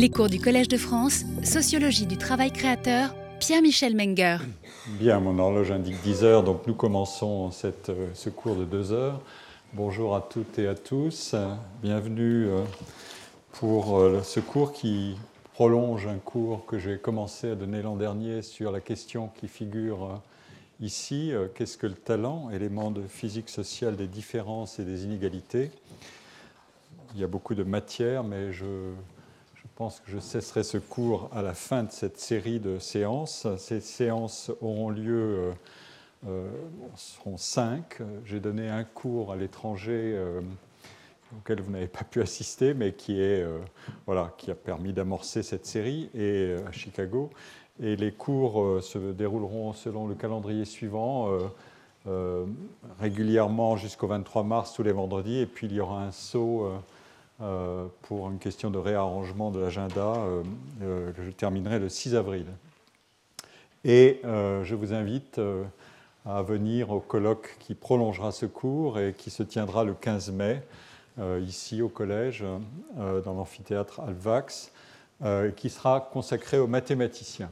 [0.00, 4.36] Les cours du Collège de France, Sociologie du travail créateur, Pierre-Michel Menger.
[4.90, 8.92] Bien, mon horloge indique 10 heures, donc nous commençons cette, euh, ce cours de 2
[8.92, 9.20] heures.
[9.72, 11.34] Bonjour à toutes et à tous.
[11.82, 12.62] Bienvenue euh,
[13.54, 15.16] pour euh, ce cours qui
[15.54, 20.20] prolonge un cours que j'ai commencé à donner l'an dernier sur la question qui figure
[20.80, 25.72] ici, qu'est-ce que le talent, élément de physique sociale des différences et des inégalités.
[27.16, 29.17] Il y a beaucoup de matière, mais je je
[29.78, 33.46] pense que je cesserai ce cours à la fin de cette série de séances.
[33.58, 35.52] Ces séances auront lieu, euh,
[36.26, 36.50] euh
[36.96, 38.00] seront cinq.
[38.24, 40.40] J'ai donné un cours à l'étranger euh,
[41.32, 43.60] auquel vous n'avez pas pu assister, mais qui, est, euh,
[44.04, 47.30] voilà, qui a permis d'amorcer cette série, et à Chicago.
[47.80, 51.38] Et les cours se dérouleront selon le calendrier suivant.
[52.98, 56.68] régulièrement jusqu'au 23 mars tous les vendredis, et puis il y aura un saut
[57.40, 60.00] euh, pour une question de réarrangement de l'agenda.
[60.00, 60.42] Euh,
[60.82, 62.46] euh, je terminerai le 6 avril.
[63.84, 65.40] Et je vous invite
[66.26, 70.62] à venir au colloque qui prolongera ce cours et qui se tiendra le 15 mai,
[71.40, 72.44] ici au collège,
[72.96, 74.72] dans l'amphithéâtre Alvax,
[75.56, 77.50] qui sera consacré aux mathématiciens.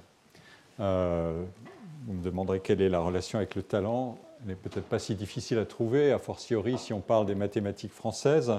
[0.78, 4.18] vous me demanderez quelle est la relation avec le talent.
[4.42, 7.94] Elle n'est peut-être pas si difficile à trouver, a fortiori si on parle des mathématiques
[7.94, 8.52] françaises.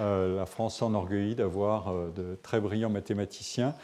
[0.00, 3.74] Euh, la France s'enorgueillit d'avoir euh, de très brillants mathématiciens.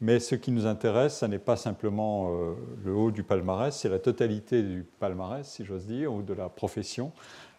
[0.00, 3.88] Mais ce qui nous intéresse, ce n'est pas simplement euh, le haut du palmarès, c'est
[3.88, 7.12] la totalité du palmarès, si j'ose dire, ou de la profession.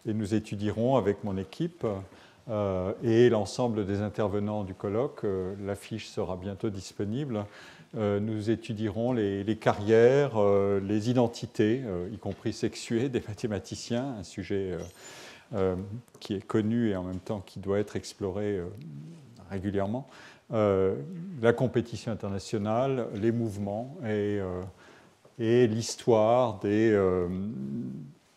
[0.06, 1.84] Et nous étudierons avec mon équipe
[3.02, 5.26] et l'ensemble des intervenants du colloque,
[5.64, 7.44] l'affiche sera bientôt disponible,
[7.94, 10.40] nous étudierons les, carrières,
[10.80, 11.82] les identités,
[12.12, 14.76] y compris sexuées des mathématiciens, un sujet
[16.20, 18.66] qui est connu et en même temps qui doit être exploré euh,
[19.50, 20.08] régulièrement,
[20.52, 20.96] euh,
[21.40, 24.40] la compétition internationale, les mouvements et,
[25.38, 27.28] et l'histoire de,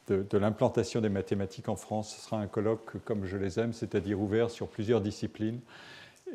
[0.08, 2.16] de l'implantation des mathématiques en France.
[2.16, 5.60] Ce sera un colloque comme je les aime, c'est-à-dire ouvert sur plusieurs disciplines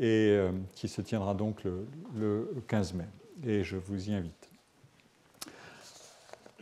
[0.00, 0.38] et
[0.74, 3.06] qui se tiendra donc le, le 15 mai.
[3.46, 4.43] Et je vous y invite.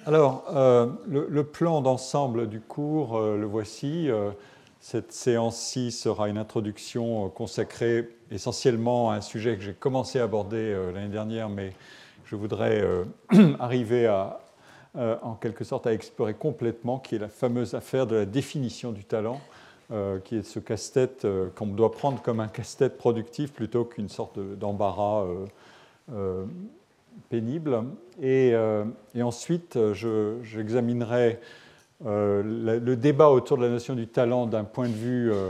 [0.05, 4.11] Alors, euh, le, plan d'ensemble du cours, euh, le voici.
[4.11, 4.31] Euh,
[4.81, 10.77] cette séance-ci sera une introduction consacrée essentiellement à un sujet que j'ai commencé à aborder
[10.93, 11.73] l'année dernière, mais
[12.25, 12.83] je voudrais
[13.61, 14.41] arriver à,
[15.23, 19.05] en quelque sorte, à explorer complètement, qui est la fameuse affaire de la définition du
[19.05, 19.41] talent,
[20.25, 25.27] qui est ce casse-tête qu'on doit prendre comme un casse-tête productif plutôt qu'une sorte d'embarras
[27.33, 27.85] pénible.
[28.21, 28.85] Et, euh,
[29.21, 29.79] ensuite,
[30.43, 31.41] j'examinerai
[32.05, 32.43] euh,
[32.79, 35.49] le débat autour de la notion du talent d'un point de vue euh,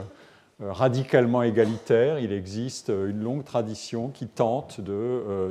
[0.61, 2.21] radicalement égalitaire.
[2.21, 4.81] Il existe une longue tradition qui tente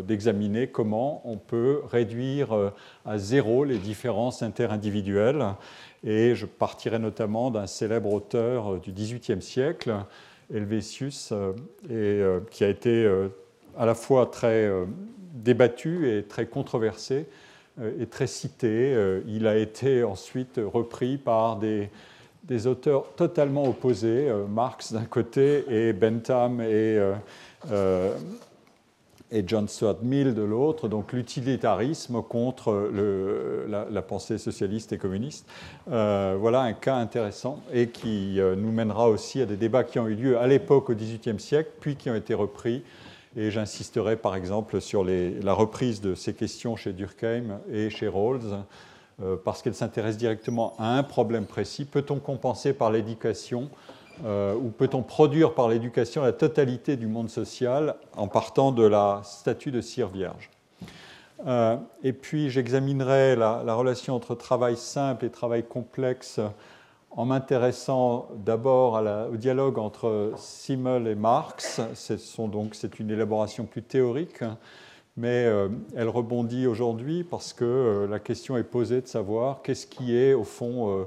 [0.08, 2.72] d'examiner comment on peut réduire
[3.06, 5.46] à zéro les différences interindividuelles.
[6.06, 9.94] Et je partirai notamment d'un célèbre auteur du XVIIIe siècle,
[10.54, 11.34] Helvétius,
[11.90, 13.06] et, qui a été
[13.78, 14.72] à la fois très
[15.34, 17.26] débattu et très controversé
[17.80, 18.94] euh, et très cité.
[18.94, 21.90] Euh, il a été ensuite repris par des,
[22.66, 27.00] auteurs totalement opposés, euh, Marx d'un côté et Bentham et,
[29.48, 32.92] John Stuart Mill de l'autre, donc l'utilitarisme contre
[33.70, 35.48] la, pensée socialiste et communiste.
[35.86, 40.16] voilà un cas intéressant et qui nous mènera aussi à des débats qui ont eu
[40.16, 42.84] lieu à l'époque au XVIIIe siècle, puis qui ont été repris
[43.36, 48.64] et j'insisterai par exemple sur la reprise de ces questions chez Durkheim et chez Rawls,
[49.22, 51.86] euh, parce qu'elles s'intéressent directement à un problème précis.
[51.86, 53.70] Peut-on compenser par l'éducation
[54.26, 59.22] euh, ou peut-on produire par l'éducation la totalité du monde social en partant de la
[59.24, 60.50] statue de cire vierge?
[61.48, 66.40] Euh, Et puis j'examinerai la, la, relation entre travail simple et travail complexe
[67.12, 69.02] en m'intéressant d'abord
[69.32, 71.82] au dialogue entre Simmel et Marx.
[71.94, 74.44] C'est une élaboration plus théorique,
[75.18, 79.88] mais euh, elle rebondit aujourd'hui parce que euh, la question est posée de savoir qu'est-ce
[79.88, 81.04] qui est au fond euh,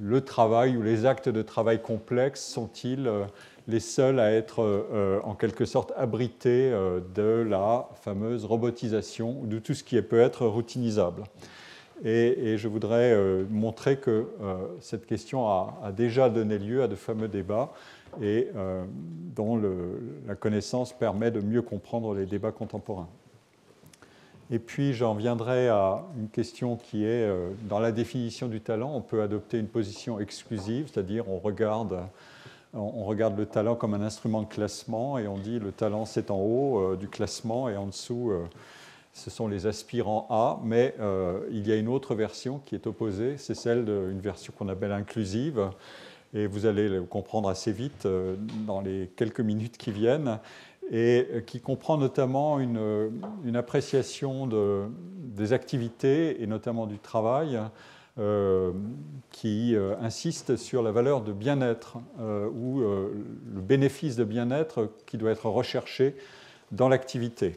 [0.00, 3.10] le travail ou les actes de travail complexes sont-ils
[3.68, 6.72] les seuls à être en quelque sorte abrités
[7.14, 11.22] de la fameuse robotisation ou de tout ce qui peut être routinisable.
[12.02, 16.96] Et, je voudrais euh, montrer que euh, cette question a, déjà donné lieu à de
[16.96, 17.72] fameux débats
[18.20, 18.84] et euh,
[19.34, 19.60] dont
[20.26, 23.08] la connaissance permet de mieux comprendre les débats contemporains.
[24.50, 27.26] Et puis j'en viendrai à une question qui est,
[27.62, 32.00] dans la définition du talent, on peut adopter une position exclusive, c'est-à-dire on regarde
[32.76, 36.30] on regarde le talent comme un instrument de classement et on dit le talent c'est
[36.30, 38.32] en haut du classement et en dessous
[39.14, 40.94] ce sont les aspirants A, mais
[41.50, 44.92] il y a une autre version qui est opposée, c'est celle d'une version qu'on appelle
[44.92, 45.70] inclusive,
[46.34, 48.06] et vous allez le comprendre assez vite
[48.66, 50.38] dans les quelques minutes qui viennent.
[50.90, 57.58] Et qui comprend notamment une, appréciation des activités et notamment du travail
[58.16, 58.70] euh,
[59.32, 65.18] qui euh, insiste sur la valeur de bien-être euh, ou le bénéfice de bien-être qui
[65.18, 66.14] doit être recherché
[66.70, 67.56] dans l'activité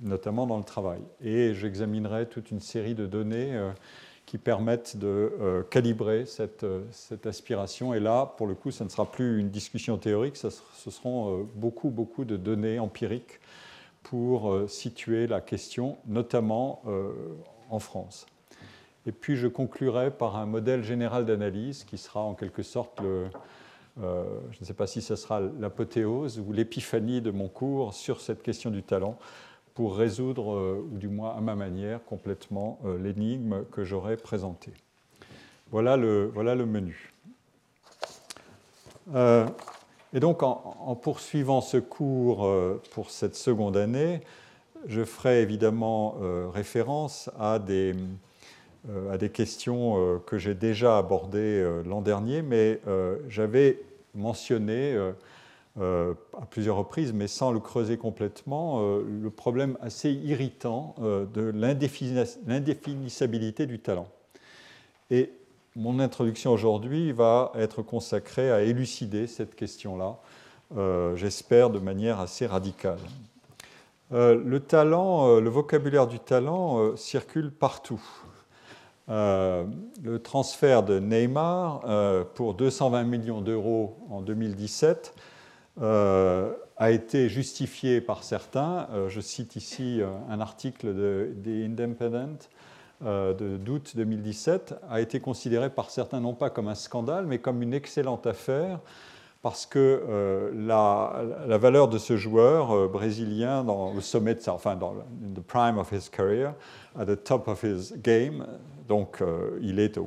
[0.00, 1.00] notamment dans le travail.
[1.22, 3.58] Et j'examinerai toute une série de données
[4.30, 7.94] qui permettent de euh, calibrer cette, euh, cette, aspiration.
[7.94, 11.42] Et là, pour le coup, ça ne sera plus une discussion théorique, ce seront euh,
[11.56, 13.40] beaucoup, beaucoup de données empiriques
[14.04, 16.82] pour situer la question, notamment
[17.68, 18.26] en France.
[19.04, 22.98] Et puis je conclurai par un modèle général d'analyse qui sera en quelque sorte
[23.98, 24.02] je
[24.60, 28.70] ne sais pas si ce sera l'apothéose ou l'épiphanie de mon cours sur cette question
[28.70, 29.18] du talent,
[29.74, 34.72] pour résoudre, euh, ou du moins à ma manière, complètement euh, l'énigme que j'aurais présentée.
[35.70, 37.12] Voilà le, voilà le menu.
[39.14, 39.46] Euh,
[40.12, 42.52] et donc, en, poursuivant ce cours
[42.90, 44.22] pour cette seconde année,
[44.86, 46.16] je ferai évidemment
[46.52, 47.94] référence à des,
[49.12, 52.80] à des questions que j'ai déjà abordées l'an dernier, mais
[53.28, 53.80] j'avais
[54.16, 54.96] mentionné
[55.80, 61.24] euh, à plusieurs reprises, mais sans le creuser complètement, euh, le problème assez irritant euh,
[61.24, 64.08] de l'indéfinissabilité du talent.
[65.10, 65.32] Et
[65.76, 70.18] mon introduction aujourd'hui va être consacrée à élucider cette question-là,
[71.16, 72.98] j'espère de manière assez radicale.
[74.10, 78.02] le talent, le vocabulaire du talent circule partout.
[79.08, 81.80] le transfert de Neymar
[82.34, 85.14] pour 220 millions d'euros en 2017
[85.80, 88.88] euh, a été justifié par certains.
[88.92, 92.48] Euh, je cite ici euh, un article de The Independent
[93.02, 97.72] d'août 2017, a été considéré par certains non pas comme un scandale, mais comme une
[97.72, 98.78] excellente affaire,
[99.40, 104.76] parce que la, la, valeur de ce joueur brésilien dans le sommet de sa, enfin
[104.76, 105.00] dans le
[105.34, 106.52] the prime of his career,
[106.94, 108.46] at the top of his game,
[108.86, 109.24] donc
[109.62, 109.98] il est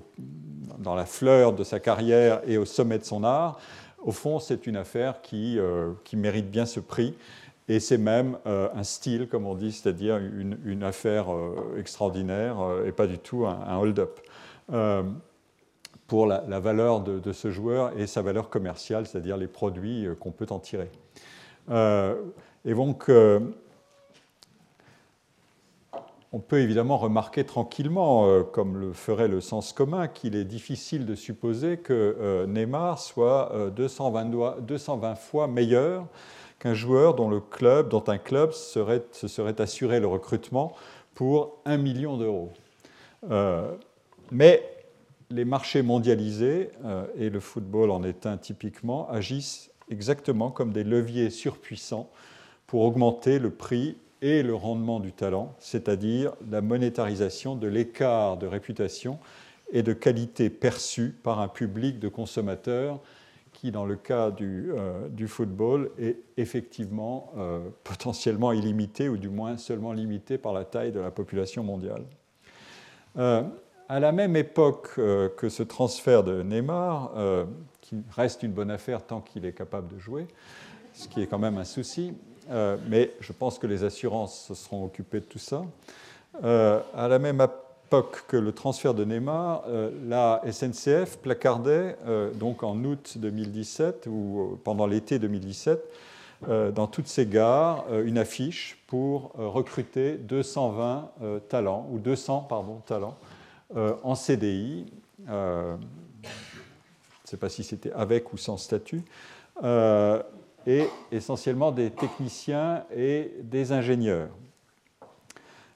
[0.77, 3.57] dans la fleur de sa carrière et au sommet de son art,
[4.03, 7.15] au fond, c'est une affaire qui, euh, qui, mérite bien ce prix.
[7.69, 12.91] Et c'est même euh, un style, comme on dit, c'est-à-dire une, affaire euh, extraordinaire et
[12.91, 14.19] pas du tout un, hold-up.
[16.07, 20.47] pour la, valeur de, ce joueur et sa valeur commerciale, c'est-à-dire les produits qu'on peut
[20.49, 20.91] en tirer.
[21.69, 23.09] et donc,
[26.33, 31.05] on peut évidemment remarquer tranquillement, euh, comme le ferait le sens commun, qu'il est difficile
[31.05, 36.07] de supposer que euh, Neymar soit 220, euh, 220 fois meilleur
[36.57, 40.73] qu'un joueur dont un club serait, se serait assuré le recrutement
[41.13, 42.51] pour 1 million d'euros.
[44.31, 44.63] mais
[45.29, 46.69] les marchés mondialisés,
[47.17, 52.09] et le football en est un typiquement, agissent exactement comme des leviers surpuissants
[52.65, 58.47] pour augmenter le prix et le rendement du talent, c'est-à-dire la monétarisation de l'écart de
[58.47, 59.19] réputation
[59.73, 63.01] et de qualité perçue par un public de consommateurs
[63.51, 69.57] qui, dans le cas du, euh, football, est effectivement euh, potentiellement illimité, ou du moins
[69.57, 72.05] seulement limité par la taille de la population mondiale.
[73.17, 73.43] Euh,
[73.89, 77.11] à la même époque que ce transfert de Neymar,
[77.81, 80.25] qui reste une bonne affaire tant qu'il est capable de jouer,
[80.93, 82.13] ce qui est quand même un souci,
[82.49, 85.63] euh, mais je pense que les assurances se seront occupées de tout ça.
[86.43, 91.97] Euh, à la même époque que le transfert de Neymar, euh, la SNCF placardait,
[92.35, 95.79] donc en août 2017 ou pendant l'été 2017,
[96.75, 101.11] dans toutes ses gares, une affiche pour recruter 220
[101.47, 103.15] talents, ou 200 pardon, talents,
[103.73, 104.91] en CDI.
[105.25, 105.77] je ne
[107.23, 109.03] sais pas si c'était avec ou sans statut
[110.65, 114.29] et essentiellement des techniciens et des ingénieurs.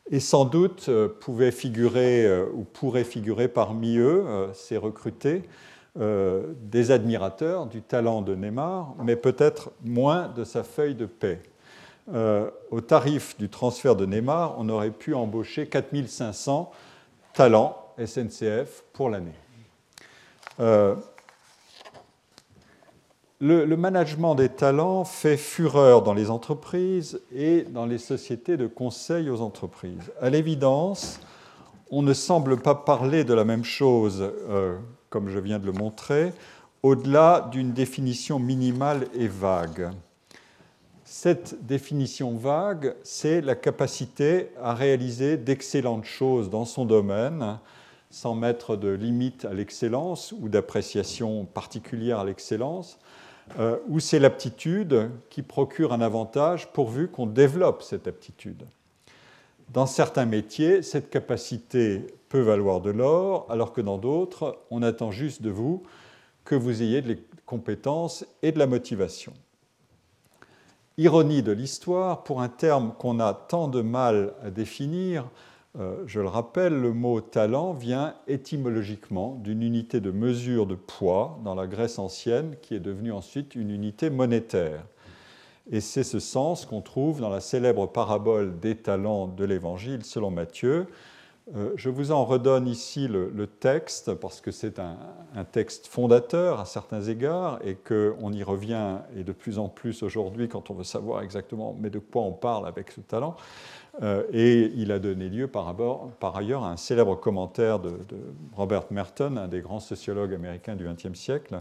[0.10, 5.44] Et sans doute euh, pouvaient figurer euh, ou pourraient figurer parmi eux, euh, ces recrutés,
[6.62, 11.42] des admirateurs du talent de Neymar, mais peut-être moins de sa feuille de paix.
[12.70, 16.70] au tarif du transfert de Neymar, on aurait pu embaucher 4500
[17.34, 19.34] talents SNCF pour l'année.
[23.40, 29.30] Le, management des talents fait fureur dans les entreprises et dans les sociétés de conseil
[29.30, 30.12] aux entreprises.
[30.20, 31.20] À l'évidence,
[31.92, 34.76] on ne semble pas parler de la même chose, euh,
[35.12, 36.34] comme je viens de le montrer,
[36.82, 39.92] au-delà d'une définition minimale et vague.
[41.06, 47.60] Cette définition vague, c'est la capacité à réaliser d'excellentes choses dans son domaine
[48.10, 52.98] sans mettre de limite à l'excellence ou d'appréciation particulière à l'excellence,
[53.60, 58.64] euh, ou c'est l'aptitude qui procure un avantage pourvu qu'on développe cette aptitude.
[59.74, 65.12] Dans certains métiers, cette capacité peut valoir de l'or, alors que dans d'autres, on attend
[65.12, 65.84] juste de vous
[66.46, 69.34] que vous ayez des compétences et de la motivation.
[70.98, 75.26] Ironie de l'histoire, pour un terme qu'on a tant de mal à définir,
[75.80, 81.40] euh, je le rappelle, le mot talent vient étymologiquement d'une unité de mesure de poids
[81.44, 84.86] dans la Grèce ancienne qui est devenue ensuite une unité monétaire.
[85.70, 90.32] Et c'est ce sens qu'on trouve dans la célèbre parabole des talents de l'Évangile selon
[90.32, 90.88] Matthieu.
[91.56, 94.98] Euh, je vous en redonne ici le, texte parce que c'est un,
[95.52, 100.50] texte fondateur à certains égards et qu'on y revient et de plus en plus aujourd'hui
[100.50, 103.36] quand on veut savoir exactement mais de quoi on parle avec ce talent.
[104.04, 105.76] Euh, et il a donné lieu par,
[106.36, 107.94] ailleurs à un célèbre commentaire de,
[108.56, 111.60] Robert Merton, un des grands sociologues américains du XXe siècle,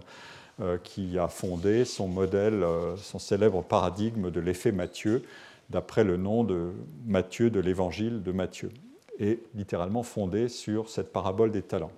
[0.60, 5.22] euh, qui a fondé son modèle, euh, son célèbre paradigme de l'effet Matthieu,
[5.70, 6.72] d'après le nom de
[7.06, 8.70] Matthieu de l'évangile de Matthieu,
[9.18, 11.92] et littéralement fondé sur cette parabole des talents.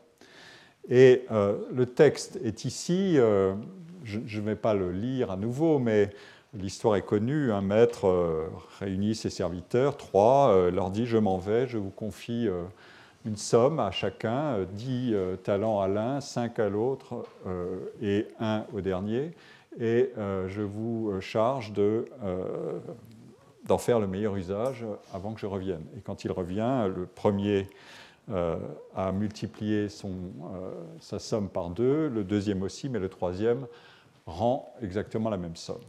[0.88, 6.08] Et le texte est ici, je ne vais pas le lire à nouveau, mais
[6.54, 11.36] L'histoire est connue, un maître euh, réunit ses serviteurs, trois, euh, leur dit je m'en
[11.36, 12.62] vais, je vous confie euh,
[13.26, 15.14] une somme à chacun, dix
[15.44, 17.26] talents à l'un, cinq à l'autre
[18.00, 19.32] et un au dernier,
[19.78, 21.72] et je vous charge
[23.66, 25.84] d'en faire le meilleur usage avant que je revienne.
[25.96, 27.68] Et quand il revient, le premier
[28.32, 29.88] a multiplié
[31.00, 33.66] sa somme par deux, le deuxième aussi, mais le troisième
[34.26, 35.82] rend exactement la même somme.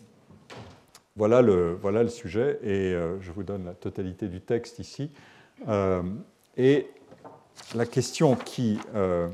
[1.20, 5.12] Voilà le, voilà le sujet, et euh, je vous donne la totalité du texte ici.
[5.68, 6.02] Euh,
[6.56, 6.88] et
[7.76, 9.28] la question qui, euh,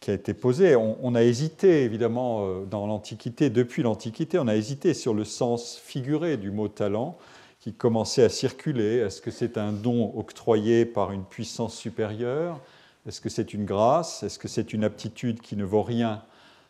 [0.00, 4.94] qui, a été posée, on, a hésité évidemment dans l'Antiquité, depuis l'Antiquité, on a hésité
[4.94, 7.18] sur le sens figuré du mot talent
[7.60, 9.00] qui commençait à circuler.
[9.00, 12.58] Est-ce que c'est un don octroyé par une puissance supérieure?
[13.06, 14.22] Est-ce que c'est une grâce?
[14.22, 16.22] Est-ce que c'est une aptitude qui ne vaut rien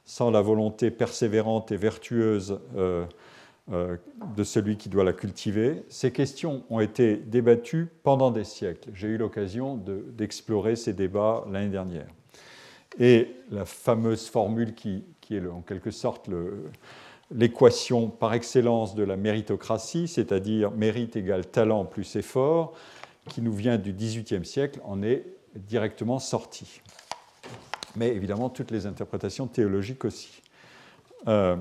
[0.04, 2.58] sans la volonté persévérante et vertueuse
[3.68, 5.84] de celui qui doit la cultiver.
[5.88, 8.90] Ces questions ont été débattues pendant des siècles.
[8.92, 12.06] J'ai eu l'occasion d'explorer ces débats l'année dernière.
[12.98, 16.28] Et la fameuse formule qui, est en quelque sorte
[17.30, 22.74] l'équation par excellence de la méritocratie, c'est-à-dire mérite égale talent plus effort,
[23.30, 25.24] qui nous vient du XVIIIe siècle, en est
[25.56, 26.82] directement sortie.
[27.96, 30.42] Mais évidemment, toutes les interprétations théologiques aussi.
[31.26, 31.56] Euh,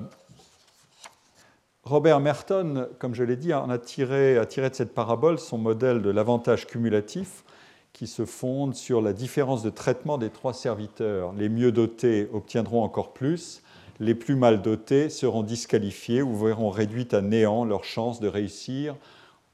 [1.85, 6.65] Robert Merton, comme je l'ai dit, a tiré, de cette parabole son modèle de l'avantage
[6.65, 7.43] cumulatif
[7.91, 11.33] qui se fonde sur la différence de traitement des trois serviteurs.
[11.33, 13.61] Les mieux dotés obtiendront encore plus,
[13.99, 18.95] les plus mal dotés seront disqualifiés ou verront réduites à néant leur chance de réussir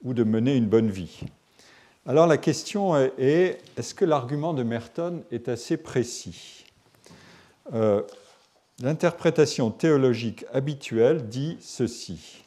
[0.03, 1.21] ou de mener une bonne vie.
[2.05, 6.65] Alors la question est, est-ce que l'argument de Merton est assez précis?
[7.73, 8.03] Euh,
[8.81, 12.43] L'interprétation théologique habituelle dit ceci.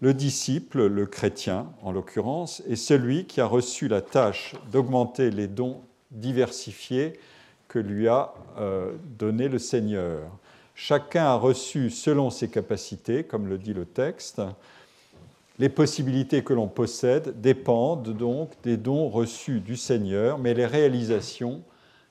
[0.00, 5.48] Le disciple, le chrétien en l'occurrence, est celui qui a reçu la tâche d'augmenter les
[5.48, 5.80] dons
[6.12, 7.14] diversifiés
[7.66, 10.20] que lui a euh, donné le Seigneur.
[10.76, 14.40] Chacun a reçu selon ses capacités, comme le dit le texte.
[15.58, 21.62] Les possibilités que l'on possède dépendent donc des dons reçus du Seigneur, mais les réalisations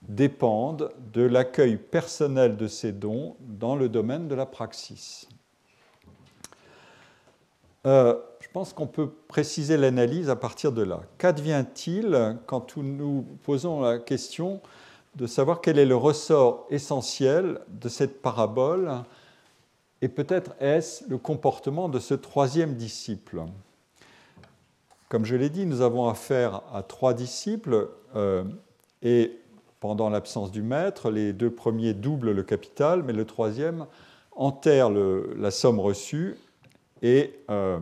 [0.07, 5.27] dépendent de l'accueil personnel de ces dons dans le domaine de la praxis.
[7.85, 11.01] Euh, je pense qu'on peut préciser l'analyse à partir de là.
[11.17, 14.61] Qu'advient-il quand nous posons la question
[15.15, 18.91] de savoir quel est le ressort essentiel de cette parabole
[20.01, 23.43] et peut-être est-ce le comportement de ce troisième disciple?
[25.09, 28.43] Comme je l'ai dit, nous avons affaire à trois disciples euh,
[29.01, 29.39] et
[29.83, 31.11] pendant l'absence du maître.
[31.11, 33.85] Les deux premiers doublent le capital, mais le troisième
[34.31, 36.37] enterre la somme reçue
[37.01, 37.79] et euh,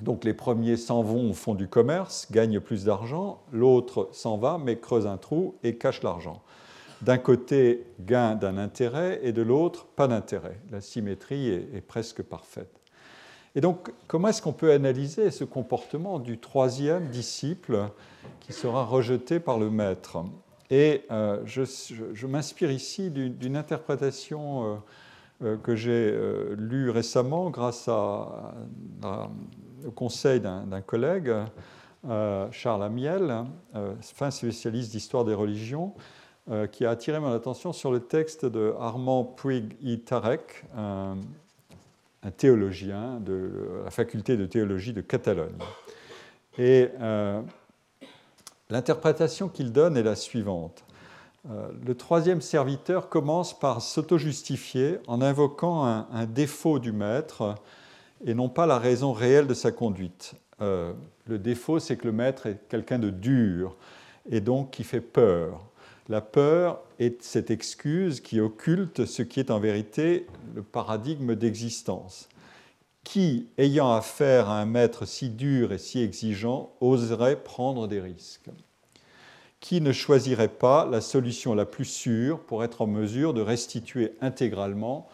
[0.00, 4.60] donc les premiers s'en vont au fond du commerce, gagnent plus d'argent, l'autre s'en va
[4.64, 6.40] mais creuse un trou et cache l'argent.
[7.02, 10.60] D'un côté, gain d'un intérêt et de l'autre, pas d'intérêt.
[10.70, 12.70] La symétrie est presque parfaite.
[13.56, 17.88] Et donc, comment est-ce qu'on peut analyser ce comportement du troisième disciple
[18.38, 20.22] qui sera rejeté par le maître?
[20.70, 21.02] Et
[21.44, 24.82] je, m'inspire ici d'une interprétation
[25.40, 26.14] que j'ai
[26.56, 31.32] lue récemment grâce au conseil d'un collègue,
[32.50, 33.44] Charles Amiel,
[34.02, 35.94] fin spécialiste d'histoire des religions,
[36.72, 41.16] qui a attiré mon attention sur le texte de Armand Puig i Tarek, un,
[42.22, 45.56] un théologien de la faculté de théologie de Catalogne.
[46.58, 47.40] Euh,
[48.70, 50.84] l'interprétation qu'il donne est la suivante.
[51.50, 57.54] Euh, le troisième serviteur commence par s'auto-justifier en invoquant un, défaut du maître
[58.24, 60.34] et non pas la raison réelle de sa conduite.
[60.60, 60.92] Euh,
[61.26, 63.76] le défaut, c'est que le maître est quelqu'un de dur
[64.30, 65.64] et donc qui fait peur.
[66.08, 72.28] La peur est cette excuse qui occulte ce qui est en vérité le paradigme d'existence.
[73.10, 78.50] Qui, ayant affaire à un maître si dur et si exigeant, oserait prendre des risques.
[79.60, 84.12] Qui ne choisirait pas la solution la plus sûre pour être en mesure de restituer
[84.20, 85.08] intégralement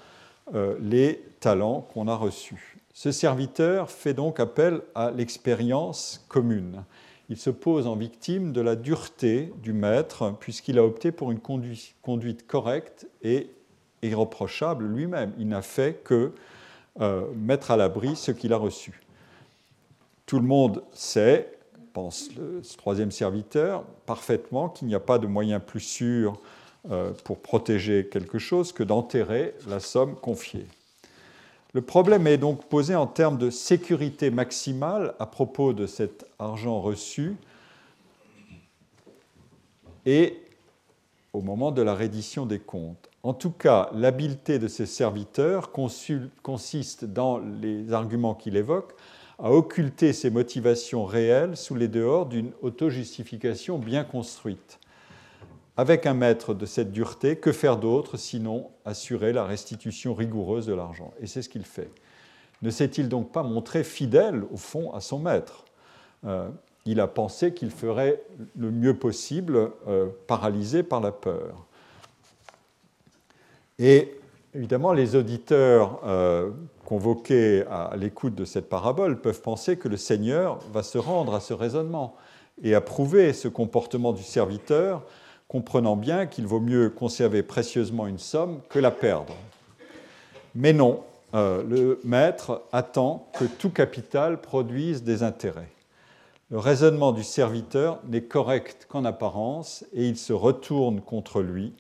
[0.55, 2.79] euh, les talents qu'on a reçus.
[2.93, 6.83] Ce serviteur fait donc appel à l'expérience commune.
[7.29, 11.39] Il se pose en victime de la dureté du maître, puisqu'il a opté pour une
[11.39, 13.51] conduite correcte et
[14.03, 15.33] irreprochable lui-même.
[15.39, 16.33] Il n'a fait que
[17.01, 19.01] euh, mettre à l'abri ce qu'il a reçu.
[20.27, 21.59] Tout le monde sait,
[21.93, 26.41] pense le troisième serviteur, parfaitement qu'il n'y a pas de moyen plus sûr
[26.91, 30.67] euh, pour protéger quelque chose que d'enterrer la somme confiée.
[31.73, 36.81] Le problème est donc posé en termes de sécurité maximale à propos de cet argent
[36.81, 37.37] reçu
[40.07, 40.44] et
[41.35, 43.11] au moment de la reddition des comptes.
[43.25, 48.95] En tout cas, l'habileté de ces serviteurs consiste dans les arguments qu'il évoque
[49.39, 54.79] à occulter ses motivations réelles sous les dehors d'une auto-justification bien construite.
[55.77, 60.75] Avec un maître de cette dureté, que faire d'autre sinon assurer la restitution rigoureuse de
[60.75, 61.13] l'argent?
[61.21, 61.91] Et c'est ce qu'il fait.
[62.63, 65.65] Ne s'est-il donc pas montré fidèle, au fond, à son maître?
[66.25, 66.49] Euh,
[66.87, 68.23] Il a pensé qu'il ferait
[68.57, 71.67] le mieux possible, euh, paralysé par la peur.
[73.79, 74.17] Et
[74.55, 76.51] évidemment, les auditeurs euh,
[76.85, 81.41] convoqués à l'écoute de cette parabole peuvent penser que le Seigneur va se rendre à
[81.41, 82.15] ce raisonnement
[82.63, 85.03] et approuver ce comportement du serviteur
[85.49, 89.35] comprenant bien qu'il vaut mieux conserver précieusement une somme que la perdre.
[90.55, 91.03] Mais non,
[91.35, 95.74] euh, le maître attend que tout capital produise des intérêts.
[96.51, 101.73] Le raisonnement du serviteur n'est correct qu'en apparence et il se retourne contre lui.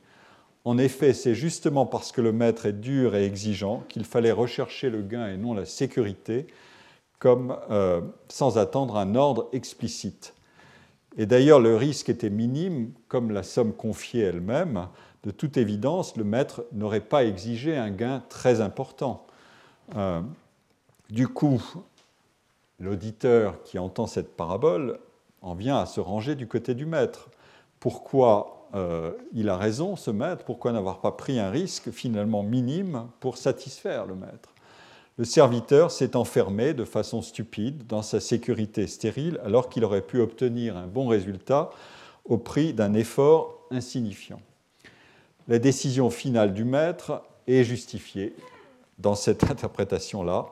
[0.64, 4.88] En effet, c'est justement parce que le maître est dur et exigeant qu'il fallait rechercher
[4.88, 6.46] le gain et non la sécurité,
[7.18, 10.34] comme euh, sans attendre un ordre explicite.
[11.18, 14.88] Et d'ailleurs, le risque était minime, comme la somme confiée elle-même.
[15.22, 19.26] De toute évidence, le maître n'aurait pas exigé un gain très important.
[19.96, 20.22] Euh,
[21.10, 21.62] du coup,
[22.80, 24.98] l'auditeur qui entend cette parabole
[25.42, 27.28] en vient à se ranger du côté du maître.
[27.80, 30.44] Pourquoi euh, il a raison, ce maître?
[30.44, 34.54] Pourquoi n'avoir pas pris un risque finalement minime pour satisfaire le maître?
[35.16, 40.20] Le serviteur s'est enfermé de façon stupide dans sa sécurité stérile alors qu'il aurait pu
[40.20, 41.70] obtenir un bon résultat
[42.24, 44.40] au prix d'un effort insignifiant.
[45.46, 48.34] La décision finale du maître est justifiée
[48.98, 50.46] dans cette interprétation-là,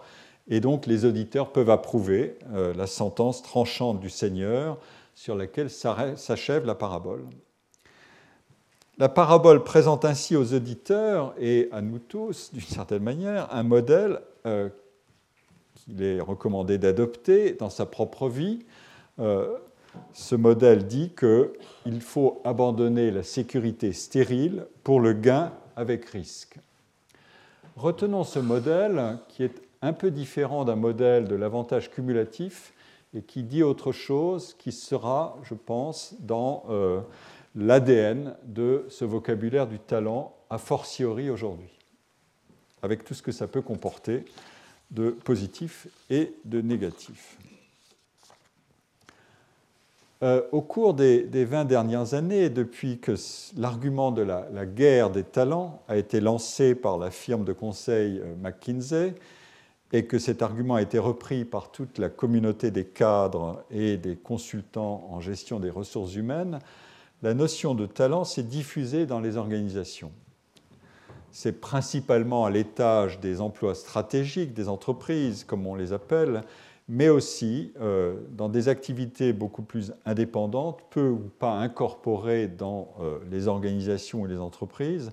[0.49, 4.79] et donc les auditeurs peuvent approuver euh, la sentence tranchante du Seigneur
[5.15, 7.25] sur laquelle s'achève la parabole.
[8.99, 14.21] La parabole présente ainsi aux auditeurs et à nous tous, d'une certaine manière, un modèle
[14.47, 14.69] euh,
[15.75, 18.65] qu'il est recommandé d'adopter dans sa propre vie.
[19.19, 19.57] Euh,
[20.13, 26.59] ce modèle dit qu'il faut abandonner la sécurité stérile pour le gain avec risque.
[27.77, 32.73] Retenons ce modèle qui est un peu différent d'un modèle de l'avantage cumulatif
[33.15, 37.01] et qui dit autre chose qui sera, je pense, dans euh,
[37.55, 41.79] l'ADN de ce vocabulaire du talent, a fortiori aujourd'hui
[42.83, 44.25] avec tout ce que ça peut comporter
[44.91, 47.39] de positif et de négatif.
[50.23, 53.15] Euh, au cours des, 20 dernières années, depuis que
[53.57, 58.35] l'argument de la, guerre des talents a été lancé par la firme de conseil euh,
[58.41, 59.15] McKinsey
[59.93, 64.17] et que cet argument a été repris par toute la communauté des cadres et des
[64.17, 66.59] consultants en gestion des ressources humaines,
[67.23, 70.11] la notion de talent s'est diffusée dans les organisations.
[71.31, 76.43] C'est principalement à l'étage des emplois stratégiques des entreprises, comme on les appelle,
[76.89, 83.19] mais aussi euh, dans des activités beaucoup plus indépendantes, peu ou pas incorporées dans euh,
[83.31, 85.11] les organisations ou les entreprises,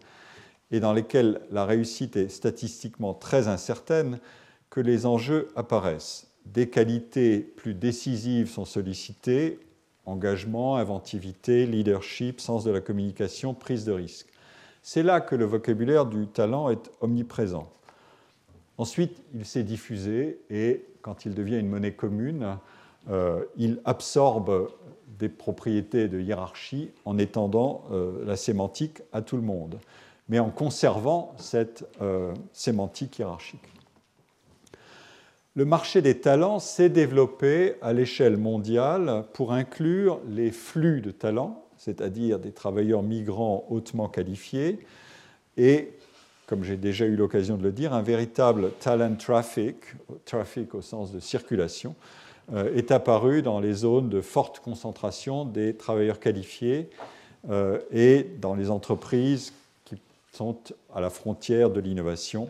[0.72, 4.20] et dans lesquelles la réussite est statistiquement très incertaine,
[4.69, 6.27] que les enjeux apparaissent.
[6.45, 9.60] Des qualités plus décisives sont sollicitées,
[10.05, 14.27] engagement, inventivité, leadership, sens de la communication, prise de risque.
[14.82, 17.69] C'est là que le vocabulaire du talent est omniprésent.
[18.77, 22.58] Ensuite, il s'est diffusé et quand il devient une monnaie commune,
[23.10, 24.69] euh, il absorbe
[25.17, 29.79] des propriétés de hiérarchie en étendant euh, la sémantique à tout le monde,
[30.29, 33.79] mais en conservant cette euh, sémantique hiérarchique.
[35.60, 41.65] Le marché des talents s'est développé à l'échelle mondiale pour inclure les flux de talents,
[41.76, 44.80] c'est-à-dire des travailleurs migrants hautement qualifiés,
[45.58, 45.91] et
[46.48, 49.76] comme j'ai déjà eu l'occasion de le dire, un véritable talent traffic,
[50.24, 51.93] traffic au sens de circulation,
[52.54, 56.89] euh, est apparu dans les zones de forte concentration des travailleurs qualifiés
[57.50, 59.52] euh, et dans les entreprises
[59.84, 59.98] qui
[60.32, 60.56] sont
[60.95, 62.48] à la frontière de l'innovation,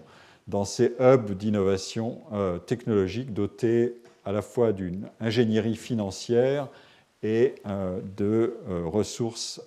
[0.49, 6.67] dans ces hubs d'innovation euh, technologique dotés à la fois d'une ingénierie financière,
[7.21, 9.61] et euh, de euh, ressources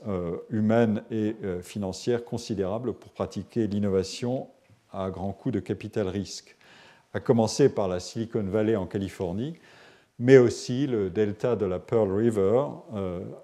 [0.48, 4.48] humaines et financières considérables pour pratiquer l'innovation
[4.90, 6.56] à grand coût de capital risque,
[7.12, 9.54] à commencer par la Silicon Valley en Californie,
[10.18, 12.68] mais aussi le delta de la Pearl River,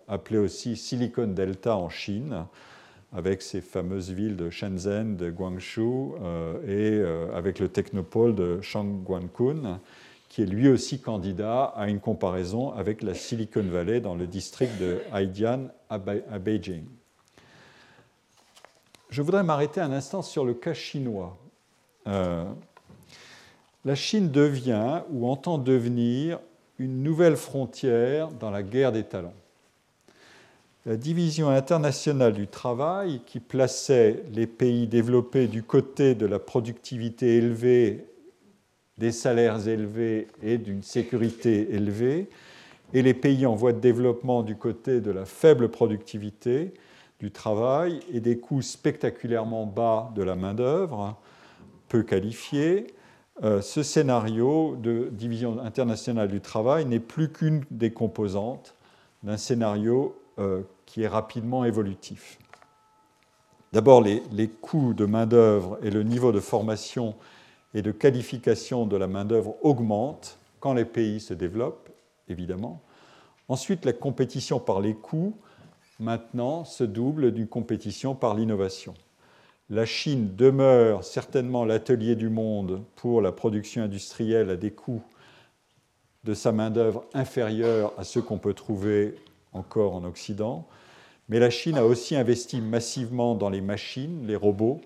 [0.06, 2.46] appelé aussi Silicon Delta en Chine,
[3.12, 6.14] avec ses fameuses villes de Shenzhen, de Guangzhou
[6.66, 7.02] et
[7.34, 9.80] avec le technopôle de Shangguankun
[10.28, 14.78] qui est lui aussi candidat à une comparaison avec la Silicon Valley dans le district
[14.78, 16.84] de Haidian à Beijing.
[19.10, 21.38] Je voudrais m'arrêter un instant sur le cas chinois.
[22.06, 22.44] Euh,
[23.84, 26.40] la Chine devient ou entend devenir
[26.78, 29.34] une nouvelle frontière dans la guerre des talents.
[30.88, 37.36] La division internationale du travail, qui plaçait les pays développés du côté de la productivité
[37.36, 38.06] élevée
[38.96, 42.30] des salaires élevés et d'une sécurité élevée,
[42.94, 46.72] et les pays en voie de développement du côté de la faible productivité
[47.20, 51.18] du travail et des coûts spectaculairement bas de la main-d'œuvre,
[51.90, 52.86] peu qualifiée,
[53.44, 58.74] euh, ce scénario de division internationale du travail n'est plus qu'une des composantes
[59.22, 62.38] d'un scénario euh, qui est rapidement évolutif.
[63.74, 67.14] D'abord, les, coûts de main-d'œuvre et le niveau de formation
[67.74, 71.90] et de qualification de la main-d'œuvre augmente quand les pays se développent,
[72.28, 72.80] évidemment.
[73.48, 75.36] Ensuite, la compétition par les coûts,
[76.00, 78.94] maintenant, se double d'une compétition par l'innovation.
[79.68, 85.02] La Chine demeure certainement l'atelier du monde pour la production industrielle à des coûts
[86.24, 89.14] de sa main-d'œuvre inférieurs à ceux qu'on peut trouver
[89.52, 90.66] encore en Occident.
[91.28, 94.80] Mais la Chine a aussi investi massivement dans les machines, les robots,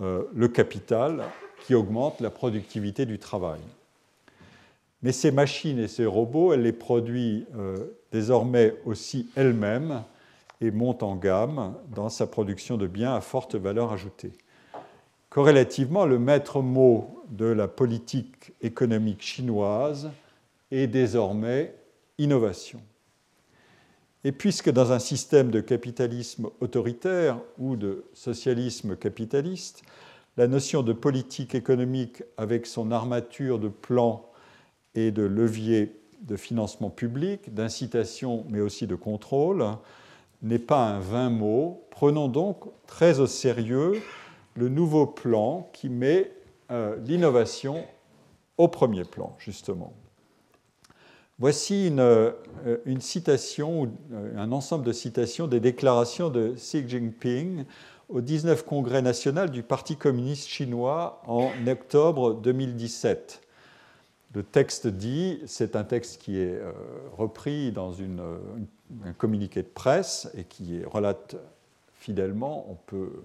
[0.00, 1.24] euh, le capital,
[1.64, 3.60] qui augmente la productivité du travail.
[5.02, 10.02] Mais ces machines et ces robots, elle les produit euh, désormais aussi elle-même
[10.60, 14.32] et monte en gamme dans sa production de biens à forte valeur ajoutée.
[15.30, 20.10] Corrélativement, le maître mot de la politique économique chinoise
[20.70, 21.74] est désormais
[22.18, 22.80] innovation.
[24.24, 29.82] Et puisque dans un système de capitalisme autoritaire ou de socialisme capitaliste,
[30.36, 34.30] la notion de politique économique avec son armature de plans
[34.94, 39.64] et de leviers de financement public, d'incitation mais aussi de contrôle,
[40.42, 41.84] n'est pas un vain mot.
[41.90, 44.00] Prenons donc très au sérieux
[44.54, 46.32] le nouveau plan qui met
[46.70, 47.84] euh, l'innovation
[48.56, 49.92] au premier plan, justement.
[51.40, 52.32] Voici une, euh,
[52.98, 57.64] citation, euh, un ensemble de citations des déclarations de Xi Jinping
[58.08, 63.40] au 19 congrès national du Parti communiste chinois en octobre 2017.
[64.34, 66.72] Le texte dit, c'est un texte qui est euh,
[67.16, 71.36] repris dans un communiqué de presse et qui relate
[71.94, 73.22] fidèlement, on peut,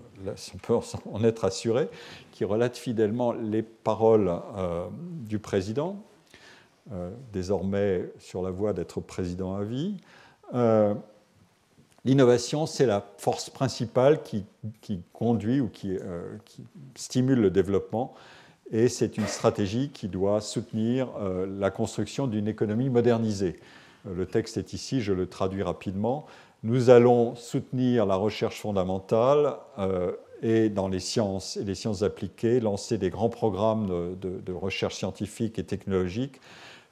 [1.12, 1.89] en être assuré,
[2.32, 4.32] qui relate fidèlement les paroles
[5.28, 6.04] du président,
[7.31, 9.97] désormais sur la voie d'être président à vie.
[12.05, 14.45] L'innovation, c'est la force principale qui,
[15.13, 16.63] conduit ou euh, qui,
[16.95, 18.13] stimule le développement
[18.71, 23.55] et c'est une stratégie qui doit soutenir euh, la construction d'une économie modernisée.
[24.05, 26.25] Euh, le texte est ici, je le traduis rapidement.
[26.63, 29.57] Nous allons soutenir la recherche fondamentale
[30.41, 35.59] et dans les sciences et les sciences appliquées, lancer des grands programmes de recherche scientifique
[35.59, 36.39] et technologique,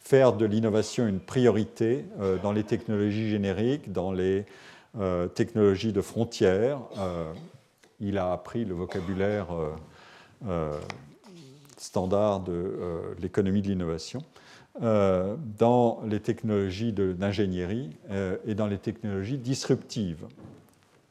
[0.02, 2.06] faire de l'innovation une priorité
[2.44, 4.46] dans les technologies génériques, dans les
[5.36, 6.82] technologies de frontières.
[8.00, 9.48] il a appris le vocabulaire
[11.78, 14.24] standard de l'économie de l'innovation.
[14.82, 17.96] dans les technologies d'ingénierie
[18.46, 20.26] et dans les technologies disruptives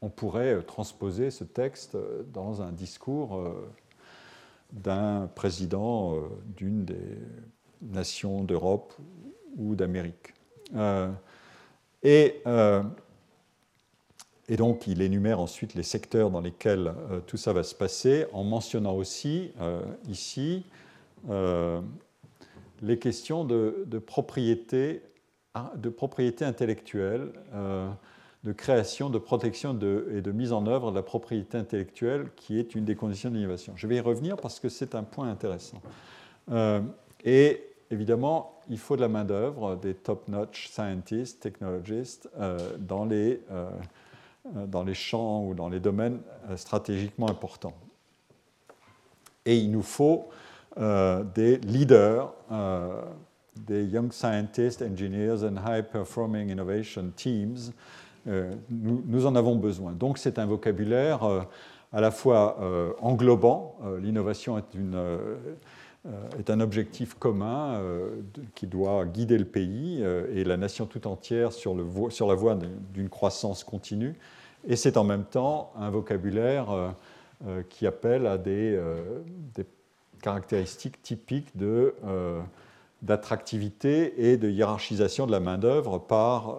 [0.03, 3.71] on pourrait euh, transposer ce texte euh, dans un discours euh,
[4.73, 6.17] d'un président
[6.57, 7.19] d'une des
[7.83, 8.95] nations d'Europe
[9.57, 10.35] ou d'Amérique.
[12.03, 12.43] Et,
[14.49, 16.95] et, donc, il énumère ensuite les secteurs dans lesquels
[17.27, 19.53] tout ça va se passer, en mentionnant aussi
[20.09, 20.65] ici
[22.83, 25.03] les questions de, de, propriété,
[25.77, 27.33] de propriété intellectuelle
[28.45, 32.75] de création, de protection et de mise en œuvre de la propriété intellectuelle, qui est
[32.75, 33.75] une des conditions de l'innovation.
[33.77, 35.81] Je vais y revenir parce que c'est un point intéressant.
[36.51, 36.81] Euh,
[37.25, 43.71] et évidemment, il faut de la main-d'œuvre, des top-notch scientists, technologistes, euh, dans, les, euh,
[44.67, 46.21] dans les champs ou dans les domaines
[46.57, 47.75] stratégiquement importants.
[49.45, 50.29] Et il nous faut
[50.77, 52.33] des leaders
[53.57, 57.73] des Young Scientists, Engineers and High Performing Innovation Teams
[58.27, 59.93] euh, nous, en avons besoin.
[59.93, 61.41] Donc c'est un vocabulaire euh,
[61.93, 64.65] à la fois euh, englobant, l'innovation est,
[66.39, 67.81] est, un objectif commun
[68.55, 72.57] qui doit guider le pays et la nation tout entière sur, le, sur la voie
[72.93, 74.15] d'une croissance continue,
[74.67, 76.95] et c'est en même temps un vocabulaire
[77.69, 78.81] qui appelle à des,
[79.55, 79.67] des
[80.23, 81.53] caractéristiques typiques
[83.03, 86.59] d'attractivité et de hiérarchisation de la main-d'œuvre par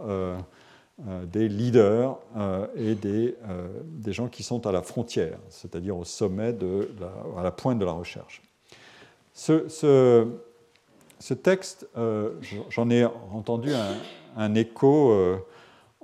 [1.08, 5.98] euh, des leaders euh, et des, euh, des, gens qui sont à la frontière, c'est-à-dire
[5.98, 6.92] au sommet, de
[7.38, 8.44] à la pointe de la recherche.
[9.34, 10.24] Ce,
[11.42, 11.88] texte,
[12.70, 13.72] j'en ai entendu
[14.38, 15.16] un, écho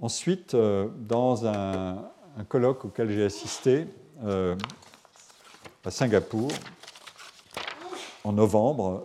[0.02, 2.10] ensuite dans un,
[2.50, 3.86] colloque auquel j'ai assisté
[4.24, 6.50] à Singapour
[8.24, 9.04] en novembre,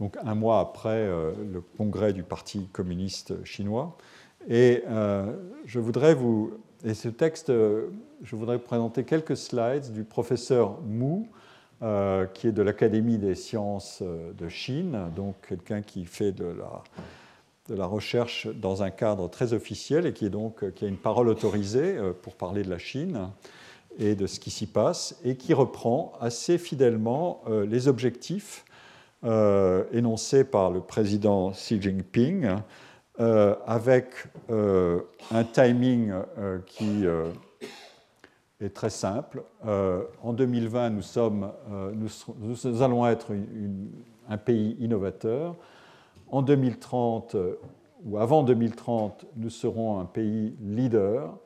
[0.00, 3.96] donc un mois après le congrès du Parti communiste chinois.
[4.48, 5.32] Et euh,
[5.66, 6.52] je voudrais vous.
[6.84, 7.88] Et ce texte, euh,
[8.22, 11.28] je voudrais présenter quelques slides du professeur Mu,
[11.82, 16.54] euh, qui est de l'Académie des sciences de Chine, donc quelqu'un qui fait de
[17.68, 21.28] la, recherche dans un cadre très officiel et qui, est donc, qui a une parole
[21.28, 23.30] autorisée pour parler de la Chine
[23.98, 28.64] et de ce qui s'y passe, et qui reprend assez fidèlement les objectifs
[29.22, 32.48] énoncés par le président Xi Jinping
[33.20, 34.06] euh, avec
[34.50, 37.04] euh, un timing euh, qui
[38.62, 39.42] est très simple.
[39.64, 41.52] en 2020, nous, sommes,
[41.94, 43.32] nous, allons être
[44.28, 45.56] un pays innovateur.
[46.28, 47.36] En 2030,
[48.04, 51.36] ou avant 2030, nous serons un pays leader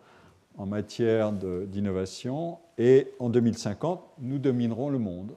[0.56, 2.58] en matière d'innovation.
[2.78, 5.32] Et en 2050, nous dominerons le monde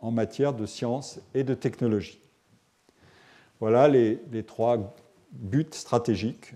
[0.00, 2.20] en matière de sciences et de technologie.
[3.60, 4.94] Voilà les, trois
[5.32, 6.54] but stratégique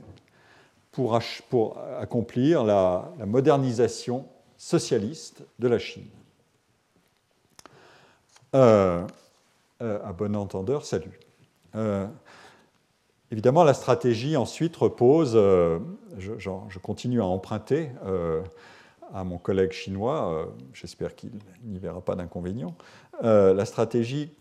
[1.48, 6.08] pour, accomplir la, modernisation socialiste de la Chine.
[8.54, 9.06] Euh,
[9.80, 11.20] euh, à bon entendeur, salut.
[11.76, 12.06] Euh,
[13.30, 17.90] évidemment, la stratégie ensuite repose, je, je, continue à emprunter
[19.14, 21.30] à mon collègue chinois, j'espère qu'il
[21.64, 22.74] n'y verra pas d'inconvénient,
[23.22, 24.32] la stratégie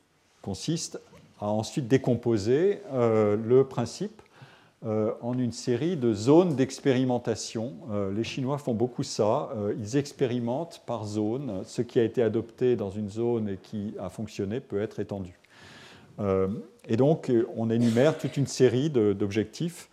[0.41, 0.99] consiste
[1.39, 4.21] à ensuite décomposer le principe
[4.85, 7.73] euh, en une série de zones d'expérimentation.
[7.89, 9.49] Euh, les Chinois font beaucoup ça.
[9.55, 11.63] Euh, ils expérimentent par zone.
[11.65, 15.39] Ce qui a été adopté dans une zone et qui a fonctionné peut être étendu.
[16.87, 19.89] et donc, on énumère toute une série d'objectifs.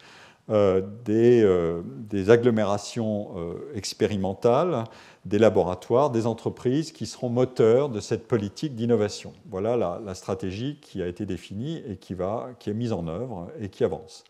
[0.48, 3.34] Des, agglomérations
[3.74, 4.84] expérimentales,
[5.26, 9.34] des laboratoires, des entreprises qui seront moteurs de cette politique d'innovation.
[9.50, 13.84] Voilà la, stratégie qui a été définie et qui est mise en œuvre et qui
[13.84, 14.24] avance.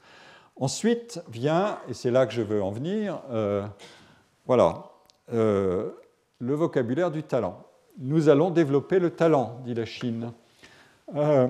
[0.60, 3.66] Ensuite vient, et c'est là que je veux en venir, euh,
[4.46, 4.84] voilà,
[5.32, 5.90] euh,
[6.38, 7.66] le vocabulaire du talent.
[7.98, 10.32] Nous allons développer le talent, dit la Chine.
[11.16, 11.48] Euh,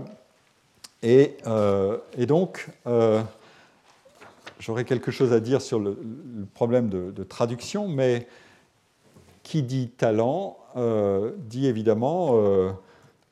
[1.02, 1.36] et,
[2.26, 2.70] donc,
[4.58, 5.98] j'aurais quelque chose à dire sur le,
[6.54, 8.26] problème de, traduction, mais
[9.42, 10.56] qui dit talent
[11.36, 12.38] dit évidemment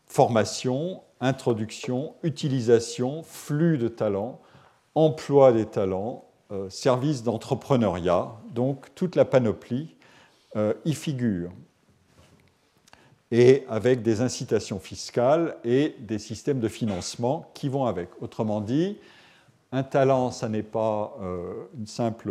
[0.06, 4.38] formation, introduction, utilisation, flux de talent
[4.94, 9.96] emploi des talents, euh, services d'entrepreneuriat, donc toute la panoplie
[10.57, 11.50] euh, y figure.
[13.31, 18.11] et avec des incitations fiscales et des systèmes de financement qui vont avec.
[18.20, 18.98] Autrement dit,
[19.72, 21.16] un talent, ça n'est pas
[21.78, 22.31] une simple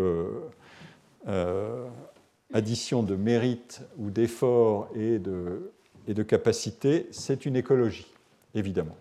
[2.53, 5.71] addition de mérite ou d'effort et de,
[6.07, 8.07] et de capacité, c'est une écologie,
[8.55, 8.95] évidemment.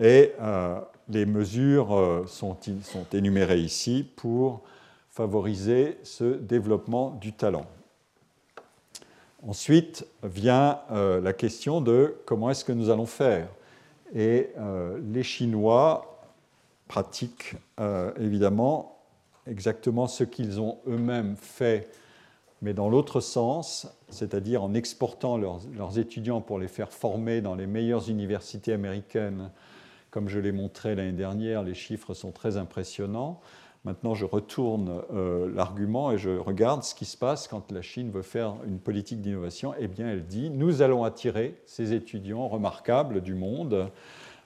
[0.00, 2.56] Et euh, les mesures euh, sont,
[3.12, 4.62] énumérées ici pour
[5.10, 7.66] favoriser ce développement du talent.
[9.46, 13.48] Ensuite vient euh, la question de comment est-ce que nous allons faire.
[14.14, 14.50] Et
[15.12, 16.18] les Chinois
[16.88, 17.54] pratiquent
[18.18, 18.98] évidemment
[19.46, 21.88] exactement ce qu'ils ont eux-mêmes fait
[22.62, 27.66] mais dans l'autre sens, c'est-à-dire en exportant leurs, étudiants pour les faire former dans les
[27.66, 29.50] meilleures universités américaines.
[30.10, 33.40] Comme je l'ai montré l'année dernière, les chiffres sont très impressionnants.
[33.84, 38.10] Maintenant, je retourne euh, l'argument et je regarde ce qui se passe quand la Chine
[38.10, 39.72] veut faire une politique d'innovation.
[39.78, 43.88] Eh bien, elle dit, nous allons attirer ces étudiants remarquables du monde,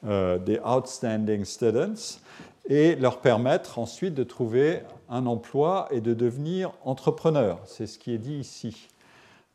[0.06, 2.20] euh, des outstanding students,
[2.66, 7.58] et leur permettre ensuite de trouver un emploi et de devenir entrepreneur.
[7.64, 8.88] C'est ce qui est dit ici.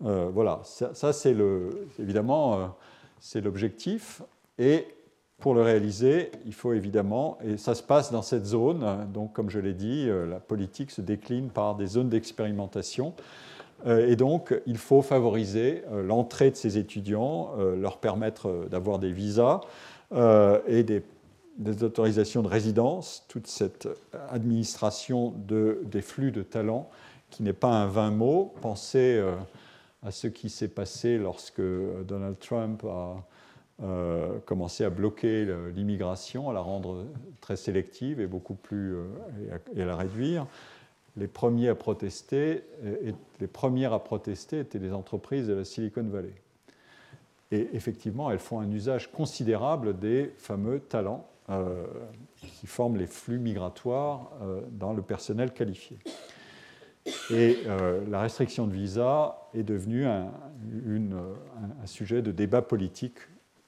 [0.03, 1.35] Euh, voilà, ça, c'est
[1.99, 2.75] évidemment
[3.35, 4.21] l'objectif.
[4.57, 4.87] Et
[5.39, 9.49] pour le réaliser, il faut évidemment, et ça se passe dans cette zone, donc comme
[9.49, 13.13] je l'ai dit, euh, la politique se décline par des zones d'expérimentation.
[13.87, 19.61] Et donc, il faut favoriser l'entrée de ces étudiants, leur permettre d'avoir des visas
[20.11, 23.87] et des autorisations de résidence, toute cette
[24.31, 26.89] administration de, des flux de talents
[27.29, 28.53] qui n'est pas un vain mot.
[28.61, 29.33] Pensez euh,
[30.03, 31.61] à ce qui s'est passé lorsque
[32.07, 33.17] Donald Trump a
[33.81, 37.05] euh, commencé à bloquer l'immigration, à la rendre
[37.41, 39.05] très sélective et beaucoup plus euh,
[39.75, 40.47] et, à, la réduire.
[41.17, 46.03] Les premiers à protester, et les premières à protester étaient les entreprises de la Silicon
[46.03, 46.33] Valley.
[47.51, 51.83] Et effectivement, elles font un usage considérable des fameux talents euh,
[52.35, 55.97] qui forment les flux migratoires euh, dans le personnel qualifié.
[57.31, 60.31] Et euh, la restriction de visa est devenue un,
[61.85, 63.17] sujet de débat politique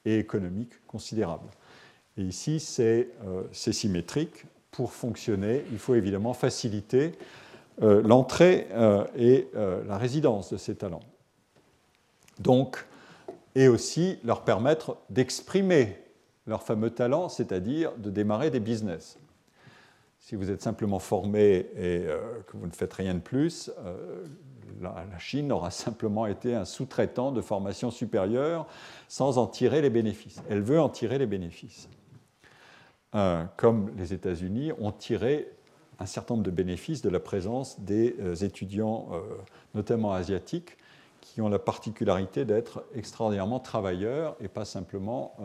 [0.06, 1.48] et économique considérable.
[2.18, 3.10] Et ici, c'est
[3.52, 4.46] symétrique.
[4.72, 7.14] Pour fonctionner, il faut évidemment faciliter
[7.80, 8.68] l'entrée
[9.18, 11.04] et la résidence de ces talents.
[12.40, 12.86] Donc,
[13.56, 15.98] et aussi leur permettre d'exprimer
[16.48, 19.18] leur fameux talent, c'est-à-dire de démarrer des business.
[20.20, 23.72] Si vous êtes simplement formé et euh, que vous ne faites rien de plus,
[24.84, 28.68] euh, la, Chine aura simplement été un sous-traitant de formation supérieure
[29.08, 30.42] sans en tirer les bénéfices.
[30.50, 31.90] Elle veut en tirer les bénéfices.
[33.14, 35.52] Euh, comme les États-Unis ont tiré
[36.00, 39.10] un certain nombre de bénéfices de la présence des étudiants,
[39.76, 40.78] notamment asiatiques,
[41.20, 45.36] qui ont la particularité d'être extraordinairement travailleurs et pas simplement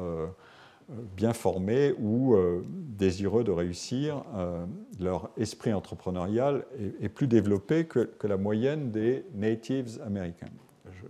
[0.88, 4.64] bien formés ou euh, désireux de réussir, euh,
[5.01, 6.64] leur esprit entrepreneurial
[7.01, 10.49] est, plus développé que, la moyenne des natives américains.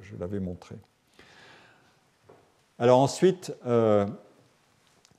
[0.02, 0.76] Je, l'avais montré.
[2.78, 4.06] Alors ensuite, euh,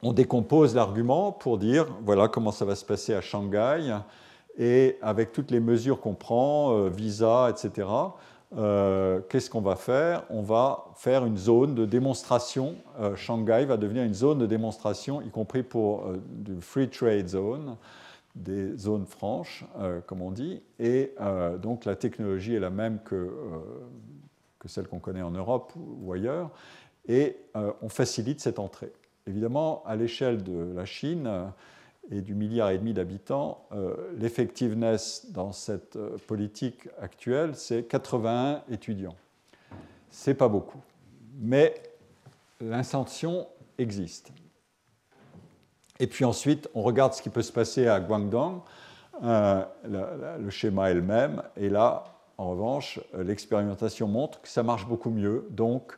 [0.01, 3.97] on décompose l'argument pour dire voilà comment ça va se passer à Shanghai
[4.57, 7.87] et avec toutes les mesures qu'on prend, visa, etc.
[8.55, 10.23] Euh, qu'est-ce qu'on va faire?
[10.29, 12.75] On va faire une zone de démonstration.
[12.99, 17.27] Euh, Shanghai va devenir une zone de démonstration, y compris pour euh, du free trade
[17.27, 17.75] zone,
[18.35, 19.65] des zones franches,
[20.05, 20.61] comme on dit.
[20.77, 21.15] Et
[21.59, 23.33] donc la technologie est la même que,
[24.59, 26.51] que celle qu'on connaît en Europe ou ailleurs.
[27.07, 27.35] Et
[27.81, 28.93] on facilite cette entrée.
[29.25, 31.27] Évidemment, à l'échelle de la Chine,
[32.11, 38.63] et du milliard et demi d'habitants, euh, l'effectiveness dans cette euh, politique actuelle, c'est 81
[38.71, 39.15] étudiants.
[40.09, 40.81] C'est pas beaucoup,
[41.39, 41.75] mais
[42.61, 44.31] l'intention existe.
[45.99, 48.61] Et puis ensuite, on regarde ce qui peut se passer à Guangdong.
[49.23, 49.65] Euh,
[50.39, 52.03] le, schéma est le même, et là,
[52.37, 55.47] en revanche, l'expérimentation montre que ça marche beaucoup mieux.
[55.49, 55.97] Donc,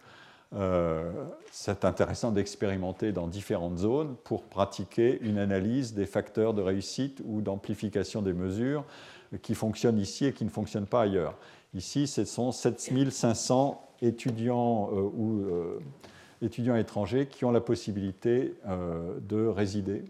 [0.56, 1.12] euh,
[1.52, 7.42] c'est intéressant d'expérimenter dans différentes zones pour pratiquer une analyse des facteurs de réussite ou
[7.42, 8.84] d'amplification des mesures
[9.44, 11.38] qui fonctionnent ici et qui ne fonctionnent pas ailleurs.
[11.76, 15.80] Ici, ce sont 7500 étudiants euh, ou euh,
[16.42, 20.06] étudiants étrangers qui ont la possibilité de résider.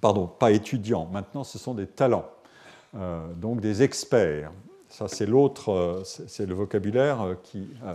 [0.00, 2.28] pardon, pas étudiants, maintenant ce sont des talents,
[3.36, 4.50] donc des experts
[4.98, 7.68] ça, c'est l'autre, euh, c'est le vocabulaire euh, qui.
[7.84, 7.94] Euh,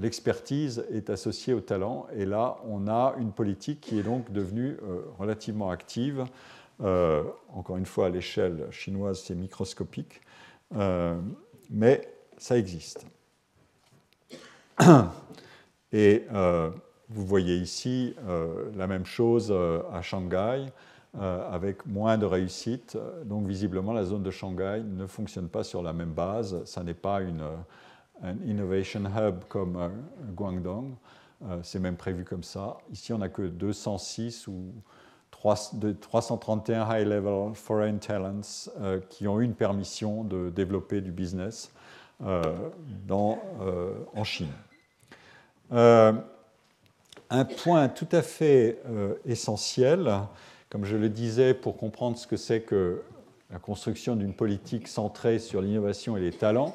[0.00, 4.76] l'expertise est associée au talent, et là, on a une politique qui est donc devenue
[5.18, 6.26] relativement active.
[6.78, 10.20] encore une fois, à l'échelle chinoise, c'est microscopique,
[11.70, 13.06] mais ça existe.
[15.92, 16.26] Et
[17.08, 18.14] vous voyez ici
[18.76, 19.50] la même chose
[19.90, 20.66] à Shanghai.
[21.18, 22.96] Avec moins de réussite.
[23.24, 26.64] Donc visiblement, la zone de Shanghai ne fonctionne pas sur la même base.
[26.64, 27.44] Ça n'est pas une,
[28.22, 29.78] un innovation hub comme
[30.34, 30.94] Guangdong.
[31.62, 32.78] C'est même prévu comme ça.
[32.90, 34.72] Ici, on n'a que 206 ou
[35.74, 41.72] de 331 high-level foreign talents euh, qui ont eu une permission de développer du business
[42.24, 42.42] euh,
[43.10, 44.52] euh, en Chine.
[45.70, 48.80] un point tout à fait
[49.24, 50.12] essentiel,
[50.72, 53.02] comme je le disais, pour comprendre ce que c'est que
[53.50, 56.74] la construction d'une politique centrée sur l'innovation et les talents,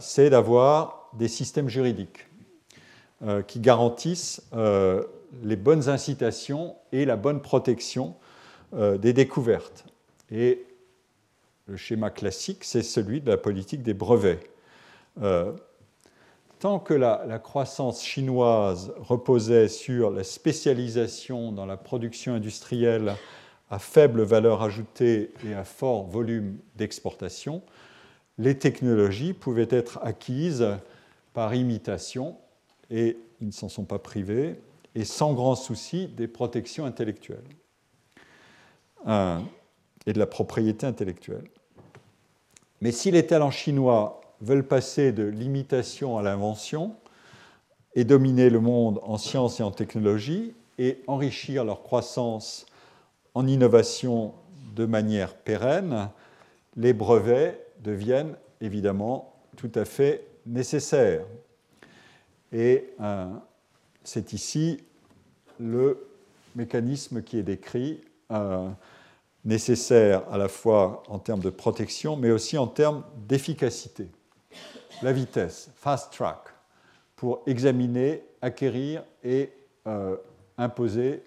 [0.00, 2.26] c'est d'avoir des systèmes juridiques
[3.46, 4.42] qui garantissent
[5.44, 8.16] les bonnes incitations et la bonne protection
[8.74, 9.84] euh, des découvertes.
[10.30, 10.66] Et
[11.66, 14.40] le schéma classique, c'est celui de la politique des brevets.
[16.60, 23.14] Tant que la, la, croissance chinoise reposait sur la spécialisation dans la production industrielle
[23.70, 27.62] à faible valeur ajoutée et à fort volume d'exportation,
[28.36, 30.68] les technologies pouvaient être acquises
[31.32, 32.36] par imitation
[32.90, 34.60] et ils ne s'en sont pas privés
[34.94, 37.38] et sans grand souci des protections intellectuelles
[39.06, 39.38] euh,
[40.04, 41.48] et de la propriété intellectuelle.
[42.82, 46.96] Mais si les talents chinois veulent passer de l'imitation à l'invention
[47.94, 52.66] et dominer le monde en sciences et en technologie et enrichir leur croissance
[53.34, 54.34] en innovation
[54.74, 56.08] de manière pérenne,
[56.76, 61.24] les brevets deviennent évidemment tout à fait nécessaires.
[62.52, 63.26] Et euh,
[64.04, 64.82] c'est ici
[65.58, 66.06] le
[66.56, 68.68] mécanisme qui est décrit, euh,
[69.44, 74.08] nécessaire à la fois en termes de protection, mais aussi en termes d'efficacité.
[75.02, 76.38] La vitesse, fast track,
[77.16, 79.52] pour examiner, acquérir et
[79.86, 80.16] euh,
[80.58, 81.22] imposer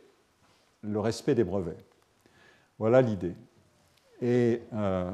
[0.81, 1.77] le respect des brevets.
[2.77, 3.35] Voilà l'idée.
[4.21, 5.11] Et euh,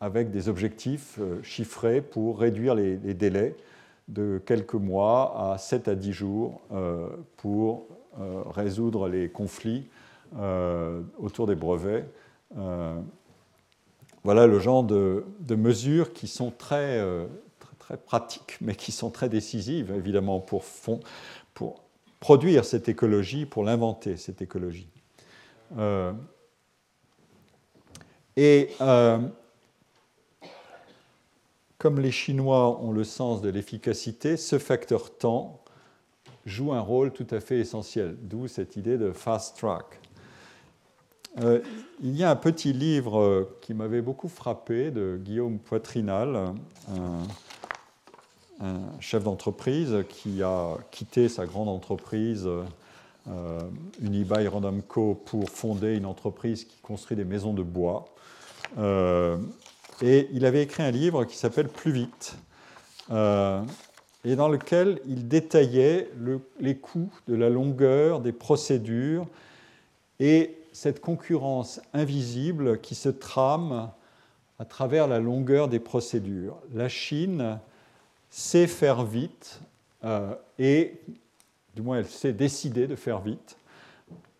[0.00, 3.56] avec des objectifs chiffrés pour réduire les délais
[4.08, 7.86] de quelques mois à 7 à 10 jours euh, pour
[8.20, 9.88] euh, résoudre les conflits
[10.38, 12.04] euh, autour des brevets.
[14.24, 17.00] Voilà le genre de, mesures qui sont très,
[17.78, 20.64] très, pratiques, mais qui sont très décisives, évidemment, pour,
[21.52, 21.84] pour
[22.20, 24.88] produire cette écologie, pour l'inventer, cette écologie.
[28.36, 28.70] et
[31.84, 35.60] comme les Chinois ont le sens de l'efficacité, ce facteur temps
[36.46, 40.00] joue un rôle tout à fait essentiel, d'où cette idée de fast track.
[41.40, 41.60] Euh,
[42.02, 46.54] il y a un petit livre qui m'avait beaucoup frappé de Guillaume Poitrinal,
[48.60, 52.48] un, chef d'entreprise qui a quitté sa grande entreprise
[53.26, 53.60] euh,
[54.02, 58.04] Unibail Rodamco pour fonder une entreprise qui construit des maisons de bois.
[58.78, 59.38] Euh,
[60.02, 62.36] et il avait écrit un livre qui s'appelle Plus vite,
[63.10, 63.62] euh,
[64.24, 66.10] et dans lequel il détaillait
[66.60, 69.26] les coûts de la longueur des procédures
[70.20, 73.90] et cette concurrence invisible qui se trame
[74.58, 76.58] à travers la longueur des procédures.
[76.74, 77.60] La Chine
[78.28, 79.60] sait faire vite
[80.04, 81.00] euh, et,
[81.76, 83.56] du moins, elle sait décider de faire vite.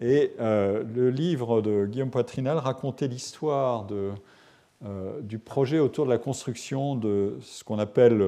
[0.00, 6.18] Et euh, le livre de Guillaume Poitrinal racontait l'histoire euh, du projet autour de la
[6.18, 8.20] construction de ce qu'on appelle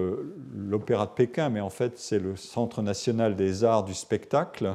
[0.54, 4.74] l'Opéra de Pékin, mais en fait c'est le Centre national des arts du spectacle,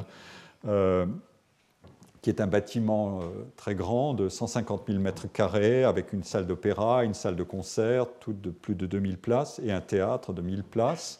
[2.22, 3.20] qui est un bâtiment
[3.56, 8.06] très grand de 150 000 mètres carrés, avec une salle d'opéra, une salle de concert,
[8.20, 11.18] toutes de plus de 2000 places, et un théâtre de 1000 places,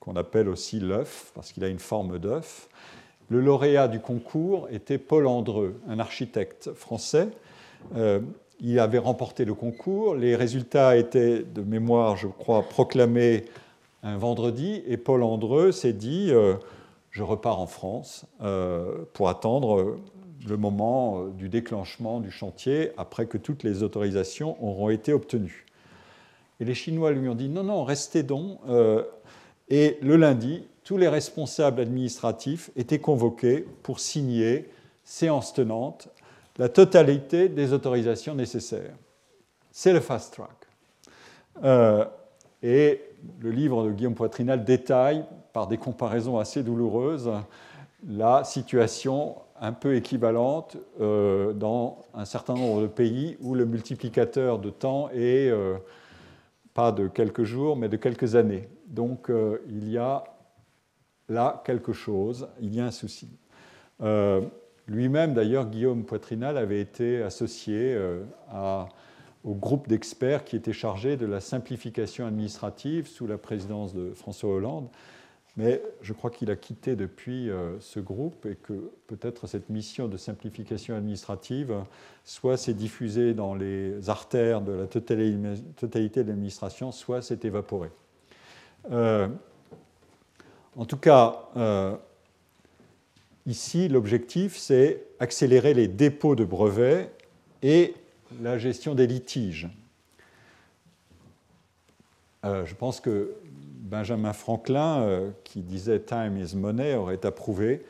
[0.00, 2.68] qu'on appelle aussi l'œuf, parce qu'il a une forme d'œuf.
[3.28, 7.28] Le lauréat du concours était Paul Andreu, un architecte français
[8.62, 10.14] il avait remporté le concours.
[10.14, 13.44] Les résultats étaient, de mémoire, je crois, proclamés
[14.04, 14.82] un vendredi.
[14.86, 16.54] Et Paul Andreu s'est dit euh,
[17.10, 19.98] Je repars en France euh, pour attendre
[20.46, 25.66] le moment euh, du déclenchement du chantier après que toutes les autorisations auront été obtenues.
[26.60, 28.60] Et les Chinois lui ont dit Non, non, restez donc.
[29.68, 34.68] et le lundi, tous les responsables administratifs étaient convoqués pour signer
[35.04, 36.08] séance tenante
[36.58, 38.94] la totalité des autorisations nécessaires.
[39.70, 40.50] C'est le fast track.
[41.64, 42.04] Euh,
[42.62, 43.00] et
[43.40, 47.30] le livre de Guillaume Poitrinal détaille, par des comparaisons assez douloureuses,
[48.06, 54.58] la situation un peu équivalente euh, dans un certain nombre de pays où le multiplicateur
[54.58, 55.76] de temps est euh,
[56.74, 58.68] pas de quelques jours, mais de quelques années.
[58.88, 59.30] Donc
[59.68, 60.24] il y a
[61.28, 63.30] là quelque chose, il y a un souci.
[64.88, 67.96] Lui-même, d'ailleurs, Guillaume Poitrinal avait été associé
[69.44, 74.50] au groupe d'experts qui était chargé de la simplification administrative sous la présidence de François
[74.50, 74.88] Hollande.
[75.56, 80.08] Mais je crois qu'il a quitté depuis euh, ce groupe et que peut-être cette mission
[80.08, 81.74] de simplification administrative,
[82.24, 87.90] soit s'est diffusée dans les artères de la totalité de l'administration, soit s'est évaporée.
[88.90, 89.28] Euh,
[90.74, 91.94] en tout cas, euh,
[93.44, 97.12] ici, l'objectif, c'est accélérer les dépôts de brevets
[97.62, 97.94] et
[98.40, 99.68] la gestion des litiges.
[102.42, 103.36] je pense que
[103.92, 107.84] Benjamin Franklin, euh, qui disait Time is money, aurait approuvé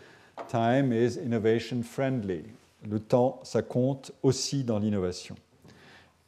[0.49, 2.43] Time is innovation friendly.
[2.91, 5.37] Le temps, ça compte aussi dans l'innovation.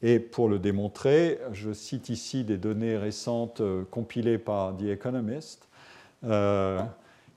[0.01, 5.67] Et pour le démontrer, je cite ici des données récentes euh, compilées par The Economist
[6.23, 6.81] euh,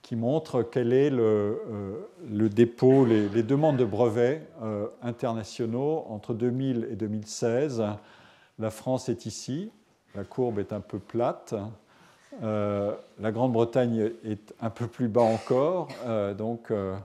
[0.04, 1.58] qui montrent quel est le,
[2.52, 4.44] dépôt, les, les, demandes de brevets
[5.02, 7.84] internationaux entre 2000 et 2016.
[8.60, 9.72] La France est ici,
[10.14, 11.56] la courbe est un peu plate.
[12.44, 16.96] Euh, la Grande-Bretagne est un peu plus bas encore, euh, donc euh,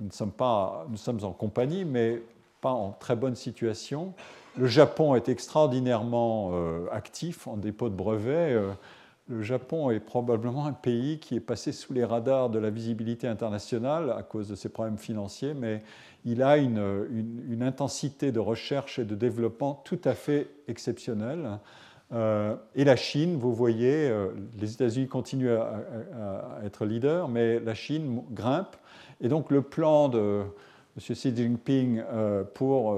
[0.00, 2.20] nous, sommes pas, nous sommes en compagnie, mais
[2.60, 4.14] pas en très bonne situation.
[4.56, 6.52] Le Japon est extraordinairement
[6.92, 8.56] actif en dépôt de brevets.
[9.26, 13.26] le Japon est probablement un pays qui est passé sous les radars de la visibilité
[13.26, 15.82] internationale à cause de ses problèmes financiers, mais
[16.24, 21.58] il a une intensité de recherche et de développement tout à fait exceptionnelle.
[22.14, 27.74] Euh, et la Chine, vous voyez, euh, les États-Unis continuent à, être leaders, mais la
[27.74, 28.76] Chine grimpe.
[29.20, 30.42] Et donc le plan de
[30.96, 31.14] M.
[31.14, 32.96] Xi Jinping euh, pour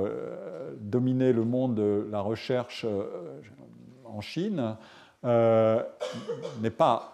[0.81, 2.85] dominer le monde de la recherche
[4.05, 4.77] en Chine
[5.25, 7.13] n'est pas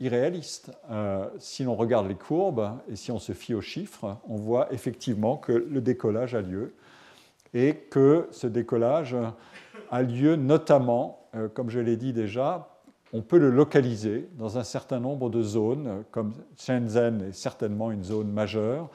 [0.00, 0.72] irréaliste.
[1.38, 5.36] si l'on regarde les courbes et si on se fie aux chiffres, on voit effectivement
[5.36, 6.74] que le décollage a lieu
[7.54, 9.16] et que ce décollage
[9.90, 12.68] a lieu notamment, euh, comme je l'ai dit déjà,
[13.12, 18.04] on peut le localiser dans un certain nombre de zones, comme Shenzhen est certainement une
[18.04, 18.88] zone majeure.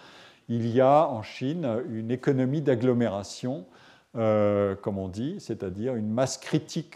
[0.48, 3.66] Il y a en Chine une économie d'agglomération,
[4.16, 6.96] euh, comme on dit, c'est-à-dire une masse critique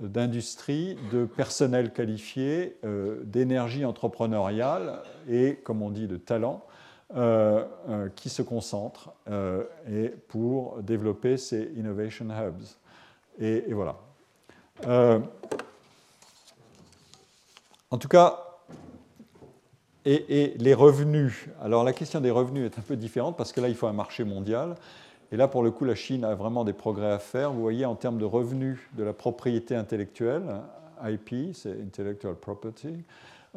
[0.00, 6.64] d'industrie, de personnel qualifié, euh, d'énergie entrepreneuriale et, comme on dit, de talent,
[8.14, 9.12] qui se concentrent
[9.90, 12.64] et pour développer ces innovation hubs.
[13.40, 13.96] Et, voilà.
[14.86, 15.18] Euh,
[17.90, 18.44] en tout cas,
[20.04, 21.48] et, les revenus.
[21.60, 23.92] Alors la question des revenus est un peu différente parce que là, il faut un
[23.92, 24.74] marché mondial.
[25.32, 27.52] Et là, pour le coup, la Chine a vraiment des progrès à faire.
[27.52, 30.62] Vous voyez, en termes de revenus de la propriété intellectuelle,
[31.02, 33.04] IP, c'est Intellectual Property,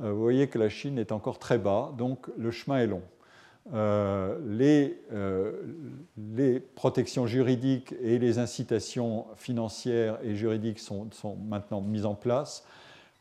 [0.02, 3.02] euh, vous voyez que la Chine est encore très bas, donc le chemin est long.
[3.72, 5.54] Euh, les, euh,
[6.18, 12.66] les, protections juridiques et les incitations financières et juridiques sont, sont, maintenant mises en place,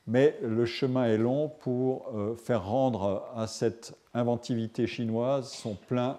[0.08, 6.18] mais le chemin est long pour euh, faire rendre à cette inventivité chinoise son plein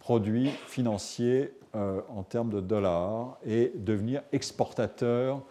[0.00, 5.42] produit financier en termes de dollars et devenir exportateur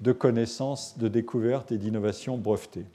[0.00, 2.86] de connaissances, de découvertes et d'innovations brevetées.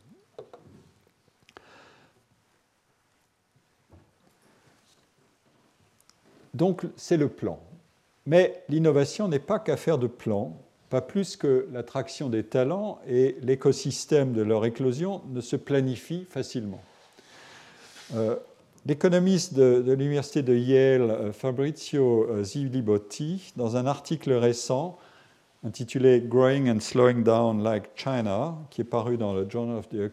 [6.53, 7.59] Donc c'est le plan.
[8.25, 10.57] Mais l'innovation n'est pas qu'affaire de plan,
[10.89, 16.81] pas plus que l'attraction des talents et l'écosystème de leur éclosion ne se planifie facilement.
[18.15, 18.35] Euh,
[18.85, 24.97] l'économiste de, l'université de Yale, euh, Fabrizio euh, Zilibotti, dans un article récent
[25.63, 30.09] intitulé Growing and Slowing Down Like China, qui est paru dans le Journal of the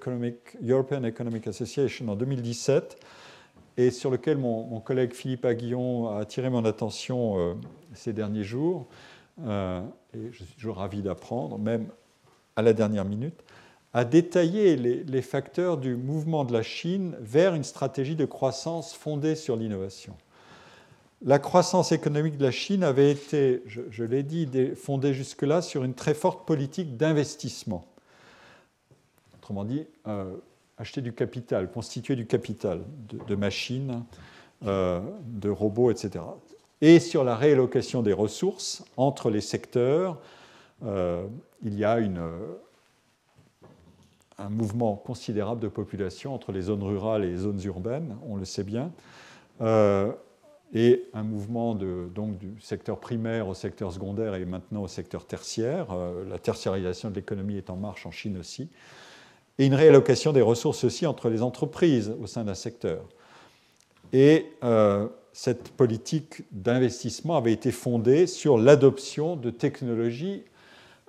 [0.63, 2.99] European Economic Association en 2017,
[3.77, 7.55] et sur lequel mon, collègue Philippe Aguillon a attiré mon attention euh,
[7.93, 8.87] ces derniers jours,
[9.45, 9.83] euh,
[10.15, 11.89] et je suis toujours ravi d'apprendre, même
[12.57, 13.43] à la dernière minute,
[13.93, 19.35] a détaillé les, facteurs du mouvement de la Chine vers une stratégie de croissance fondée
[19.35, 20.15] sur l'innovation.
[21.23, 25.95] La croissance économique de la Chine avait été, je, l'ai dit, fondée jusque-là sur une
[25.95, 27.87] très forte politique d'investissement.
[29.39, 30.37] Autrement dit, euh,
[30.79, 34.05] acheter du capital, constituer du capital de, machines,
[34.67, 36.25] euh, de robots, etc.
[36.81, 40.21] Et sur la réallocation des ressources entre les secteurs,
[40.85, 41.27] euh,
[41.63, 42.21] il y a une,
[44.39, 48.45] un mouvement considérable de population entre les zones rurales et les zones urbaines, on le
[48.45, 48.93] sait bien,
[49.63, 50.13] euh,
[50.75, 55.25] et un mouvement de, donc, du secteur primaire au secteur secondaire et maintenant au secteur
[55.25, 55.87] tertiaire.
[56.29, 58.69] la tertiarisation de l'économie est en marche en Chine aussi.
[59.59, 63.03] Et une réallocation des ressources aussi entre les entreprises au sein d'un secteur.
[64.13, 70.43] Et euh, cette politique d'investissement avait été fondée sur l'adoption de technologies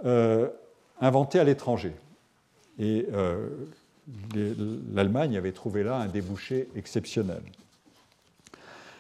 [0.06, 0.48] euh,
[1.00, 1.94] inventées à l'étranger.
[2.80, 3.50] Et euh,
[4.94, 7.42] l'Allemagne avait trouvé là un débouché exceptionnel.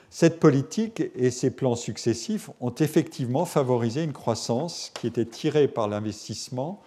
[0.09, 5.87] Cette politique et ses plans successifs ont effectivement favorisé une croissance qui était tirée par
[5.87, 6.81] l'investissement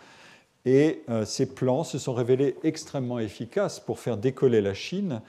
[0.66, 5.22] et euh, ces plans se sont révélés extrêmement efficaces pour faire décoller la Chine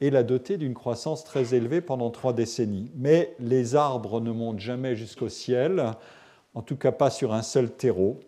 [0.00, 2.90] et la doter d'une croissance très élevée pendant trois décennies.
[2.96, 5.92] Mais les arbres ne montent jamais jusqu'au ciel,
[6.54, 8.18] en tout cas pas sur un seul terreau.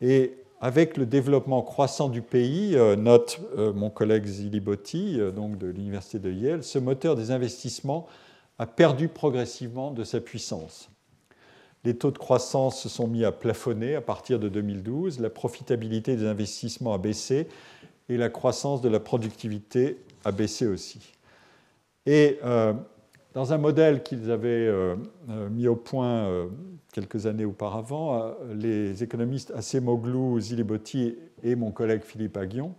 [0.00, 5.66] Et avec le développement croissant du pays, euh, note euh, mon collègue Zilibotti, donc de
[5.66, 8.06] l'Université de Yale, ce moteur des investissements
[8.58, 10.88] a perdu progressivement de sa puissance.
[11.84, 16.16] Les taux de croissance se sont mis à plafonner à partir de 2012, la profitabilité
[16.16, 17.46] des investissements a baissé
[18.08, 21.12] et la croissance de la productivité a baissé aussi.
[22.06, 22.72] Et euh,
[23.34, 24.96] dans un modèle qu'ils avaient euh,
[25.28, 26.48] euh, mis au point
[26.92, 32.74] quelques années auparavant, les économistes Acemoglu, Zilibotti et mon collègue Philippe Aguillon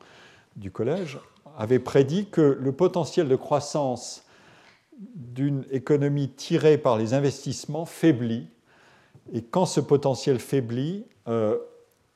[0.56, 1.20] du collège
[1.58, 4.26] avaient prédit que le potentiel de croissance
[4.98, 8.48] d'une économie tirée par les investissements faiblit
[9.34, 11.58] et quand ce potentiel faiblit, euh,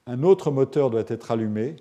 [0.05, 1.75] un autre moteur doit être allumé.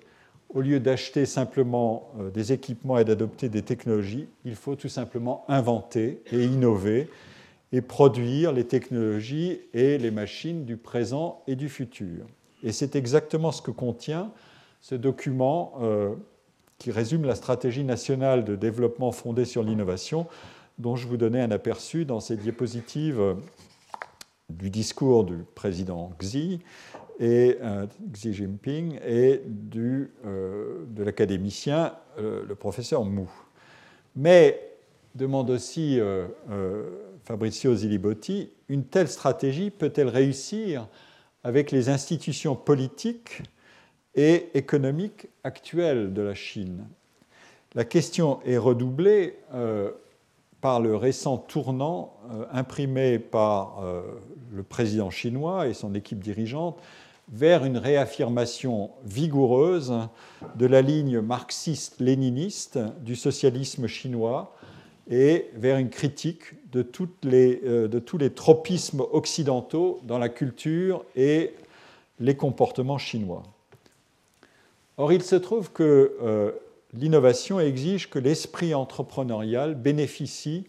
[0.51, 5.45] Au lieu d'acheter simplement euh, des équipements et d'adopter des technologies, il faut tout simplement
[5.49, 7.11] inventer et innover
[7.73, 12.25] et produire les technologies et les machines du présent et du futur.
[12.63, 14.33] Et c'est exactement ce que contient
[14.81, 16.15] ce document euh,
[16.79, 20.27] qui résume la stratégie nationale de développement fondée sur l'innovation,
[20.79, 23.37] dont je vous donnais un aperçu dans ces diapositives
[24.49, 26.61] du discours du président Xi,
[27.21, 33.29] et, euh, Xi Jinping et du, euh, de l'académicien, euh, le professeur Mou.
[34.17, 34.65] Mais,
[35.15, 35.99] demande aussi
[37.25, 40.87] Fabrizio Zilibotti, une telle stratégie peut-elle réussir
[41.43, 43.43] avec les institutions politiques
[44.15, 46.87] et économiques actuelles de la Chine?
[47.75, 49.35] La question est redoublée
[50.61, 54.03] par le récent tournant euh, imprimé par euh,
[54.53, 56.79] le président chinois et son équipe dirigeante
[57.31, 59.95] vers une réaffirmation vigoureuse
[60.57, 64.57] de la ligne marxiste-léniniste du socialisme chinois
[65.11, 66.87] et vers une critique de,
[67.27, 71.55] euh, de, tous les tropismes occidentaux dans la culture et
[72.19, 73.43] les comportements chinois.
[74.97, 76.55] Or, il se trouve que
[76.93, 80.67] l'innovation exige que l'esprit entrepreneurial bénéficie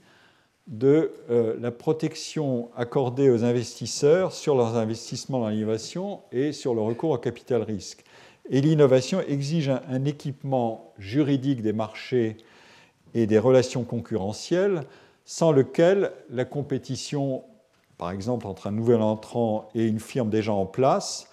[0.68, 6.82] de euh, la protection accordée aux investisseurs sur leurs investissements dans l'innovation et sur le
[6.82, 8.04] recours au capital risque.
[8.50, 12.38] Et l'innovation exige un, équipement juridique des marchés
[13.14, 14.84] et des relations concurrentielles
[15.26, 17.44] sans lequel la compétition,
[17.98, 21.29] par exemple entre un nouvel entrant et une firme déjà en place,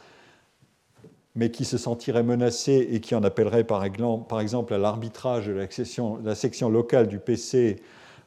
[1.37, 5.53] mais qui se sentirait menacé et qui en appellerait par exemple à l'arbitrage de
[6.25, 7.83] la section, locale du PC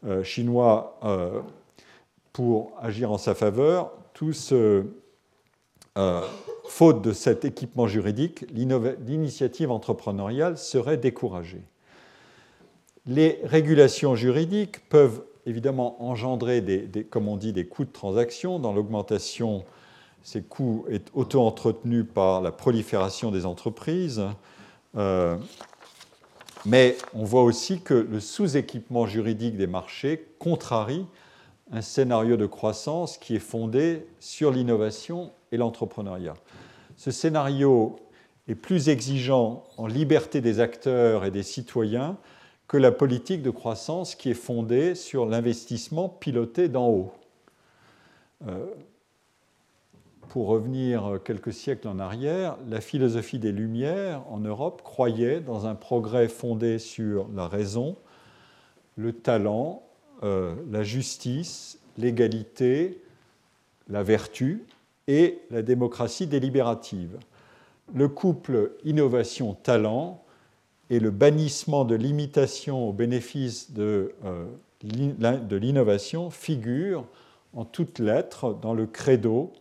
[0.05, 1.41] euh, chinois euh,
[2.32, 4.86] pour agir en sa faveur, tout ce,
[5.97, 6.22] euh,
[6.70, 11.64] faute de cet équipement juridique, l'initiative entrepreneuriale serait découragée.
[13.07, 18.72] Les régulations juridiques peuvent évidemment engendrer, des, comme on dit, des coûts de transaction dans
[18.72, 19.66] l'augmentation
[20.24, 24.24] ces coûts est auto-entretenu par la prolifération des entreprises.
[24.97, 25.38] Euh,
[26.65, 31.05] mais on voit aussi que le sous-équipement juridique des marchés contrarie
[31.72, 36.34] un scénario de croissance qui est fondé sur l'innovation et l'entrepreneuriat.
[36.97, 37.97] Ce scénario
[38.47, 42.17] est plus exigeant en liberté des acteurs et des citoyens
[42.67, 47.13] que la politique de croissance qui est fondée sur l'investissement piloté d'en haut.
[48.47, 48.65] Euh,
[50.30, 55.73] pour revenir quelques siècles en arrière, la philosophie des Lumières en Europe croyait dans un
[55.73, 57.97] progrès fondé sur la raison,
[58.95, 59.82] le talent,
[60.23, 63.01] euh, la justice, l'égalité,
[63.89, 64.65] la vertu
[65.07, 67.17] et la démocratie délibérative.
[67.95, 70.23] Le couple innovation-talent
[70.91, 74.45] et le bannissement de l'imitation au bénéfice de, euh,
[74.84, 77.05] de l'innovation figurent
[77.55, 79.53] en toutes lettres dans le credo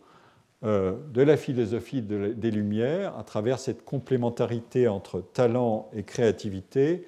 [0.65, 7.07] euh, de la philosophie des Lumières à travers cette complémentarité entre talent et créativité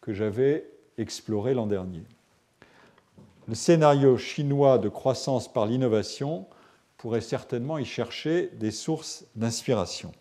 [0.00, 2.02] que j'avais exploré l'an dernier.
[3.48, 6.46] Le scénario chinois de croissance par l'innovation
[6.96, 10.12] pourrait certainement y chercher des sources d'inspiration.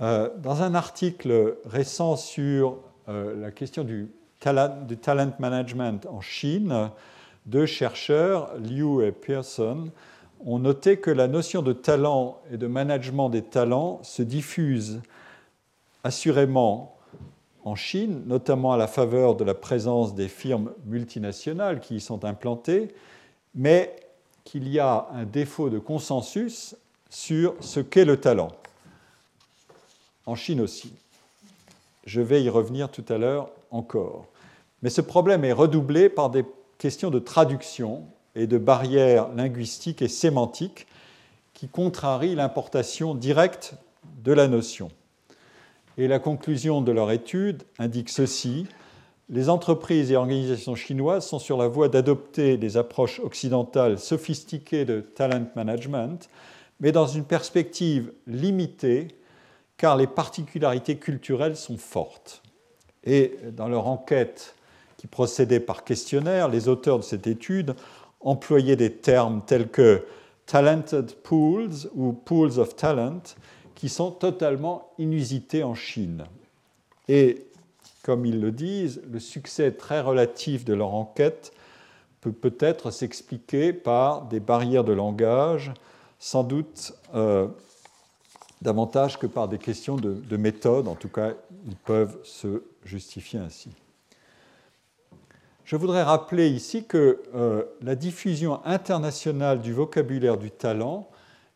[0.00, 6.90] dans un article récent sur la question du talent management en Chine,
[7.46, 9.90] deux chercheurs, Liu et Pearson,
[10.44, 15.00] ont noté que la notion de talent et de management des talents se diffuse
[16.04, 16.96] assurément
[17.64, 22.24] en Chine, notamment à la faveur de la présence des firmes multinationales qui y sont
[22.24, 22.88] implantées,
[23.54, 23.94] mais
[24.44, 26.74] qu'il y a un défaut de consensus
[27.08, 28.50] sur ce qu'est le talent.
[30.26, 30.92] En Chine aussi.
[32.04, 34.26] Je vais y revenir tout à l'heure encore.
[34.82, 36.44] Mais ce problème est redoublé par des
[36.82, 38.02] questions de traduction
[38.34, 40.88] et de barrières linguistiques et sémantiques
[41.54, 43.74] qui contrarient l'importation directe
[44.24, 44.90] de la notion.
[45.96, 48.66] Et la conclusion de leur étude indique ceci.
[49.28, 55.02] Les entreprises et organisations chinoises sont sur la voie d'adopter des approches occidentales sophistiquées de
[55.02, 56.28] talent management,
[56.80, 59.06] mais dans une perspective limitée,
[59.76, 62.42] car les particularités culturelles sont fortes.
[63.04, 64.56] Et dans leur enquête
[65.02, 67.74] qui procédait par questionnaire, les auteurs de cette étude
[68.20, 70.04] employaient des termes tels que
[70.46, 73.22] talented pools ou pools of talent
[73.74, 76.22] qui sont totalement inusités en Chine.
[77.08, 77.44] Et
[78.04, 81.52] comme ils le disent, le succès très relatif de leur enquête
[82.20, 85.72] peut peut-être s'expliquer par des barrières de langage,
[86.20, 87.48] sans doute euh,
[88.60, 90.86] davantage que par des questions de, de méthode.
[90.86, 91.32] En tout cas,
[91.66, 93.70] ils peuvent se justifier ainsi.
[95.72, 101.08] Je voudrais rappeler ici que euh, la diffusion internationale du vocabulaire du talent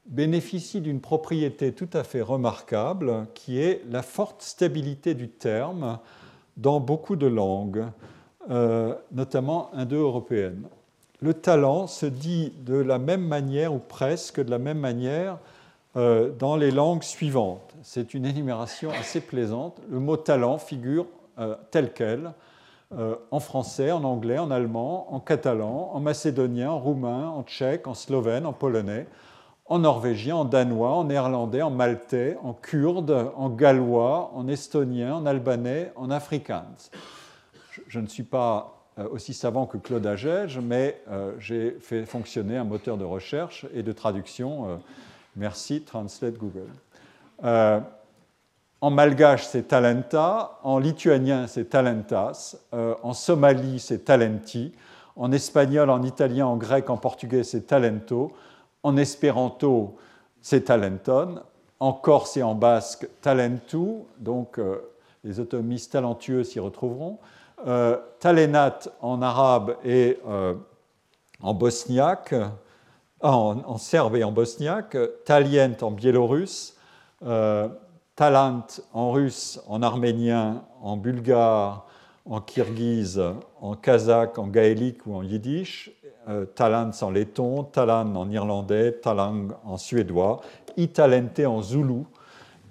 [0.06, 5.98] bénéficie d'une propriété tout à fait remarquable qui est la forte stabilité du terme
[6.56, 7.84] dans beaucoup de langues,
[8.50, 10.66] euh, notamment indo-européennes.
[11.20, 15.36] Le talent se dit de la même manière ou presque de la même manière
[15.98, 17.74] euh, dans les langues suivantes.
[17.82, 19.78] C'est une énumération assez plaisante.
[19.90, 21.04] Le mot talent figure
[21.70, 22.32] tel quel
[22.92, 27.88] euh, en français, en anglais, en allemand, en catalan, en macédonien, en roumain, en tchèque,
[27.88, 29.08] en slovène, en polonais,
[29.64, 35.26] en norvégien, en danois, en néerlandais, en maltais, en kurde, en gallois, en estonien, en
[35.26, 36.90] albanais, en afrikaans.
[37.88, 42.56] Je, ne suis pas euh, aussi savant que Claude Agege, mais euh, j'ai fait fonctionner
[42.56, 44.78] un moteur de recherche et de traduction.
[45.34, 46.70] merci, Translate Google.
[48.82, 50.58] En malgache, c'est talenta.
[50.62, 52.56] En lituanien, c'est talentas.
[52.74, 54.72] Euh, en somalie, c'est talenti.
[55.16, 58.32] En espagnol, en italien, en grec, en portugais, c'est talento.
[58.82, 59.96] En espéranto,
[60.42, 61.40] c'est talenton.
[61.80, 64.04] En corse et en basque, talentu.
[64.18, 64.76] Donc, euh,
[65.24, 67.18] les automistes talentueux s'y retrouveront.
[67.66, 70.18] Euh, talenat en arabe et
[71.40, 72.34] en bosniaque.
[73.22, 74.98] En, en, serbe et en bosniaque.
[75.24, 76.76] Talient en biélorusse.
[78.16, 81.86] Talant en russe, en arménien, en bulgare,
[82.24, 83.22] en kirghize,
[83.60, 85.90] en kazakh, en gaélique ou en yiddish,
[86.28, 90.40] euh, Talant en letton, Talan en irlandais, Talang en suédois,
[90.78, 92.06] Italente en zoulou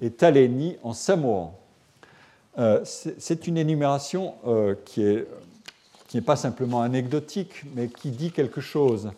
[0.02, 1.54] et Taleni en samoan.
[2.58, 5.26] Euh, c'est une énumération euh, qui n'est
[6.08, 9.12] qui pas simplement anecdotique, mais qui dit quelque chose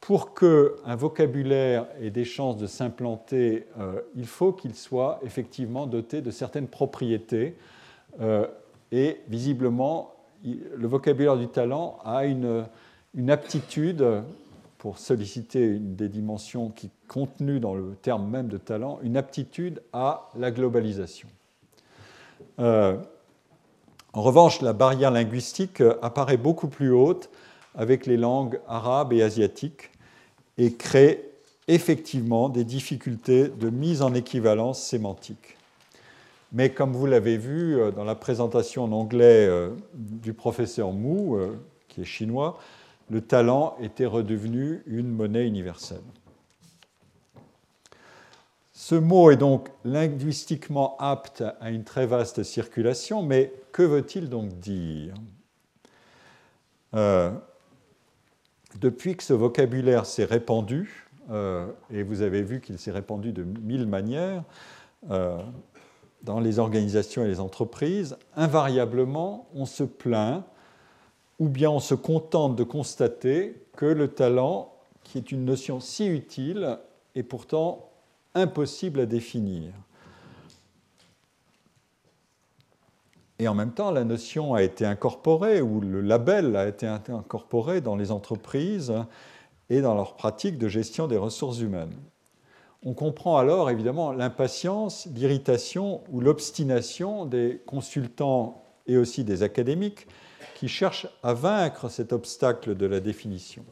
[0.00, 6.22] pour qu'un vocabulaire ait des chances de s'implanter, euh, il faut qu'il soit effectivement doté
[6.22, 7.56] de certaines propriétés.
[8.20, 8.46] Euh,
[8.92, 12.66] et visiblement, le vocabulaire du talent a une,
[13.28, 14.04] aptitude,
[14.78, 19.82] pour solliciter une des dimensions qui contenues dans le terme même de talent, une aptitude
[19.92, 21.28] à la globalisation.
[22.58, 22.96] Euh,
[24.14, 27.30] en revanche, la barrière linguistique apparaît beaucoup plus haute
[27.74, 29.89] avec les langues arabes et asiatiques
[30.60, 31.24] et crée
[31.68, 35.56] effectivement des difficultés de mise en équivalence sémantique.
[36.52, 41.36] Mais comme vous l'avez vu euh, dans la présentation en anglais euh, du professeur Mou,
[41.36, 41.56] euh,
[41.88, 42.58] qui est chinois,
[43.08, 46.02] le talent était redevenu une monnaie universelle.
[48.74, 54.48] Ce mot est donc linguistiquement apte à une très vaste circulation, mais que veut-il donc
[54.58, 55.14] dire?
[58.78, 63.42] Depuis que ce vocabulaire s'est répandu, euh, et vous avez vu qu'il s'est répandu de
[63.42, 64.44] mille manières,
[65.10, 65.38] euh,
[66.22, 70.44] dans les organisations et les entreprises, invariablement, on se plaint
[71.38, 76.06] ou bien on se contente de constater que le talent, qui est une notion si
[76.06, 76.78] utile,
[77.14, 77.88] est pourtant
[78.34, 79.72] impossible à définir.
[83.40, 87.80] Et en même temps, la notion a été incorporée, ou le label a été incorporé
[87.80, 88.92] dans les entreprises
[89.70, 91.94] et dans leur pratique de gestion des ressources humaines.
[92.84, 100.06] On comprend alors évidemment l'impatience, l'irritation ou l'obstination des consultants et aussi des académiques
[100.54, 103.64] qui cherchent à vaincre cet obstacle de la définition.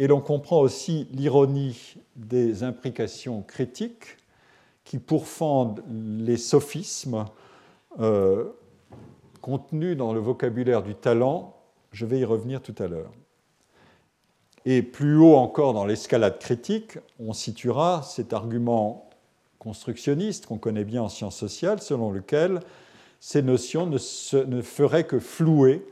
[0.00, 4.16] Et l'on comprend aussi l'ironie des implications critiques
[4.82, 7.24] qui pourfendent les sophismes
[8.00, 8.46] euh,
[9.44, 11.54] contenus dans le vocabulaire du talent.
[11.92, 13.12] Je vais y revenir tout à l'heure.
[14.64, 19.10] Et plus haut encore dans l'escalade critique, on situera cet argument
[19.58, 22.60] constructionniste qu'on connaît bien en sciences sociales, selon lequel
[23.20, 25.86] ces notions ne feraient que flouer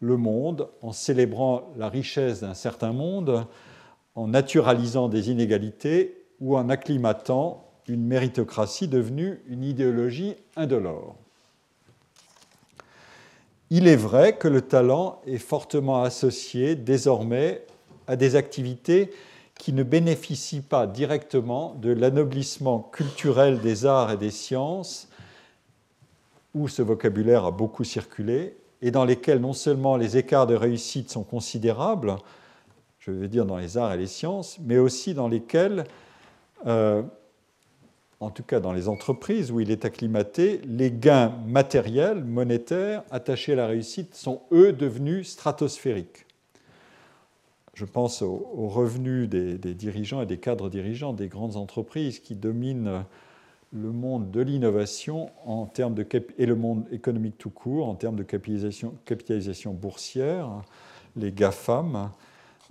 [0.00, 3.46] le monde en célébrant la richesse d'un certain monde,
[4.16, 11.14] en naturalisant des inégalités ou en acclimatant une méritocratie devenue une idéologie indolore.
[13.70, 17.64] Il est vrai que le talent est fortement associé désormais
[18.06, 19.10] à des activités
[19.58, 25.08] qui ne bénéficient pas directement de l'anoblissement culturel des arts et des sciences,
[26.54, 31.10] où ce vocabulaire a beaucoup circulé, et dans lesquels non seulement les écarts de réussite
[31.10, 32.16] sont considérables,
[33.00, 35.84] je veux dire dans les arts et les sciences, mais aussi dans lesquels,
[36.66, 37.02] euh,
[38.20, 43.52] en tout cas dans les entreprises où il est acclimaté, les gains matériels, monétaires, attachés
[43.52, 46.26] à la réussite sont, eux, devenus stratosphériques.
[47.74, 53.04] Je pense aux, revenus des, dirigeants et des cadres dirigeants des grandes entreprises qui dominent
[53.70, 56.06] le monde de l'innovation en termes de
[56.38, 60.62] et le monde économique tout court en termes de capitalisation, boursière,
[61.16, 62.10] les GAFAM,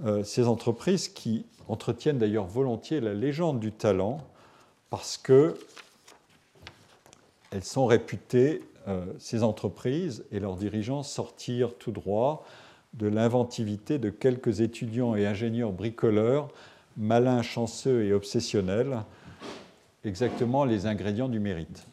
[0.04, 4.22] euh, ces entreprises qui entretiennent d'ailleurs volontiers la légende du talent
[4.96, 5.58] parce que
[7.52, 12.46] elles sont réputées, euh, ces entreprises et leurs dirigeants, sortir tout droit
[12.94, 16.48] de l'inventivité de quelques étudiants et ingénieurs bricoleurs,
[16.96, 19.04] malins, chanceux et obsessionnels,
[20.06, 21.86] exactement les ingrédients du mérite.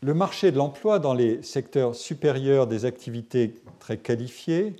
[0.00, 4.76] Le marché de l'emploi dans les secteurs supérieurs des activités très qualifiées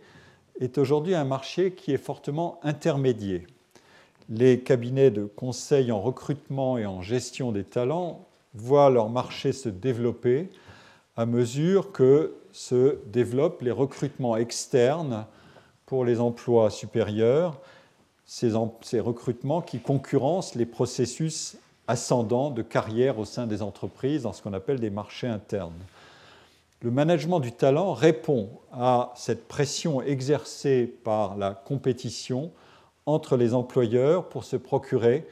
[0.60, 3.48] est aujourd'hui un marché qui est fortement intermédié.
[4.28, 9.68] Les cabinets de conseil en recrutement et en gestion des talents voient leur marché se
[9.68, 10.48] développer
[11.16, 15.26] à mesure que se développent les recrutements externes
[15.86, 17.58] pour les emplois supérieurs,
[18.24, 18.50] ces,
[19.00, 21.56] recrutements qui concurrencent les processus
[21.86, 25.72] ascendants de carrière au sein des entreprises dans ce qu'on appelle des marchés internes.
[26.80, 32.50] Le management du talent répond à cette pression exercée par la compétition
[33.06, 35.26] entre les employeurs pour se procurer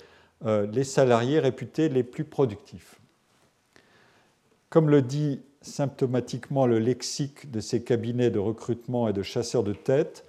[0.44, 3.00] euh, les salariés réputés les plus productifs.
[4.68, 9.74] Comme le dit symptomatiquement le lexique de ces cabinets de recrutement et de chasseurs de
[9.74, 10.24] tête,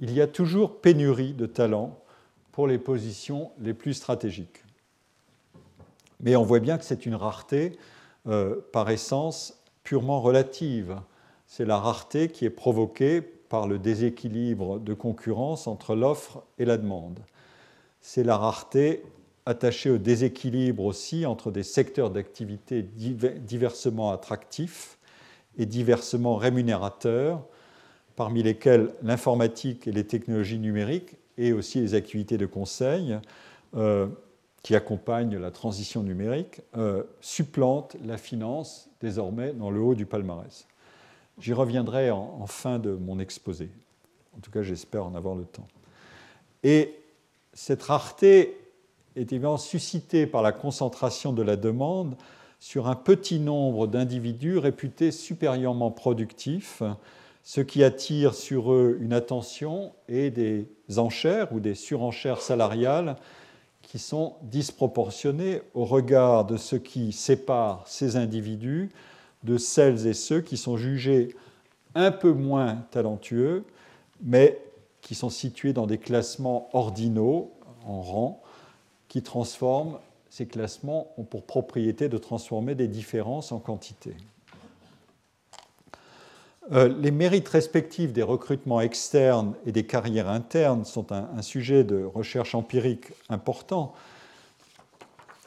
[0.00, 1.98] il y a toujours pénurie de talents
[2.50, 4.64] pour les positions les plus stratégiques.
[6.20, 7.78] Mais on voit bien que c'est une rareté
[8.26, 10.96] euh, par essence purement relative.
[11.46, 13.20] C'est la rareté qui est provoquée
[13.52, 17.18] par le déséquilibre de concurrence entre l'offre et la demande.
[18.00, 19.02] C'est la rareté
[19.44, 24.96] attaché au déséquilibre aussi entre des secteurs d'activité diversement attractifs
[25.58, 27.44] et diversement rémunérateurs,
[28.16, 33.18] parmi lesquels l'informatique et les technologies numériques et aussi les activités de conseil
[33.76, 34.06] euh,
[34.62, 40.66] qui accompagnent la transition numérique euh, supplantent la finance désormais dans le haut du palmarès.
[41.38, 43.70] J'y reviendrai en, fin de mon exposé.
[44.36, 45.66] En tout cas, j'espère en avoir le temps.
[46.62, 46.94] Et
[47.52, 48.58] cette rareté
[49.16, 52.16] est évidemment suscité par la concentration de la demande
[52.60, 56.82] sur un petit nombre d'individus réputés supérieurement productifs,
[57.42, 63.16] ce qui attire sur eux une attention et des enchères ou des surenchères salariales
[63.82, 68.90] qui sont disproportionnées au regard de ce qui sépare ces individus
[69.44, 71.34] de celles et ceux qui sont jugés
[71.94, 73.64] un peu moins talentueux,
[74.22, 74.58] mais
[75.00, 77.52] qui sont situés dans des classements ordinaux
[77.84, 78.42] en rang
[79.08, 79.98] qui transforment,
[80.30, 84.14] ces classements ont pour propriété de transformer des différences en quantité.
[86.70, 92.04] Euh, les mérites respectifs des recrutements externes et des carrières internes sont un, sujet de
[92.04, 93.92] recherche empirique important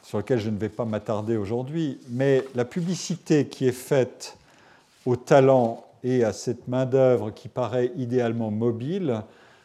[0.06, 4.38] sur lequel je ne vais pas m'attarder aujourd'hui, mais la publicité qui est faite
[5.04, 9.22] au talent et à cette main-d'œuvre qui paraît idéalement mobile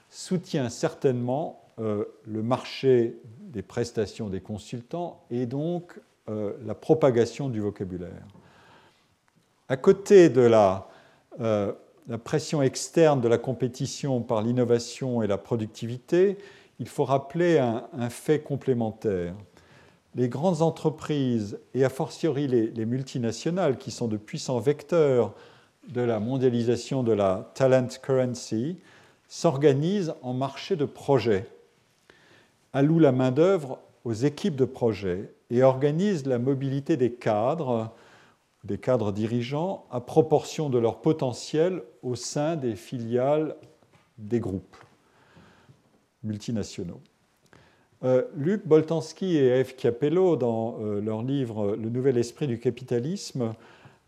[0.10, 7.60] soutient certainement euh, le marché des prestations des consultants et donc euh, la propagation du
[7.60, 8.26] vocabulaire.
[9.70, 10.50] À côté de
[11.40, 11.72] euh,
[12.08, 16.40] la pression externe de la compétition par l'innovation et la productivité,
[16.80, 19.36] il faut rappeler un, fait complémentaire.
[20.16, 25.34] Les grandes entreprises, et a fortiori les, multinationales, qui sont de puissants vecteurs
[25.88, 28.78] de la mondialisation de la talent currency,
[29.30, 31.48] s'organisent en marché de projet,
[32.74, 37.94] allouent la main-d'œuvre aux équipes de projet et organisent la mobilité des cadres,
[38.66, 43.56] des cadres dirigeants, à proportion de leur potentiel au sein des filiales
[44.18, 44.76] des groupes
[46.24, 47.02] multinationaux.
[48.04, 49.76] Euh, Luc Boltanski et F.
[49.76, 53.54] Capello, dans euh, leur livre Le nouvel esprit du capitalisme,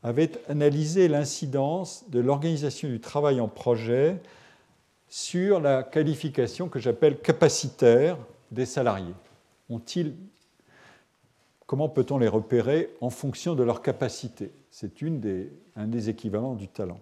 [0.01, 4.17] avaient analysé l'incidence de l'organisation du travail en projet
[5.09, 8.17] sur la qualification que j'appelle capacitaire
[8.51, 9.13] des salariés.
[11.67, 14.51] Comment peut-on les repérer en fonction de leur capacité?
[14.71, 14.91] C'est
[15.75, 16.99] un des équivalents du talent.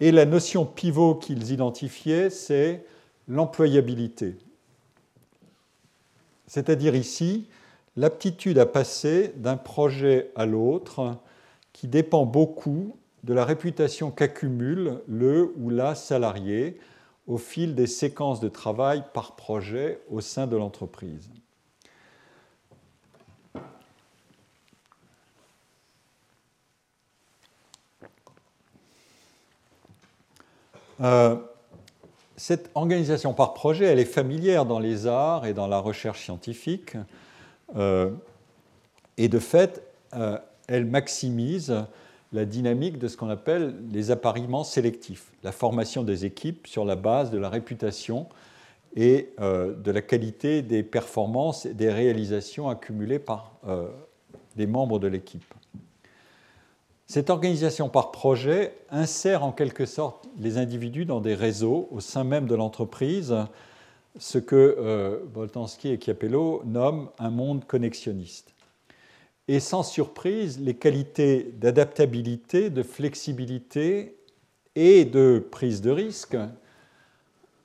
[0.00, 2.84] Et la notion pivot qu'ils identifiaient, c'est
[3.28, 4.36] l'employabilité.
[6.54, 7.48] C'est-à-dire ici
[7.96, 11.16] l'aptitude à passer d'un projet à l'autre
[11.72, 16.78] qui dépend beaucoup de la réputation qu'accumule le ou la salarié
[17.26, 21.28] au fil des séquences de travail par projet au sein de l'entreprise.
[31.00, 31.34] Euh,
[32.46, 36.94] cette organisation par projet, elle est familière dans les arts et dans la recherche scientifique.
[37.74, 38.10] Euh,
[39.16, 39.82] et de fait,
[40.12, 40.36] euh,
[40.68, 41.74] elle maximise
[42.34, 46.96] la dynamique de ce qu'on appelle les appariements sélectifs, la formation des équipes sur la
[46.96, 48.26] base de la réputation
[48.94, 53.52] et euh, de la qualité des performances et des réalisations accumulées par
[54.56, 55.54] les membres de l'équipe.
[57.14, 62.24] Cette organisation par projet insère en quelque sorte les individus dans des réseaux au sein
[62.24, 63.36] même de l'entreprise,
[64.18, 68.52] ce que euh, Boltanski et Chiapello nomment un monde connexionniste.
[69.46, 74.16] Et sans surprise, les qualités d'adaptabilité, de flexibilité
[74.74, 76.34] et de prise de risque,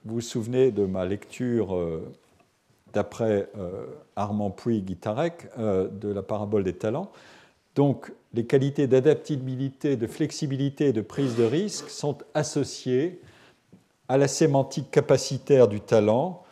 [0.06, 2.08] vous vous souvenez de ma lecture euh,
[2.93, 7.12] d'après euh, Armand Puy-Guitarec de la parabole des talents,
[8.34, 13.19] les qualités d'adaptabilité, de flexibilité et de prise de risque sont associées
[14.07, 16.43] à la sémantique capacitaire du talent,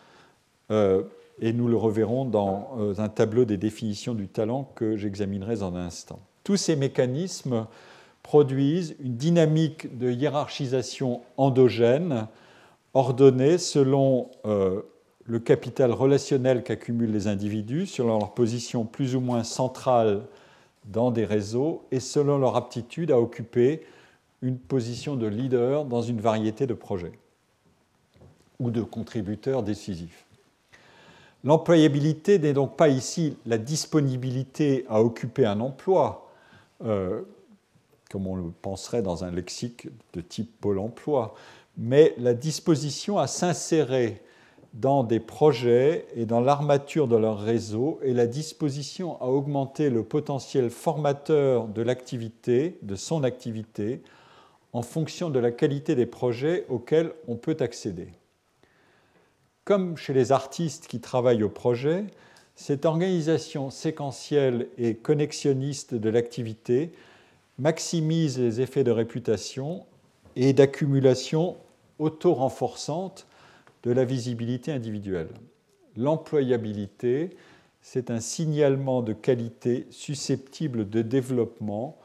[0.71, 1.03] euh,
[1.39, 5.75] et nous le reverrons dans euh, un tableau des définitions du talent que j'examinerai en
[5.75, 6.19] un instant.
[6.43, 7.67] Tous ces mécanismes
[8.23, 12.27] produisent une dynamique de hiérarchisation endogène
[12.93, 14.81] ordonnée selon euh,
[15.25, 20.23] le capital relationnel qu'accumulent les individus, selon leur position plus ou moins centrale
[20.87, 23.81] dans des réseaux et selon leur aptitude à occuper
[24.41, 27.13] une position de leader dans une variété de projets
[28.59, 30.25] ou de contributeurs décisifs.
[31.43, 36.31] L'employabilité n'est donc pas ici la disponibilité à occuper un emploi,
[36.83, 37.21] euh,
[38.09, 41.35] comme on le penserait dans un lexique de type Pôle emploi,
[41.77, 44.21] mais la disposition à s'insérer
[44.73, 50.03] dans des projets et dans l'armature de leur réseau et la disposition à augmenter le
[50.03, 54.01] potentiel formateur de l'activité, de son activité,
[54.73, 58.09] en fonction de la qualité des projets auxquels on peut accéder.
[59.63, 62.05] Comme chez les artistes qui travaillent au projet,
[62.55, 66.91] cette organisation séquentielle et connexionniste de l'activité
[67.59, 69.85] maximise les effets de réputation
[70.35, 71.57] et d'accumulation
[71.99, 73.25] auto-renforçante
[73.87, 75.29] de la visibilité individuelle.
[75.95, 77.29] L'employabilité,
[77.81, 81.97] c'est un signalement de qualité susceptible de développement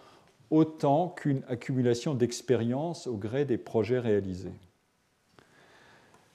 [0.51, 4.53] autant qu'une accumulation d'expérience au gré des projets réalisés.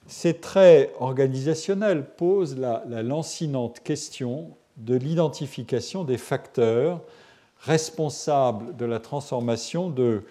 [0.06, 7.02] Ces traits organisationnels posent la, la lancinante question de l'identification des facteurs
[7.62, 10.24] responsables de la transformation de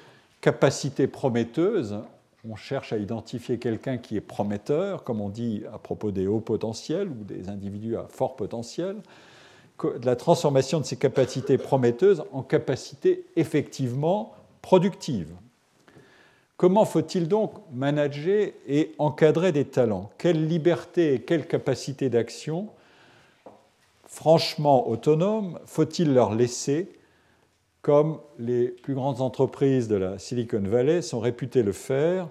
[0.42, 1.96] capacités prometteuses
[2.48, 6.40] on cherche à identifier quelqu'un qui est prometteur, comme on dit à propos des hauts
[6.40, 8.96] potentiels ou des individus à fort potentiel,
[9.82, 15.34] de la transformation de ces capacités prometteuses en capacités effectivement productives.
[16.56, 20.10] Comment faut-il donc manager et encadrer des talents?
[20.16, 22.68] Quelle liberté et quelle capacité d'action?
[24.06, 26.88] Franchement autonomes faut-il leur laisser
[27.86, 32.28] comme les plus grandes entreprises de la Silicon Valley sont réputées le faire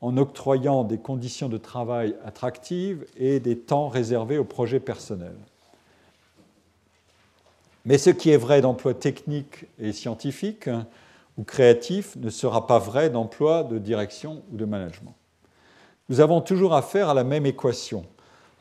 [0.00, 5.38] en octroyant des conditions de travail attractives et des temps réservés aux projets personnels.
[7.84, 10.68] Mais ce qui est vrai d'emploi technique et scientifique
[11.38, 15.14] ou créatif ne sera pas vrai d'emploi de direction ou de management.
[16.08, 18.04] Nous avons toujours affaire à la même équation.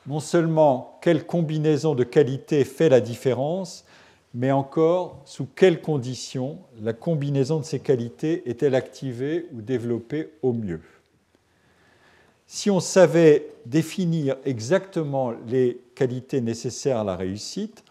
[0.06, 3.84] non seulement quelle combinaison de qualités fait la différence,
[4.34, 10.54] mais encore sous quelles conditions la combinaison de ces qualités est-elle activée ou développée au
[10.54, 10.82] mieux?
[12.46, 17.84] Si on savait définir exactement les qualités nécessaires à la réussite,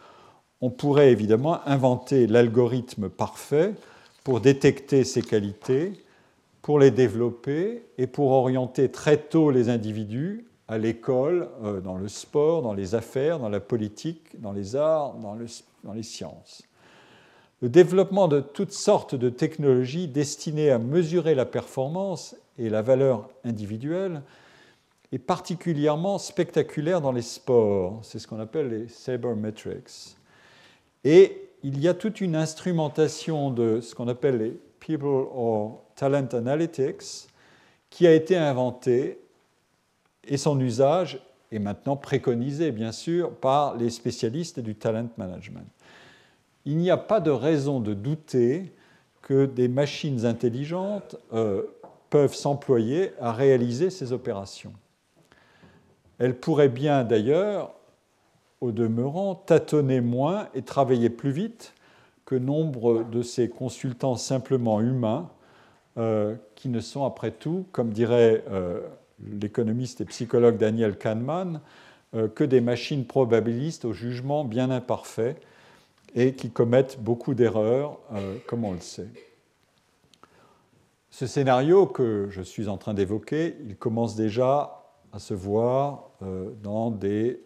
[0.60, 3.74] on pourrait évidemment inventer l'algorithme parfait
[4.24, 5.92] pour détecter ces qualités,
[6.62, 12.08] pour les développer et pour orienter très tôt les individus à l'école, euh, dans le
[12.08, 15.34] sport, dans les affaires, dans la politique, dans les arts, dans,
[15.84, 16.62] dans les sciences.
[17.60, 23.28] Le développement de toutes sortes de technologies destinées à mesurer la performance et la valeur
[23.44, 24.22] individuelle
[25.10, 28.00] est particulièrement spectaculaire dans les sports.
[28.02, 30.16] C'est ce qu'on appelle les sabermetrics.
[31.04, 36.28] Et il y a toute une instrumentation de ce qu'on appelle les People or Talent
[36.32, 37.28] Analytics
[37.90, 39.18] qui a été inventée
[40.24, 41.20] et son usage
[41.50, 45.66] est maintenant préconisé, bien sûr, par les spécialistes du talent management.
[46.64, 48.72] Il n'y a pas de raison de douter
[49.22, 51.62] que des machines intelligentes euh,
[52.10, 54.72] peuvent s'employer à réaliser ces opérations.
[56.18, 57.74] Elles pourraient bien d'ailleurs
[58.60, 61.74] au demeurant, tâtonner moins et travailler plus vite
[62.24, 65.30] que nombre de ces consultants simplement humains,
[65.96, 68.80] euh, qui ne sont après tout, comme dirait euh,
[69.26, 71.60] l'économiste et psychologue Daniel Kahneman,
[72.14, 75.36] euh, que des machines probabilistes au jugement bien imparfait
[76.14, 77.98] et qui commettent beaucoup d'erreurs,
[78.46, 79.08] comme on le sait.
[81.10, 86.08] Ce scénario que je suis en train d'évoquer, il commence déjà à se voir
[86.62, 87.42] dans des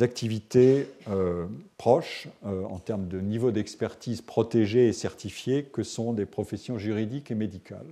[0.00, 1.46] activités euh,
[1.76, 7.30] proches euh, en termes de niveau d'expertise protégée et certifiée que sont des professions juridiques
[7.30, 7.86] et médicales.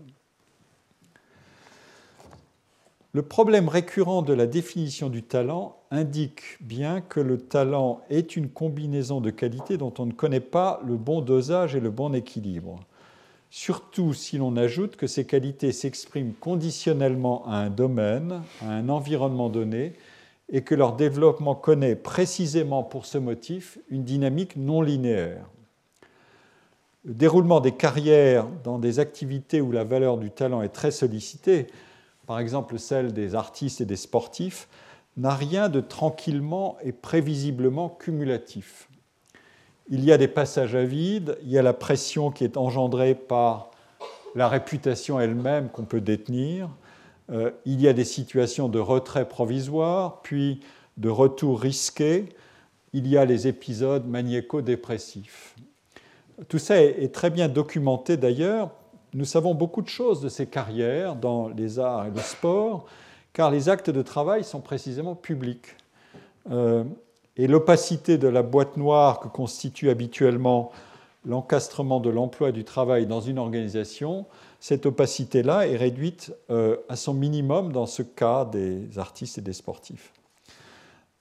[3.12, 8.48] Le problème récurrent de la définition du talent indique bien que le talent est une
[8.48, 12.78] combinaison de qualités dont on ne connaît pas le bon dosage et le bon équilibre.
[13.50, 19.48] Surtout si l'on ajoute que ces qualités s'expriment conditionnellement à un domaine, à un environnement
[19.48, 19.94] donné,
[20.48, 25.50] et que leur développement connaît précisément pour ce motif une dynamique non linéaire.
[27.04, 31.66] Le déroulement des carrières dans des activités où la valeur du talent est très sollicitée,
[32.30, 34.68] par exemple celle des artistes et des sportifs,
[35.16, 38.88] n'a rien de tranquillement et prévisiblement cumulatif.
[39.88, 43.16] Il y a des passages à vide, il y a la pression qui est engendrée
[43.16, 43.72] par
[44.36, 46.68] la réputation elle-même qu'on peut détenir,
[47.32, 50.60] euh, il y a des situations de retrait provisoire, puis
[50.98, 52.28] de retour risqué,
[52.92, 55.56] il y a les épisodes maniaco-dépressifs.
[56.46, 58.70] Tout ça est très bien documenté d'ailleurs.
[59.12, 62.86] Nous savons beaucoup de choses de ces carrières dans les arts et le sport,
[63.32, 65.76] car les actes de travail sont précisément publics.
[66.50, 66.84] Euh,
[67.36, 70.70] et l'opacité de la boîte noire que constitue habituellement
[71.24, 74.26] l'encastrement de l'emploi et du travail dans une organisation
[74.60, 79.54] cette opacité-là est réduite euh, à son minimum dans ce cas des artistes et des
[79.54, 80.12] sportifs.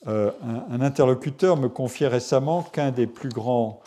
[0.07, 0.31] Euh,
[0.69, 3.79] un, interlocuteur me confiait récemment qu'un des plus grands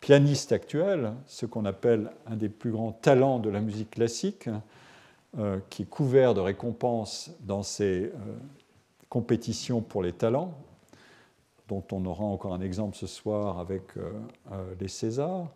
[0.00, 4.48] pianistes actuels, ce qu'on appelle un des plus grands talents de la musique classique,
[5.68, 8.10] qui est couvert de récompenses dans ces
[9.08, 10.54] compétitions pour les talents,
[11.68, 13.82] dont on aura encore un exemple ce soir avec
[14.80, 15.48] les Césars,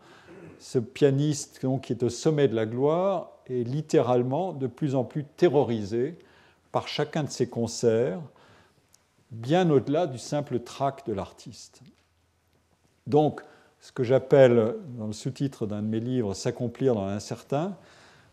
[0.61, 5.25] ce pianiste qui est au sommet de la gloire est littéralement de plus en plus
[5.25, 6.17] terrorisé
[6.71, 8.21] par chacun de ses concerts,
[9.31, 11.81] bien au-delà du simple trac de l'artiste.
[13.07, 13.43] Donc,
[13.85, 17.77] ce que j'appelle dans le sous-titre d'un de mes livres S'accomplir dans l'incertain,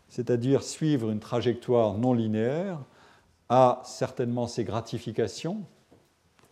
[0.08, 2.78] c'est-à-dire suivre une trajectoire non linéaire,
[3.50, 5.60] a certainement ses gratifications,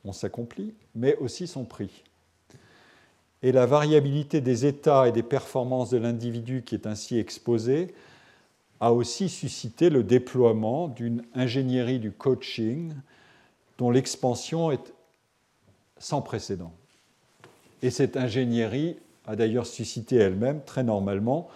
[0.04, 2.04] on s'accomplit, mais aussi son prix
[3.42, 7.94] et la variabilité des états et des performances de l'individu qui est ainsi exposé
[8.80, 12.92] a aussi suscité le déploiement d'une ingénierie du coaching
[13.78, 14.92] dont l'expansion est
[15.98, 16.74] sans précédent.
[17.82, 18.96] Et cette ingénierie
[19.26, 21.48] a d'ailleurs suscité elle-même, très normalement,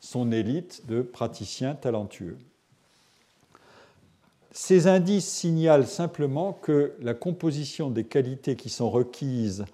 [0.00, 2.36] son élite de praticiens talentueux.
[4.50, 9.64] Ces indices signalent simplement que la composition des qualités qui sont requises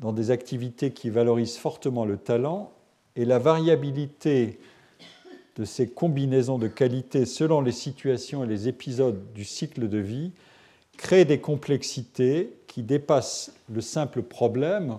[0.00, 2.72] dans des activités qui valorisent fortement le talent
[3.16, 4.58] et la variabilité
[5.56, 10.32] de ces combinaisons de qualités selon les situations et les épisodes du cycle de vie
[10.96, 14.98] crée des complexités qui dépassent le simple problème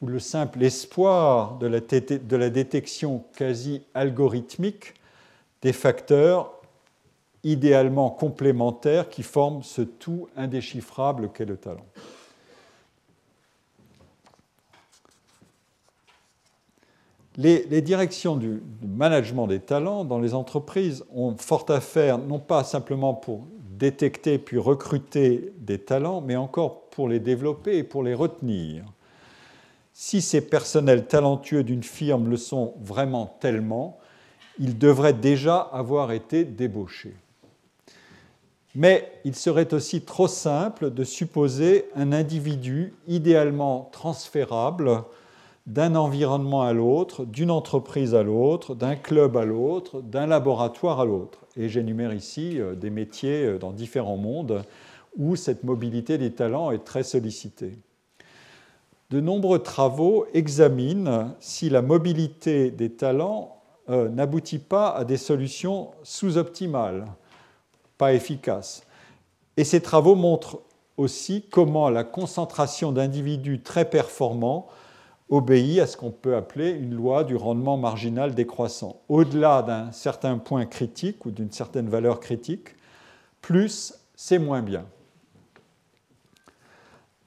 [0.00, 4.94] ou le simple espoir de la, de la détection quasi algorithmique
[5.62, 6.52] des facteurs
[7.44, 11.86] idéalement complémentaires qui forment ce tout indéchiffrable qu'est le talent.
[17.36, 22.64] Les, directions du, management des talents dans les entreprises ont fort à faire, non pas
[22.64, 23.46] simplement pour
[23.78, 28.84] détecter puis recruter des talents, mais encore pour les développer et pour les retenir.
[30.02, 33.98] Si ces personnels talentueux d'une firme le sont vraiment tellement,
[34.58, 37.14] ils devraient déjà avoir été débauchés.
[38.74, 45.02] Mais il serait aussi trop simple de supposer un individu idéalement transférable
[45.66, 51.04] d'un environnement à l'autre, d'une entreprise à l'autre, d'un club à l'autre, d'un laboratoire à
[51.04, 51.40] l'autre.
[51.58, 54.62] Et j'énumère ici euh, des métiers euh, dans différents mondes
[55.18, 57.74] où cette mobilité des talents est très sollicitée.
[59.10, 65.90] De nombreux travaux examinent si la mobilité des talents euh, n'aboutit pas à des solutions
[66.04, 67.06] sous-optimales,
[67.98, 68.84] pas efficaces.
[69.56, 70.60] Et ces travaux montrent
[70.96, 74.68] aussi comment la concentration d'individus très performants
[75.28, 79.00] obéit à ce qu'on peut appeler une loi du rendement marginal décroissant.
[79.08, 82.76] Au-delà d'un certain point critique ou d'une certaine valeur critique,
[83.40, 84.84] plus c'est moins bien.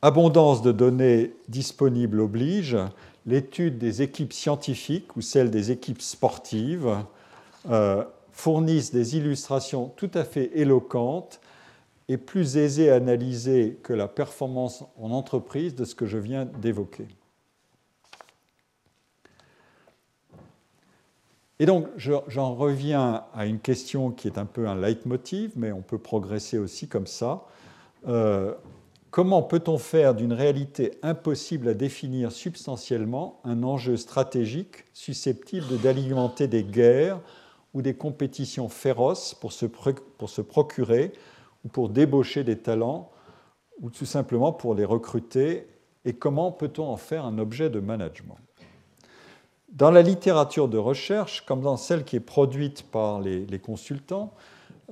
[0.06, 2.76] Abondance de données disponibles oblige,
[3.26, 6.94] l'étude des équipes scientifiques ou celle des équipes sportives
[7.70, 8.04] euh,
[8.34, 11.40] fournissent des illustrations tout à fait éloquentes
[12.10, 16.44] et plus aisées à analyser que la performance en entreprise de ce que je viens
[16.44, 17.08] d'évoquer.
[21.60, 25.82] Et donc, j'en reviens à une question qui est un peu un leitmotiv, mais on
[25.82, 27.46] peut progresser aussi comme ça.
[28.06, 28.54] Euh,
[29.14, 36.64] comment peut-on faire d'une réalité impossible à définir substantiellement un enjeu stratégique susceptible d'alimenter des
[36.64, 37.20] guerres
[37.76, 41.14] ou des compétitions féroces pour se, pour se procurer
[41.64, 43.12] ou pour débaucher des talents
[43.82, 45.68] ou tout simplement pour les recruter?
[46.06, 48.38] Et comment peut-on en faire un objet de management?
[49.74, 54.34] Dans la littérature de recherche, comme dans celle qui est produite par les, consultants,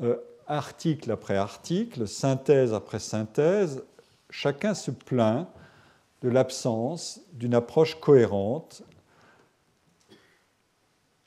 [0.04, 3.84] euh, article après article, synthèse après synthèse,
[4.32, 5.48] chacun se plaint
[6.24, 8.84] de l'absence d'une approche cohérente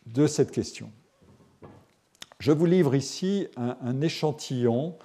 [0.07, 0.91] de cette question.
[2.41, 4.97] Je vous livre ici un échantillon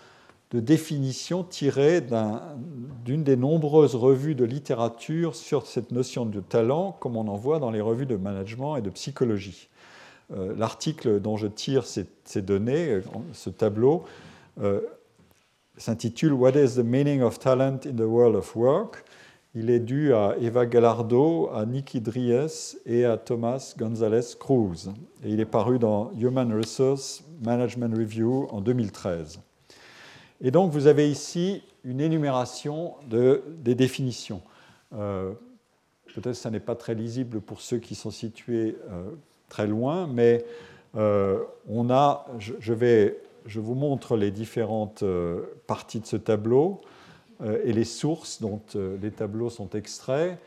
[0.51, 2.01] de définition tirée
[3.05, 7.59] d'une des nombreuses revues de littérature sur cette notion de talent, comme on en voit
[7.59, 9.69] dans les revues de management et de psychologie.
[10.31, 13.01] Euh, l'article dont je tire ces, données, euh,
[13.33, 14.05] ce tableau,
[14.61, 14.81] euh,
[15.79, 19.03] s'intitule What is the meaning of talent in the world of work?
[19.55, 24.89] Il est dû à Eva Gallardo, à Nikki Dries et à Thomas Gonzalez Cruz.
[25.23, 29.39] Et il est paru dans Human Resource Management Review en 2013.
[30.41, 34.41] Et donc vous avez ici une énumération de, des définitions.
[34.93, 35.31] Euh,
[36.13, 39.09] peut-être que ça n'est pas très lisible pour ceux qui sont situés euh,
[39.47, 40.45] très loin, mais
[40.95, 45.03] euh, on a, je, vais, je vous montre les différentes
[45.67, 46.81] parties de ce tableau
[47.63, 48.61] et les sources dont
[49.01, 50.37] les tableaux sont extraits.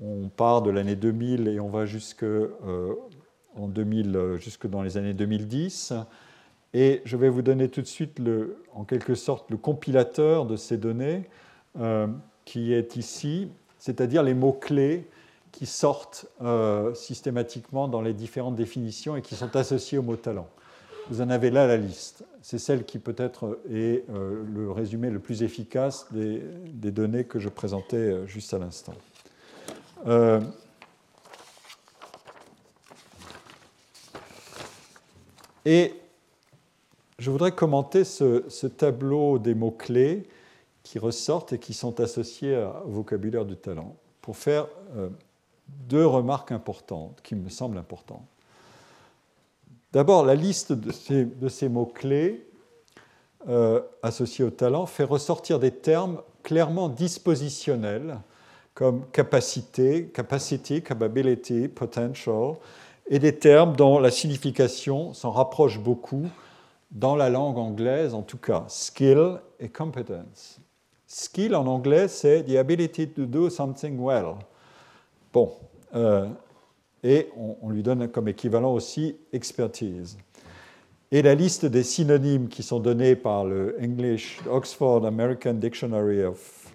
[0.00, 2.24] On part de l'année 2000 et on va jusque,
[3.56, 5.94] en 2000, jusque dans les années 2010.
[6.74, 10.56] Et je vais vous donner tout de suite, le, en quelque sorte, le compilateur de
[10.56, 11.22] ces données,
[11.78, 12.08] euh,
[12.44, 13.48] qui est ici,
[13.78, 15.08] c'est-à-dire les mots-clés
[15.52, 20.48] qui sortent euh, systématiquement dans les différentes définitions et qui sont associés au mot talent.
[21.10, 22.24] Vous en avez là la liste.
[22.46, 26.42] C'est celle qui peut-être est euh, le résumé le plus efficace des,
[26.90, 28.92] données que je présentais juste à l'instant.
[35.64, 35.94] et
[37.18, 40.28] je voudrais commenter ce, tableau des mots-clés
[40.82, 45.08] qui ressortent et qui sont associés au vocabulaire du talent pour faire euh,
[45.66, 48.26] deux remarques importantes qui me semblent importantes.
[49.94, 52.44] D'abord, la liste de ces, mots-clés
[53.48, 58.18] euh, associés au talent fait ressortir des termes clairement dispositionnels
[58.74, 62.56] comme capacité, capacity, capability, potential,
[63.08, 66.26] et des termes dont la signification s'en rapproche beaucoup
[66.90, 70.58] dans la langue anglaise en tout cas, skill et competence.
[71.06, 74.34] Skill en anglais, c'est the ability to do something well.
[75.32, 75.52] Bon,
[75.94, 76.26] euh,
[77.04, 80.16] et on, lui donne comme équivalent aussi expertise.
[81.12, 86.72] Et la liste des synonymes qui sont donnés par le English, Oxford American Dictionary of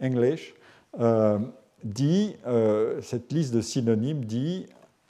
[0.00, 0.54] English
[1.00, 1.38] euh,
[1.82, 4.66] dit, euh, cette liste de synonymes dit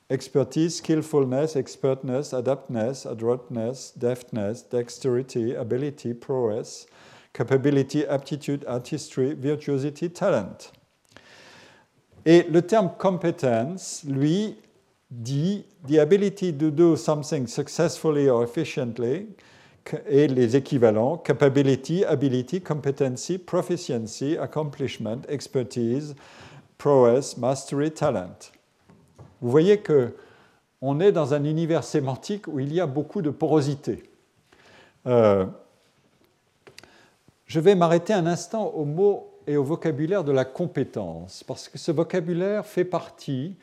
[0.09, 6.87] expertise, skillfulness, expertness, adaptness, adroitness, deftness, dexterity, ability, prowess,
[7.33, 10.73] capability, aptitude, artistry, virtuosity, talent.
[12.27, 14.57] Et le terme competence, lui,
[15.11, 19.27] dit the ability to do something successfully or efficiently,
[20.09, 26.15] et les équivalents capability, ability, competency, proficiency, accomplishment, expertise,
[26.79, 28.53] prowess, mastery, talent.
[29.41, 30.15] Vous voyez que
[30.83, 34.03] on est dans un univers sémantique où il y a beaucoup de porosité.
[35.07, 35.47] Euh,
[37.47, 41.77] je vais m'arrêter un instant au mot et au vocabulaire de la compétence, parce que
[41.77, 43.57] ce vocabulaire fait partie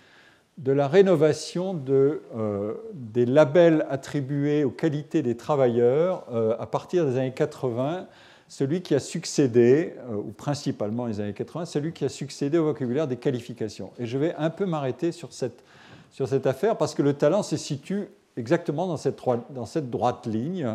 [0.58, 7.18] de la rénovation euh, des labels attribués aux qualités des travailleurs euh, à partir des
[7.18, 8.06] années 80,
[8.50, 12.66] celui qui a succédé, euh, ou principalement les années 80, celui qui a succédé au
[12.66, 13.92] vocabulaire des qualifications.
[13.98, 15.64] Et je vais un peu m'arrêter sur cette,
[16.12, 20.28] sur cette affaire parce que le talent se situe exactement dans cette, dans cette droite
[20.28, 20.68] ligne,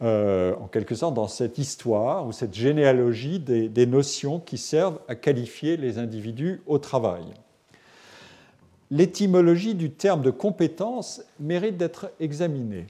[0.00, 5.76] en quelque sorte dans cette histoire ou cette généalogie des, notions qui servent à qualifier
[5.76, 7.24] les individus au travail
[8.90, 12.86] l'étymologie du terme de compétence mérite d'être examinée.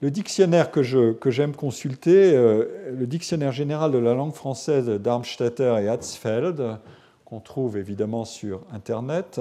[0.00, 5.88] Le dictionnaire que, j'aime consulter, euh, le dictionnaire général de la langue française d'Armstetter et
[5.88, 6.78] Hatzfeld,
[7.26, 9.40] qu'on trouve évidemment sur Internet,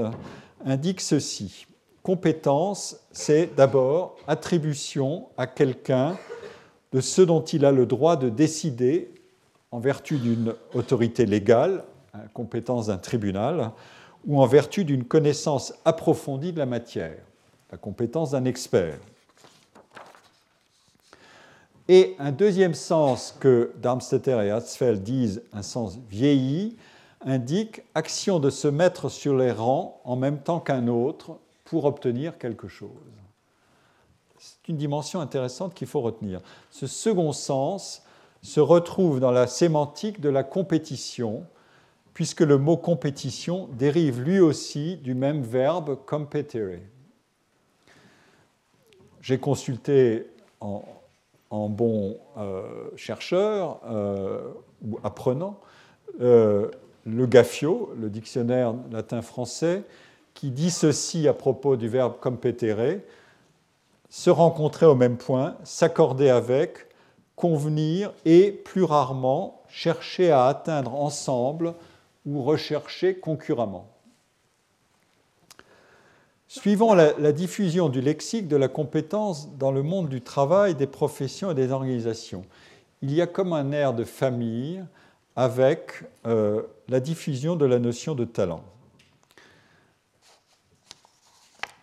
[0.66, 1.66] indique ceci.
[2.04, 6.18] Compétence, c'est d'abord attribution à quelqu'un
[6.92, 9.12] de ce dont il a le droit de décider
[9.72, 11.84] en vertu d'une autorité légale,
[12.34, 13.72] compétence d'un tribunal,
[14.26, 17.18] ou en vertu d'une connaissance approfondie de la matière,
[17.72, 18.98] la compétence d'un expert.
[21.88, 26.78] Et un deuxième sens que Darmstetter et Hatzfeld disent un sens vieilli,
[27.26, 31.38] indique action de se mettre sur les rangs en même temps qu'un autre
[31.70, 32.90] pour obtenir quelque chose.
[34.40, 36.42] C'est une dimension intéressante qu'il faut retenir.
[36.72, 38.02] Ce second sens
[38.42, 41.46] se retrouve dans la sémantique de la compétition,
[42.16, 46.80] puisque le mot compétition dérive lui aussi du même verbe competere.
[49.22, 50.26] J'ai consulté
[50.62, 50.82] en,
[51.52, 55.60] bon euh, chercheur euh, ou apprenant
[56.20, 56.72] euh,
[57.06, 59.84] le Gaffio, le dictionnaire latin-français,
[60.40, 63.02] qui dit ceci à propos du verbe competere
[64.10, 66.88] se rencontrer au même point, s'accorder avec,
[67.36, 71.74] convenir et, plus rarement, chercher à atteindre ensemble
[72.26, 73.90] ou recherchés concurremment.
[76.48, 81.52] Suivant la, diffusion du lexique de la compétence dans le monde du travail, des professions
[81.52, 82.46] et des organisations,
[83.02, 84.86] il y a comme un air de famille
[85.36, 88.64] avec euh, la diffusion de la notion de talent.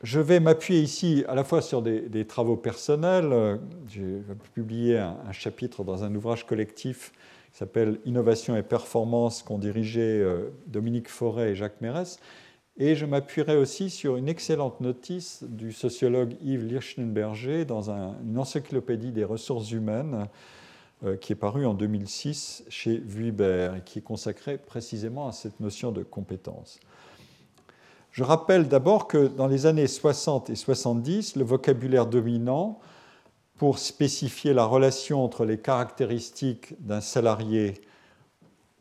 [0.03, 3.59] Je vais m'appuyer ici à la fois sur des, travaux personnels.
[3.89, 4.21] J'ai
[4.55, 7.13] publié un, chapitre dans un ouvrage collectif
[7.51, 12.21] qui s'appelle Innovation et performance qu'ont dirigé euh, Dominique Forêt et Jacques Mérès.
[12.77, 19.13] Et je m'appuierai aussi sur une excellente notice du sociologue Yves Lichtenberger dans une encyclopédie
[19.13, 20.29] des ressources humaines
[21.05, 25.59] euh, qui est parue en 2006 chez Vuibert et qui est consacrée précisément à cette
[25.59, 26.81] notion de compétence.
[28.17, 32.79] Je rappelle d'abord que dans les années 60 et 70, le vocabulaire dominant
[33.59, 37.75] pour spécifier la relation entre les caractéristiques d'un salarié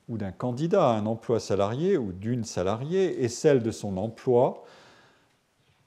[0.07, 4.63] ou d'un candidat à un emploi salarié ou d'une salariée et celle de son emploi,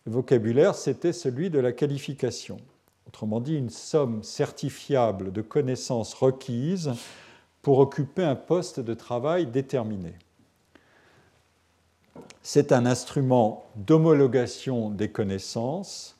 [0.04, 2.58] le vocabulaire, c'était celui de la qualification.
[3.06, 6.92] Autrement dit, une somme certifiable de connaissances requises
[7.62, 10.12] pour occuper un poste de travail déterminé.
[12.50, 16.16] C'est un instrument d'homologation des connaissances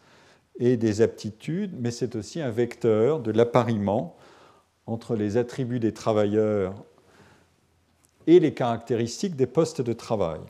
[0.59, 4.15] et des aptitudes, mais c'est aussi un vecteur de l'appariement
[4.85, 6.75] entre les attributs des travailleurs
[8.27, 10.41] et les caractéristiques des postes de travail.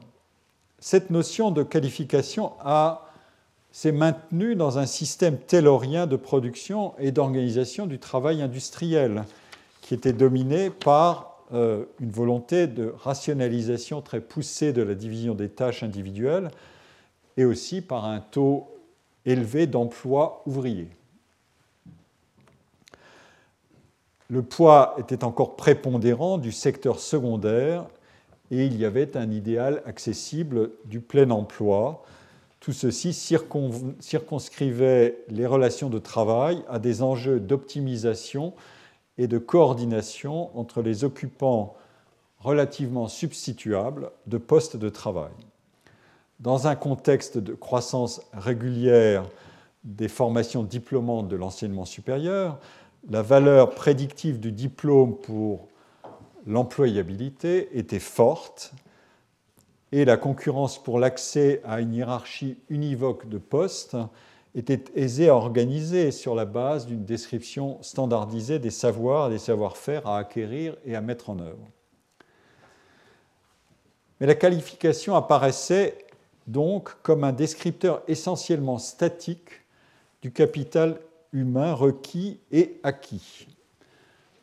[0.81, 2.55] Cette notion de qualification
[3.71, 9.23] s'est maintenue dans un système taylorien de production et d'organisation du travail industriel,
[9.83, 15.49] qui était dominé par euh, une volonté de rationalisation très poussée de la division des
[15.49, 16.51] tâches individuelles
[17.39, 18.69] et aussi par un taux
[19.25, 20.91] élevé d'emplois ouvriers.
[24.29, 27.87] Le poids était encore prépondérant du secteur secondaire
[28.51, 32.05] et il y avait un idéal accessible du plein emploi.
[32.61, 38.53] Tout ceci circonscrivait les relations de travail à des enjeux d'optimisation
[39.19, 41.77] et de coordination entre les occupants
[42.39, 45.33] relativement substituables de postes de travail.
[46.41, 49.25] dans un contexte de croissance régulière
[49.83, 52.61] des formations diplômantes de l'enseignement supérieur,
[53.11, 55.67] la valeur prédictive du diplôme pour
[56.47, 58.73] l'employabilité était forte
[59.91, 63.97] et la concurrence pour l'accès à une hiérarchie univoque de postes
[64.55, 70.07] était aisée à organiser sur la base d'une description standardisée des savoirs et des savoir-faire
[70.07, 71.69] à acquérir et à mettre en œuvre.
[74.21, 75.99] Mais la qualification apparaissait
[76.47, 79.51] donc comme un descripteur essentiellement statique
[80.23, 80.99] du capital
[81.33, 83.47] humain requis et acquis.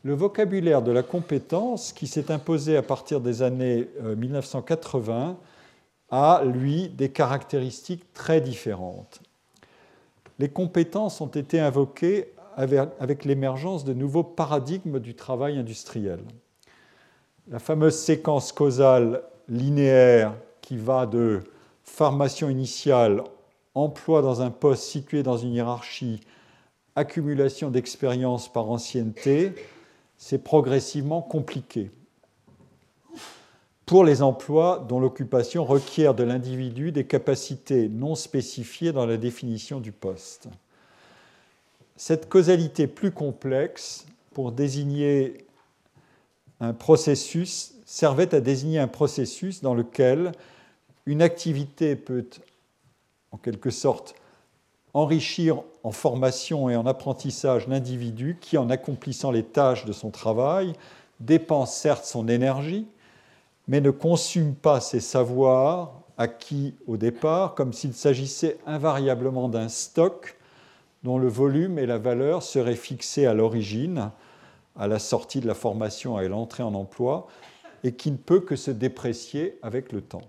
[0.03, 5.33] Le vocabulaire de la compétence, qui s'est imposé à partir des années 1980, euh,
[6.11, 9.21] a, lui, des caractéristiques très différentes.
[10.39, 16.19] Les compétences ont été invoquées avec l'émergence de nouveaux paradigmes du travail industriel.
[17.49, 21.43] La fameuse séquence causale linéaire qui va de
[21.83, 23.23] formation initiale,
[23.75, 26.21] emploi dans un poste situé dans une hiérarchie,
[26.95, 29.53] accumulation d'expérience par ancienneté,
[30.17, 31.91] c'est progressivement compliqué.
[33.85, 39.79] Pour les emplois dont l'occupation requiert de l'individu des capacités non spécifiées dans la définition
[39.79, 40.47] du poste.
[41.95, 45.45] Cette causalité plus complexe pour désigner
[46.59, 50.31] un processus servait à désigner un processus dans lequel
[51.05, 52.25] une activité peut,
[53.31, 54.15] en quelque sorte,
[54.93, 60.73] enrichir en formation et en apprentissage l'individu qui, en accomplissant les tâches de son travail,
[61.19, 62.87] dépense certes son énergie,
[63.67, 70.37] mais ne consume pas ses savoirs acquis au départ, comme s'il s'agissait invariablement d'un stock
[71.03, 74.11] dont le volume et la valeur seraient fixés à l'origine,
[74.75, 77.27] à la sortie de la formation et l'entrée en emploi,
[77.83, 80.23] et qui ne peut que se déprécier avec le temps.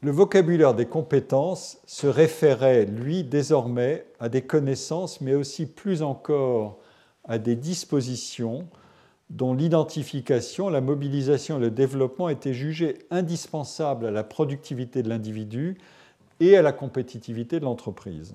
[0.00, 6.78] Le vocabulaire des compétences se référait, lui, désormais à des connaissances, mais aussi plus encore
[7.28, 8.66] à des dispositions
[9.30, 15.76] dont l'identification, la mobilisation et le développement étaient jugés indispensables à la productivité de l'individu
[16.40, 18.34] et à la compétitivité de l'entreprise.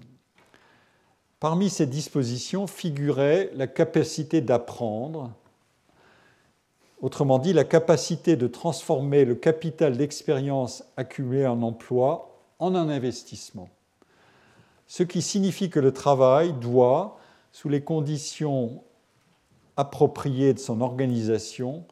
[1.39, 5.31] Parmi ces dispositions figurait la capacité d'apprendre,
[7.03, 13.67] Autrement dit, la capacité de transformer le capital d'expérience accumulé en emploi en un investissement.
[14.87, 17.19] Ce qui signifie que le travail doit,
[17.53, 18.83] sous les conditions
[19.77, 21.85] appropriées de son organisation,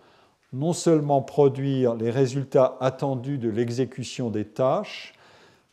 [0.51, 5.13] non seulement produire les résultats attendus de l'exécution des tâches,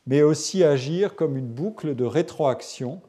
[0.07, 3.01] mais aussi agir comme une boucle de rétroaction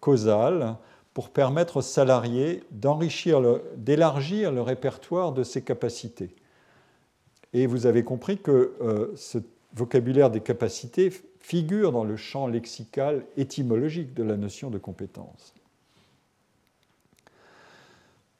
[0.00, 0.76] causale
[1.14, 3.42] pour permettre aux salariés d'enrichir,
[3.76, 6.36] d'élargir le répertoire de ses capacités.
[7.54, 9.38] Et vous avez compris que euh, ce
[9.74, 11.10] vocabulaire des capacités
[11.40, 15.55] figure dans le champ lexical étymologique de la notion de compétence.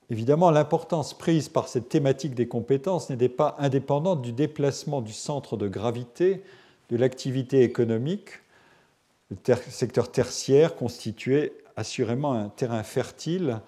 [0.09, 5.57] Évidemment, l'importance prise par cette thématique des compétences n'était pas indépendante du déplacement du centre
[5.57, 6.43] de gravité
[6.91, 8.31] de l'activité économique.
[9.31, 13.61] Le secteur tertiaire constituait assurément un terrain fertile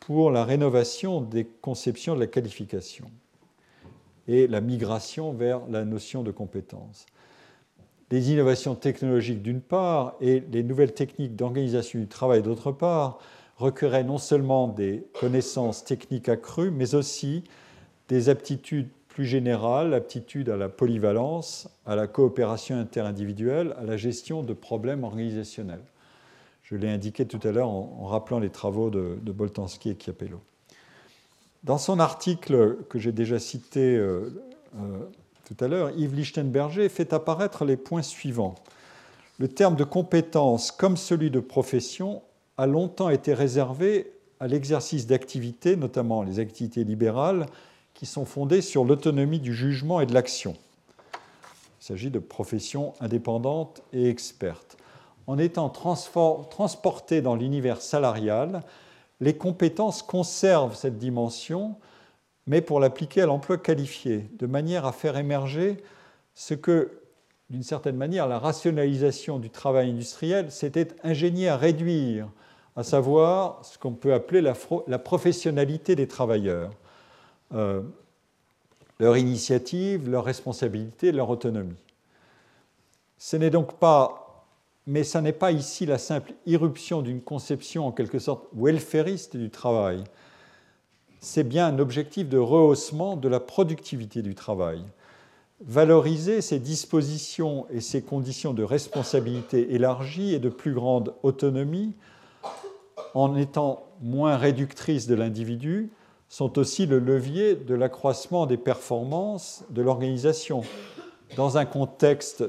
[0.00, 3.10] pour la rénovation des conceptions de la qualification
[4.26, 7.06] et la migration vers la notion de compétence.
[8.10, 13.18] Les innovations technologiques d'une part et les nouvelles techniques d'organisation du travail d'autre part
[13.58, 17.44] requéraient non seulement des connaissances techniques accrues, mais aussi
[18.08, 24.42] des aptitudes plus générales, aptitudes à la polyvalence, à la coopération interindividuelle, à la gestion
[24.42, 25.82] de problèmes organisationnels.
[26.62, 30.40] Je l'ai indiqué tout à l'heure en, rappelant les travaux de, Boltanski et Chiapello.
[31.64, 34.30] Dans son article que j'ai déjà cité euh,
[34.76, 35.00] euh,
[35.46, 38.54] tout à l'heure, Yves Lichtenberger fait apparaître les points suivants.
[39.38, 42.22] Le terme de compétence, comme celui de profession,
[42.58, 47.46] a longtemps été réservé à l'exercice d'activités, notamment les activités libérales,
[47.94, 50.54] qui sont fondées sur l'autonomie du jugement et de l'action.
[51.80, 54.76] Il s'agit de professions indépendantes et expertes
[55.28, 58.62] en étant transportées dans l'univers salarial,
[59.20, 61.76] les compétences conservent cette dimension,
[62.46, 65.76] mais pour l'appliquer à l'emploi qualifié, de manière à faire émerger
[66.34, 67.02] ce que,
[67.50, 72.30] d'une certaine manière, la rationalisation du travail industriel s'était ingéniée à réduire,
[72.78, 76.70] à savoir ce qu'on peut appeler la, professionnalité des travailleurs,
[77.52, 77.82] euh,
[79.00, 81.82] leur initiative, leur responsabilité, leur autonomie.
[83.18, 84.24] Ce n'est donc pas
[84.86, 89.50] mais ce n'est pas ici la simple irruption d'une conception en quelque sorte welfariste du
[89.50, 90.02] travail.
[91.20, 94.82] c'est bien un objectif de rehaussement de la productivité du travail.
[95.60, 101.94] Valoriser ces dispositions et ces conditions de responsabilité élargie et de plus grande autonomie,
[103.14, 105.90] en étant moins réductrices de l'individu,
[106.28, 110.62] sont aussi le levier de l'accroissement des performances de l'organisation
[111.36, 112.44] dans un contexte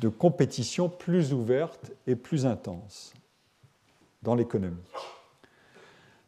[0.00, 3.12] de compétition plus ouverte et plus intense
[4.22, 4.76] dans l'économie.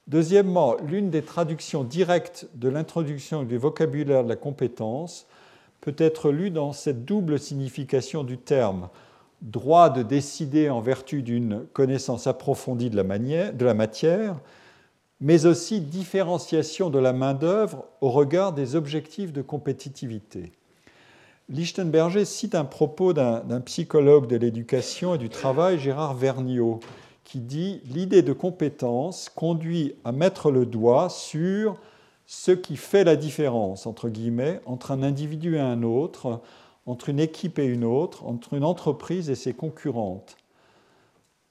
[0.06, 5.26] Deuxièmement, l'une des traductions directes de l'introduction du vocabulaire de la compétence
[5.80, 8.88] peut être lue dans cette double signification du terme
[9.42, 14.36] droit de décider en vertu d'une connaissance approfondie de la, matière,
[15.20, 20.52] mais aussi différenciation de la main-d'œuvre au regard des objectifs de compétitivité.
[21.48, 26.78] Lichtenberger cite un propos d'un psychologue de l'éducation et du travail, Gérard Vergniaud,
[27.24, 31.76] qui dit L'idée de compétence conduit à mettre le doigt sur
[32.26, 36.40] ce qui fait la différence, entre guillemets, entre un individu et un autre,
[36.90, 40.36] entre une équipe et une autre, entre une entreprise et ses concurrentes.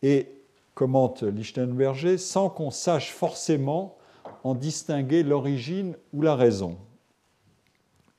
[0.01, 0.27] Et,
[0.75, 3.97] commente Lichtenberger, sans qu'on sache forcément
[4.43, 6.77] en distinguer l'origine ou la raison.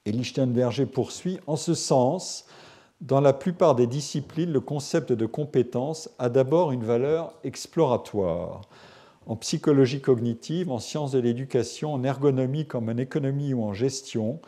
[0.05, 2.47] Et Lichtenberger poursuit, en ce sens,
[3.01, 8.63] dans la plupart des disciplines, le concept de compétence a d'abord une valeur exploratoire.
[9.27, 14.41] En psychologie cognitive, en sciences de l'éducation, en ergonomie comme en économie ou en gestion,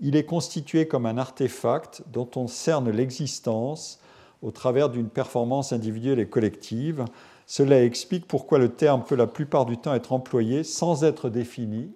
[0.00, 4.00] il est constitué comme un artefact dont on cerne l'existence
[4.42, 7.04] au travers d'une performance individuelle et collective.
[7.46, 11.92] Cela explique pourquoi le terme peut la plupart du temps être employé sans être défini.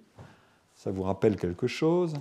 [0.75, 2.13] Ça vous rappelle quelque chose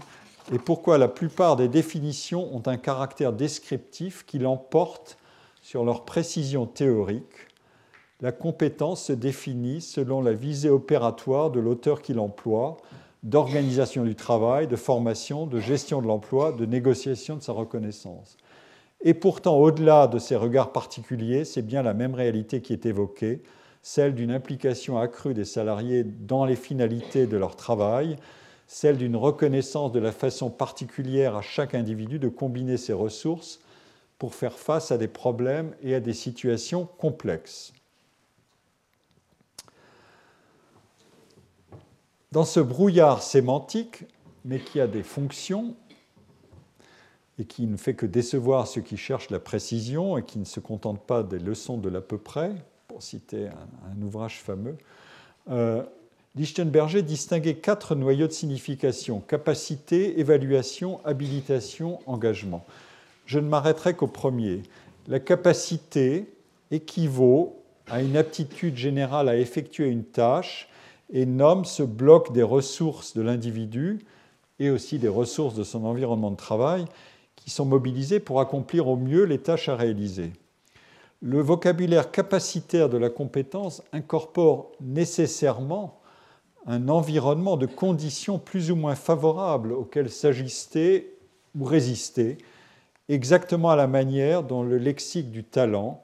[0.52, 5.18] et pourquoi la plupart des définitions ont un caractère descriptif qui l'emporte
[5.62, 7.48] sur leur précision théorique.
[8.20, 12.78] La compétence se définit selon la visée opératoire de l'auteur qui l'emploie,
[13.22, 18.36] d'organisation du travail, de formation, de gestion de l'emploi, de négociation de sa reconnaissance.
[19.00, 23.42] Et pourtant, au-delà de ces regards particuliers, c'est bien la même réalité qui est évoquée,
[23.82, 28.16] celle d'une implication accrue des salariés dans les finalités de leur travail,
[28.66, 33.60] celle d'une reconnaissance de la façon particulière à chaque individu de combiner ses ressources
[34.18, 37.72] pour faire face à des problèmes et à des situations complexes.
[42.30, 44.04] Dans ce brouillard sémantique,
[44.44, 45.74] mais qui a des fonctions
[47.38, 50.60] et qui ne fait que décevoir ceux qui cherchent la précision et qui ne se
[50.60, 52.52] contentent pas des leçons de l'à peu près,
[52.88, 54.76] pour citer un, ouvrage fameux,
[55.50, 55.82] euh,
[56.36, 62.64] Lichtenberger distinguait quatre noyaux de signification capacité, évaluation, habilitation, engagement.
[63.24, 64.62] Je ne m'arrêterai qu'au premier.
[65.08, 66.30] La capacité
[66.70, 70.68] équivaut à une aptitude générale à effectuer une tâche
[71.10, 74.00] et nomme ce bloc des ressources de l'individu
[74.58, 76.84] et aussi des ressources de son environnement de travail
[77.36, 80.32] qui sont mobilisées pour accomplir au mieux les tâches à réaliser.
[81.22, 86.00] Le vocabulaire capacitaire de la compétence incorpore nécessairement
[86.66, 91.16] un environnement de conditions plus ou moins favorables auxquelles s'ajuster
[91.58, 92.38] ou résister,
[93.08, 96.02] exactement à la manière dont le lexique du talent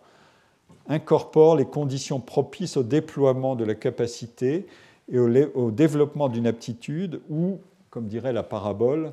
[0.88, 4.66] incorpore les conditions propices au déploiement de la capacité
[5.12, 7.60] et au, développement d'une aptitude ou,
[7.90, 9.12] comme dirait la parabole,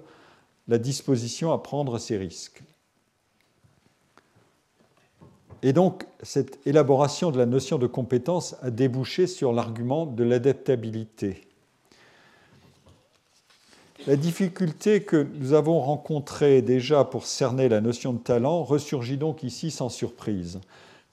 [0.68, 2.64] la disposition à prendre ses risques.
[5.64, 11.48] Et donc, cette élaboration de la notion de compétence a débouché sur l'argument de l'adaptabilité.
[14.08, 19.44] La difficulté que nous avons rencontrée déjà pour cerner la notion de talent ressurgit donc
[19.44, 20.60] ici sans surprise,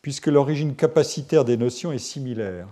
[0.00, 2.68] puisque l'origine capacitaire des notions est similaire.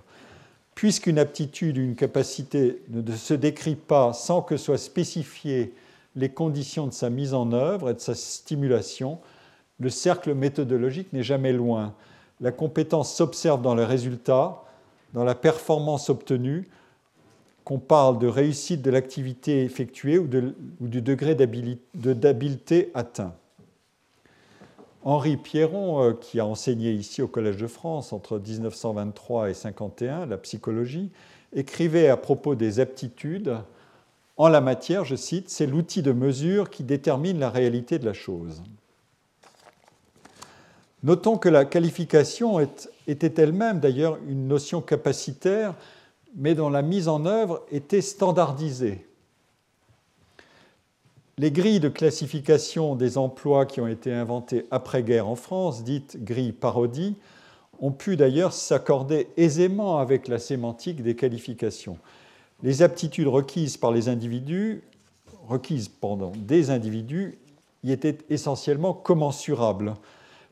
[0.77, 5.73] Puisqu'une aptitude ou une capacité ne se décrit pas sans que soient spécifiées
[6.17, 9.19] les conditions de sa mise en œuvre et de sa stimulation,
[9.81, 11.95] le cercle méthodologique n'est jamais loin.
[12.43, 14.65] La compétence s'observe dans les résultats,
[15.15, 16.69] dans la performance obtenue,
[17.65, 23.33] qu'on parle de réussite de l'activité effectuée ou, du degré d'habileté atteint.
[25.07, 30.27] Henri Pierron, euh, qui a enseigné ici au Collège de France entre 1923 et 1951
[30.27, 31.13] la psychologie,
[31.53, 33.57] écrivait à propos des aptitudes
[34.37, 38.15] En la matière, je cite, c'est l'outil de mesure qui détermine la réalité de la
[38.15, 38.65] chose.
[41.05, 42.59] Notons que la qualification
[43.07, 45.75] était elle-même d'ailleurs une notion capacitaire,
[46.35, 49.06] mais dont la mise en œuvre était standardisée.
[51.39, 56.55] Les grilles de classification des emplois qui ont été inventées après-guerre en France, dites grilles
[56.55, 57.15] parodie,
[57.79, 61.99] ont pu d'ailleurs s'accorder aisément avec la sémantique des qualifications.
[62.63, 64.83] les aptitudes requises par les individus,
[65.47, 67.39] requises pendant des individus,
[67.85, 69.93] y étaient essentiellement commensurables.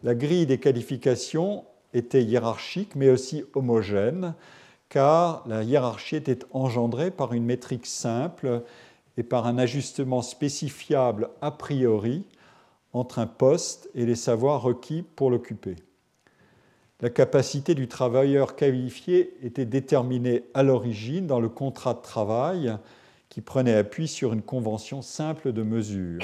[0.02, 4.34] La grille des qualifications était hiérarchique, mais aussi homogène,
[4.90, 8.62] car la hiérarchie était engendrée par une métrique simple
[9.16, 12.24] et par un ajustement spécifiable a priori
[12.92, 15.76] entre un poste et les savoirs requis pour l'occuper.
[17.00, 22.76] La capacité du travailleur qualifié était déterminée à l'origine dans le contrat de travail
[23.28, 26.22] qui prenait appui sur une convention simple de mesure.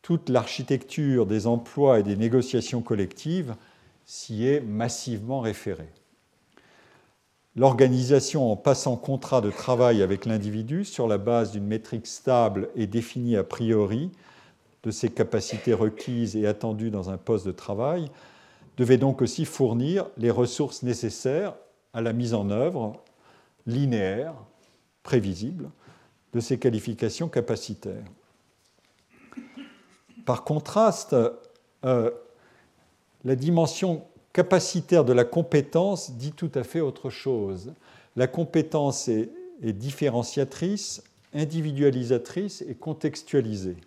[0.00, 3.56] Toute l'architecture des emplois et des négociations collectives
[4.04, 5.92] s'y est massivement référée.
[7.56, 12.86] L'organisation en passant contrat de travail avec l'individu sur la base d'une métrique stable et
[12.86, 14.12] définie a priori
[14.82, 18.10] de ses capacités requises et attendues dans un poste de travail
[18.76, 21.54] devait donc aussi fournir les ressources nécessaires
[21.94, 23.02] à la mise en œuvre
[23.66, 24.34] linéaire,
[25.02, 25.70] prévisible,
[26.34, 28.04] de ces qualifications capacitaires.
[30.26, 31.16] Par contraste,
[31.86, 32.10] euh,
[33.24, 34.04] la dimension
[34.36, 37.72] capacitaire de la compétence dit tout à fait autre chose.
[38.16, 39.30] La compétence est,
[39.62, 41.02] différenciatrice,
[41.32, 43.78] individualisatrice et contextualisée.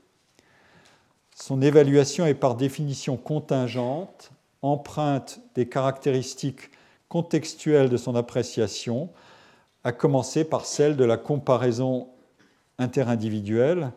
[1.36, 4.32] Son évaluation est par définition contingente,
[4.64, 6.72] empreinte des caractéristiques
[7.10, 9.10] contextuelles de son appréciation,
[9.84, 12.08] à commencer par celle de la comparaison
[12.80, 13.92] interindividuelle,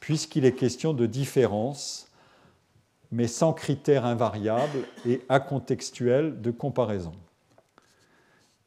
[0.00, 2.05] puisqu'il est question de différence,
[3.12, 7.12] mais sans critères invariables et acontextuels de comparaison.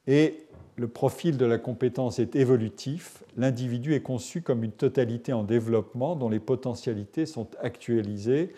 [0.08, 0.46] Et
[0.76, 3.24] le profil de la compétence est évolutif.
[3.36, 8.54] L'individu est conçu comme une totalité en développement dont les potentialités sont actualisées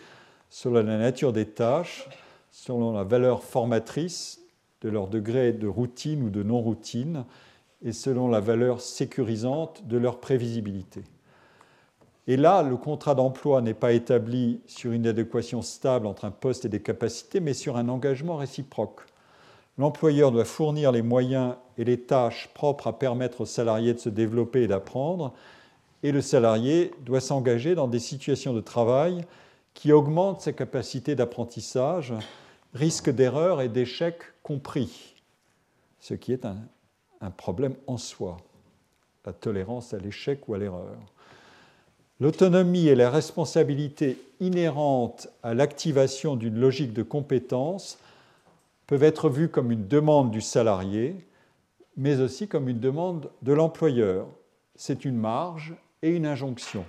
[0.48, 2.08] selon la nature des tâches,
[2.50, 4.40] selon la valeur formatrice
[4.82, 7.24] de leur degré de routine ou de non-routine
[7.82, 11.02] et selon la valeur sécurisante de leur prévisibilité.
[12.28, 16.64] Et là, le contrat d'emploi n'est pas établi sur une adéquation stable entre un poste
[16.64, 19.00] et des capacités, mais sur un engagement réciproque.
[19.78, 24.08] L'employeur doit fournir les moyens et les tâches propres à permettre aux salariés de se
[24.08, 25.32] développer et d'apprendre,
[26.04, 29.24] et le salarié doit s'engager dans des situations de travail
[29.74, 32.12] qui augmentent ses capacités d'apprentissage
[32.74, 35.14] risque d'erreur et d'échec compris,
[36.00, 38.36] ce qui est un problème en soi,
[39.24, 40.98] la tolérance à l'échec ou à l'erreur.
[42.22, 47.98] L'autonomie et la responsabilité inhérentes à l'activation d'une logique de compétence
[48.86, 51.16] peuvent être vues comme une demande du salarié,
[51.96, 54.28] mais aussi comme une demande de l'employeur.
[54.76, 56.84] C'est une marge et une injonction.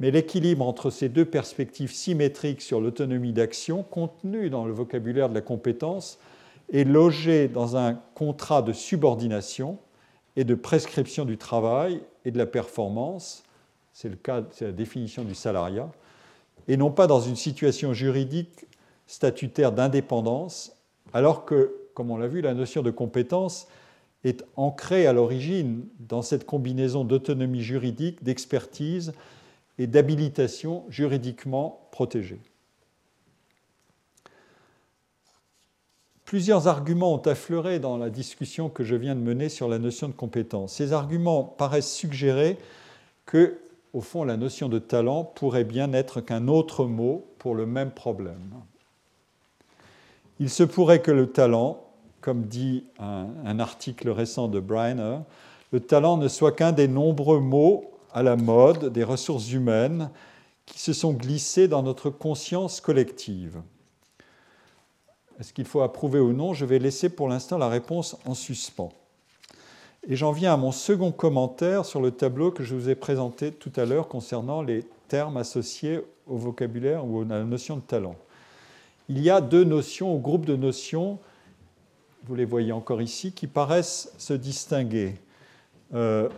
[0.00, 5.34] Mais l'équilibre entre ces deux perspectives symétriques sur l'autonomie d'action contenue dans le vocabulaire de
[5.34, 6.18] la compétence
[6.72, 9.76] est logé dans un contrat de subordination
[10.34, 13.42] et de prescription du travail et de la performance,
[13.92, 15.90] c'est la définition du salariat,
[16.68, 18.66] et non pas dans une situation juridique
[19.06, 20.76] statutaire d'indépendance,
[21.12, 23.68] alors que, comme on l'a vu, la notion de compétence
[24.24, 29.12] est ancrée à l'origine dans cette combinaison d'autonomie juridique, d'expertise
[29.78, 32.40] et d'habilitation juridiquement protégée.
[36.34, 40.08] Plusieurs arguments ont affleuré dans la discussion que je viens de mener sur la notion
[40.08, 40.72] de compétence.
[40.72, 42.58] Ces arguments paraissent suggérer
[43.24, 43.60] que,
[43.92, 47.92] au fond, la notion de talent pourrait bien n'être qu'un autre mot pour le même
[47.92, 48.50] problème.
[50.40, 51.84] Il se pourrait que le talent,
[52.20, 55.18] comme dit un, un article récent de Breiner,
[55.70, 60.10] le talent ne soit qu'un des nombreux mots à la mode des ressources humaines
[60.66, 63.62] qui se sont glissées dans notre conscience collective.
[65.40, 68.92] Est-ce qu'il faut approuver ou non Je vais laisser pour l'instant la réponse en suspens.
[70.06, 73.52] Et j'en viens à mon second commentaire sur le tableau que je vous ai présenté
[73.52, 78.16] tout à l'heure concernant les termes associés au vocabulaire ou à la notion de talent.
[79.08, 81.18] Il y a deux notions, ou groupes de notions,
[82.26, 85.14] vous les voyez encore ici, qui paraissent se distinguer.
[85.94, 86.28] Euh,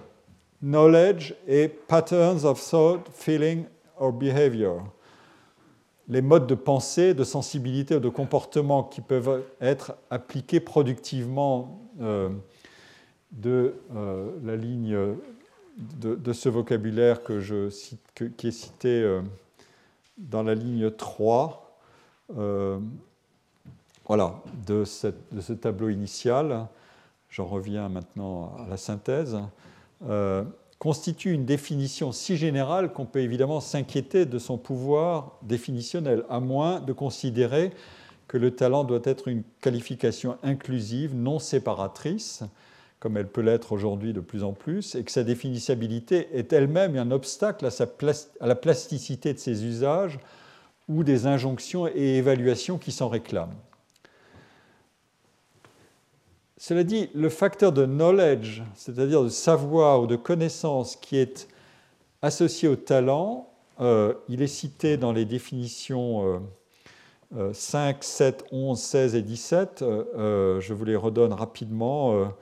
[0.63, 3.65] knowledge et patterns of thought, feeling
[3.99, 4.83] or behavior.
[6.09, 12.31] Les modes de pensée, de sensibilité ou de comportement qui peuvent être appliqués productivement euh,
[13.33, 14.97] de euh, la ligne
[15.77, 19.21] de, ce vocabulaire qui est cité euh,
[20.17, 21.63] dans la ligne 3
[24.09, 26.69] voilà, de, ce tableau initial.
[27.29, 29.37] J'en reviens maintenant à la synthèse.
[30.79, 36.81] Constitue une définition si générale qu'on peut évidemment s'inquiéter de son pouvoir définitionnel, à moins
[36.81, 37.71] de considérer
[38.29, 42.43] que le talent doit être une qualification inclusive, non séparatrice,
[42.99, 46.97] comme elle peut l'être aujourd'hui de plus en plus, et que sa définissabilité est elle-même
[46.97, 50.19] un obstacle à, la plasticité de ses usages
[50.89, 53.55] ou des injonctions et évaluations qui s'en réclament.
[56.59, 61.49] Cela dit, le facteur de knowledge, c'est-à-dire de savoir ou de connaissance qui est
[62.23, 63.51] associé au talent,
[63.81, 66.41] euh, il est cité dans les définitions
[67.53, 69.83] 5, 7, 11, 16 et 17.
[69.83, 72.33] Euh, euh, je vous les redonne rapidement.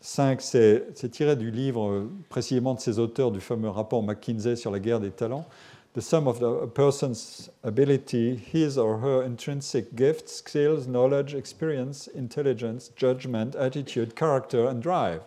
[0.00, 4.80] 5, c'est tiré du livre précisément de ces auteurs du fameux rapport McKinsey sur la
[4.80, 5.46] guerre des talents.
[5.94, 12.90] The sum of a person's ability, his or her intrinsic gifts, skills, knowledge, experience, intelligence,
[12.96, 15.20] judgment, attitude, character, and drive.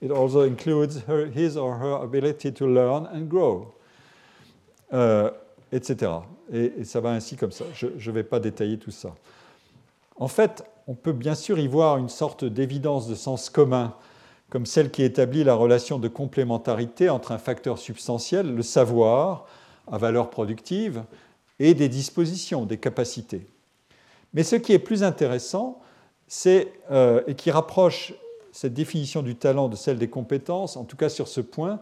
[0.00, 3.74] It also includes her, his or her ability to learn and grow,
[4.94, 5.30] euh,
[5.70, 6.22] etc.
[6.50, 7.66] Et, et, ça va ainsi comme ça.
[7.74, 9.14] Je ne vais pas détailler tout ça.
[10.18, 13.94] En fait, on peut bien sûr y voir une sorte d'évidence de sens commun,
[14.48, 19.46] comme celle qui établit la relation de complémentarité entre un facteur substantiel, le savoir,
[19.86, 21.04] à valeur productive,
[21.58, 23.46] et des dispositions, des capacités.
[24.34, 25.80] Mais ce qui est plus intéressant,
[26.26, 28.12] c'est, euh, et qui rapproche
[28.52, 31.80] cette définition du talent de celle des compétences, en tout cas sur ce point,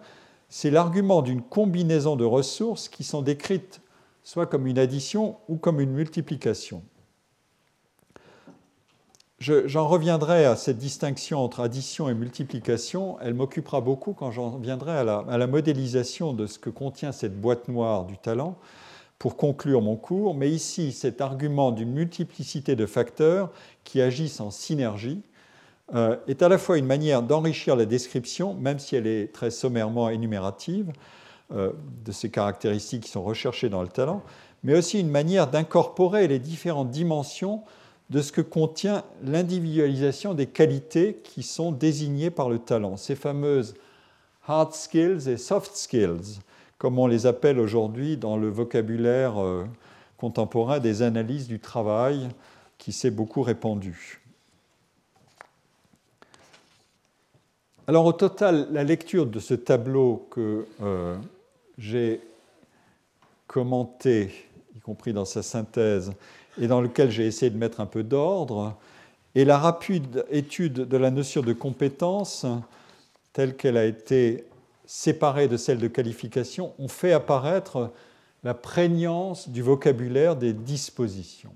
[0.49, 3.81] c'est l'argument d'une combinaison de ressources qui sont décrites
[4.23, 6.83] soit comme une addition ou comme une multiplication.
[9.45, 13.19] J'en reviendrai à cette distinction entre addition et multiplication.
[13.21, 17.69] Elle m'occupera beaucoup quand j'en viendrai à la, modélisation de ce que contient cette boîte
[17.69, 18.57] noire du talent
[19.19, 20.35] pour conclure mon cours.
[20.35, 23.51] Mais ici, cet argument d'une multiplicité de facteurs
[23.85, 25.21] qui agissent en synergie
[25.95, 29.51] euh, est à la fois une manière d'enrichir la description, même si elle est très
[29.51, 30.91] sommairement énumérative,
[31.53, 31.73] euh,
[32.07, 34.23] de ces caractéristiques qui sont recherchées dans le talent,
[34.63, 37.63] mais aussi une manière d'incorporer les différentes dimensions
[38.15, 43.75] de ce que contient l'individualisation des qualités qui sont désignées par le talent, ces fameuses
[44.47, 46.39] hard skills et soft skills,
[46.79, 49.65] comme on les appelle aujourd'hui dans le vocabulaire euh,
[50.17, 52.29] contemporain des analyses du travail
[52.79, 54.23] qui s'est beaucoup répandu.
[57.89, 61.17] Alors au total, la lecture de ce tableau que euh,
[61.79, 62.21] j'ai
[63.49, 64.33] commenté,
[64.77, 66.13] y compris dans sa synthèse,
[66.61, 68.77] et dans lequel j'ai essayé de mettre un peu d'ordre,
[69.35, 72.47] et la rapide étude de la notion de compétence,
[73.33, 74.45] telle qu'elle a été
[74.87, 77.91] séparée de celle de qualification, ont fait apparaître
[78.45, 81.53] la prégnance du vocabulaire des dispositions.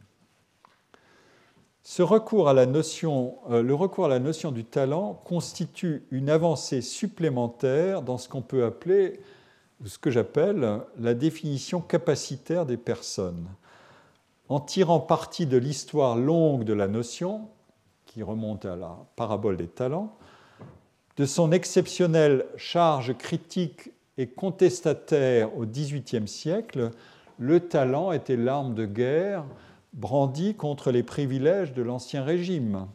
[1.85, 6.29] Ce recours à la notion, euh, le recours à la notion du talent constitue une
[6.29, 9.20] avancée supplémentaire dans ce qu'on peut appeler,
[9.87, 13.47] ce que j'appelle la définition capacitaire des personnes.
[14.49, 17.49] En tirant parti de l'histoire longue de la notion,
[18.07, 20.16] qui remonte à la parabole des talents,
[21.19, 26.93] de son exceptionnelle charge critique et contestataire au XVIIIe siècle,
[27.39, 29.45] le talent était l'arme de guerre
[29.93, 32.87] brandi contre les privilèges de l'Ancien Régime.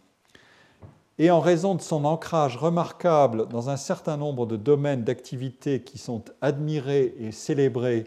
[1.19, 5.99] Et en raison de son ancrage remarquable dans un certain nombre de domaines d'activité qui
[5.99, 8.05] sont admirés et célébrés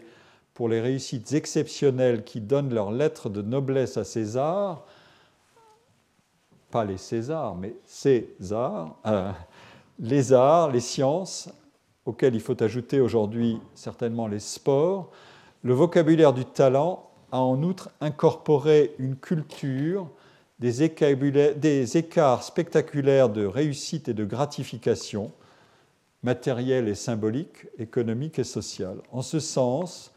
[0.57, 4.87] pour les réussites exceptionnelles qui donnent leur lettre de noblesse à César,
[6.71, 9.31] pas les Césars, mais César, euh,
[9.99, 11.47] les arts, les sciences,
[12.07, 15.11] auxquels il faut ajouter aujourd'hui certainement les sports,
[15.61, 20.09] le vocabulaire du talent a en outre incorporé une culture
[20.57, 20.81] des,
[21.97, 25.31] écarts spectaculaires de réussite et de gratification,
[26.23, 28.97] matérielle et symbolique, économique et sociale.
[29.11, 30.11] En ce sens,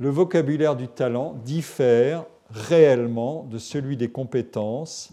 [0.00, 5.10] le vocabulaire du talent diffère réellement de celui des compétences,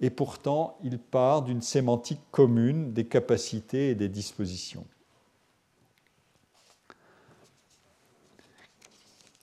[0.00, 4.84] et pourtant il part d'une sémantique commune des capacités et des dispositions.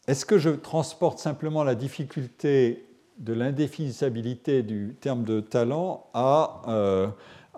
[0.08, 2.88] Est-ce que je transporte simplement la difficulté
[3.20, 7.08] de l'indéfinissabilité du terme de talent à, euh,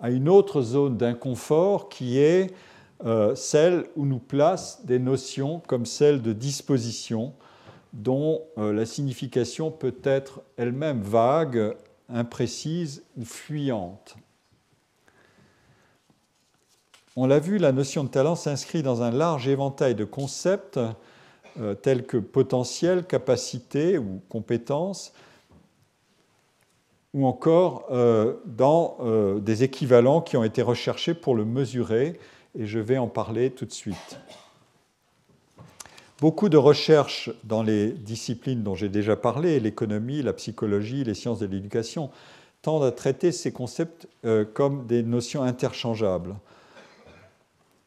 [0.02, 2.52] une autre zone d'inconfort qui est
[3.04, 7.32] euh, celle où nous placent des notions comme celle de disposition,
[7.92, 11.76] dont euh, la signification peut être elle-même vague,
[12.08, 14.14] imprécise ou fuyante.
[17.16, 20.78] On l'a vu, la notion de talent s'inscrit dans un large éventail de concepts
[21.58, 25.12] euh, tels que potentiel, capacité ou compétence,
[27.14, 27.88] ou encore
[28.46, 28.96] dans
[29.38, 32.18] des équivalents qui ont été recherchés pour le mesurer,
[32.58, 34.18] et je vais en parler tout de suite.
[36.20, 41.40] Beaucoup de recherches dans les disciplines dont j'ai déjà parlé, l'économie, la psychologie, les sciences
[41.40, 42.10] de l'éducation,
[42.62, 46.36] tendent à traiter ces concepts euh, comme des notions interchangeables,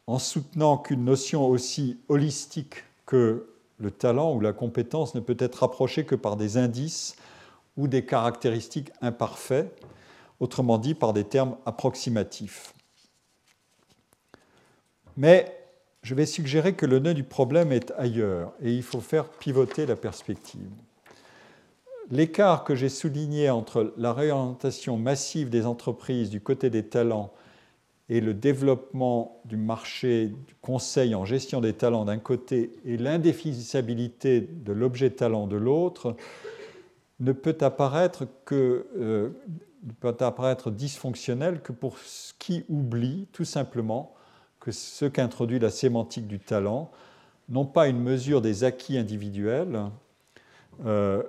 [0.06, 3.48] en soutenant qu'une notion aussi holistique que
[3.78, 7.16] le talent ou la compétence ne peut être approchée que par des indices
[7.78, 9.72] ou des caractéristiques imparfaits,
[10.42, 12.75] autrement dit par des termes approximatifs.
[15.18, 15.56] Mais
[16.04, 19.86] je vais suggérer que le nœud du problème est ailleurs et il faut faire pivoter
[19.86, 20.70] la perspective.
[22.12, 27.34] L'écart que j'ai souligné entre la réorientation massive des entreprises du côté des talents
[28.10, 34.42] et le développement du marché du conseil en gestion des talents d'un côté et l'indéfinissabilité
[34.42, 36.16] de l'objet talent de l'autre
[37.20, 39.30] ne peut apparaître que euh,
[40.00, 44.15] peut apparaître dysfonctionnel que pour ce qui oublie tout simplement
[44.66, 46.90] que ce qu'introduit la sémantique du talent,
[47.50, 49.92] non pas une mesure des acquis individuels
[50.84, 51.22] euh,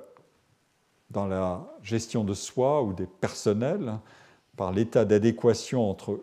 [1.10, 3.98] dans la gestion de soi ou des personnels,
[4.56, 6.18] par l'état d'adéquation entre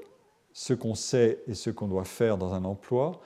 [0.54, 3.22] ce qu'on sait et ce qu'on doit faire dans un emploi,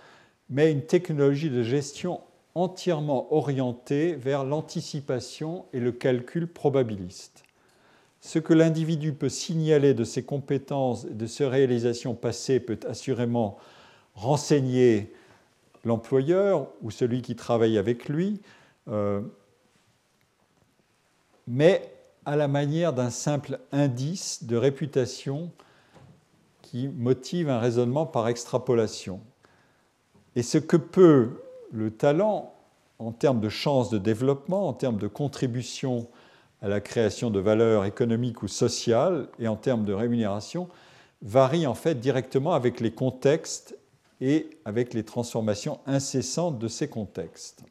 [0.49, 2.19] mais une technologie de gestion
[2.55, 7.45] entièrement orientée vers l'anticipation et le calcul probabiliste.
[8.19, 13.57] Ce que l'individu peut signaler de ses compétences et de ses réalisations passées peut assurément
[14.17, 15.13] renseigner
[15.85, 18.41] l'employeur ou celui qui travaille avec lui,
[18.89, 19.21] euh,
[21.47, 21.93] mais
[22.25, 25.51] à la manière d'un simple indice de réputation
[26.61, 29.21] qui motive un raisonnement par extrapolation.
[30.35, 31.41] Et ce que peut
[31.71, 32.53] le talent
[32.99, 36.07] en termes de chances de développement, en termes de contribution
[36.61, 40.67] à la création de valeurs économiques ou sociales et en termes de rémunération,
[41.21, 43.76] varie en fait directement avec les contextes
[44.21, 47.63] et avec les transformations incessantes de ces contextes.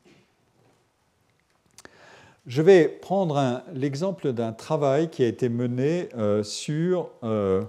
[2.47, 7.65] Je vais prendre l'exemple d'un travail qui a été mené euh, sur euh,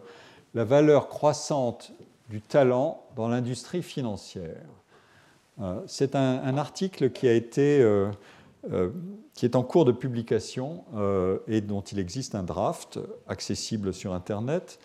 [0.54, 1.91] la valeur croissante
[2.30, 4.62] du talent dans l'industrie financière.
[5.62, 7.84] Euh, c'est un, article qui, a été,
[9.34, 10.84] qui est en cours de publication
[11.48, 14.78] et dont il existe un draft accessible sur Internet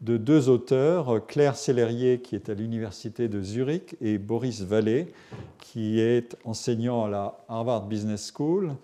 [0.00, 5.12] de deux auteurs, Claire Sellerier, qui est à l'Université de Zurich, et Boris Vallée,
[5.58, 8.74] qui est enseignant à la Harvard Business School.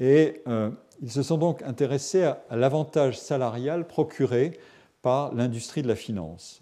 [0.00, 0.42] Et
[1.02, 4.58] ils se sont donc intéressés à l'avantage salarial procuré
[5.02, 6.60] par l'industrie de la finance.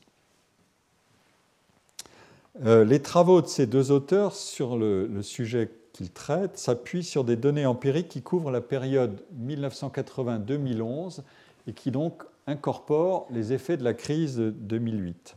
[2.65, 7.37] Euh, les travaux de ces deux auteurs sur le, sujet qu'ils traitent s'appuient sur des
[7.37, 11.21] données empiriques qui couvrent la période 1980-2011
[11.67, 15.37] et qui donc incorporent les effets de la crise de 2008.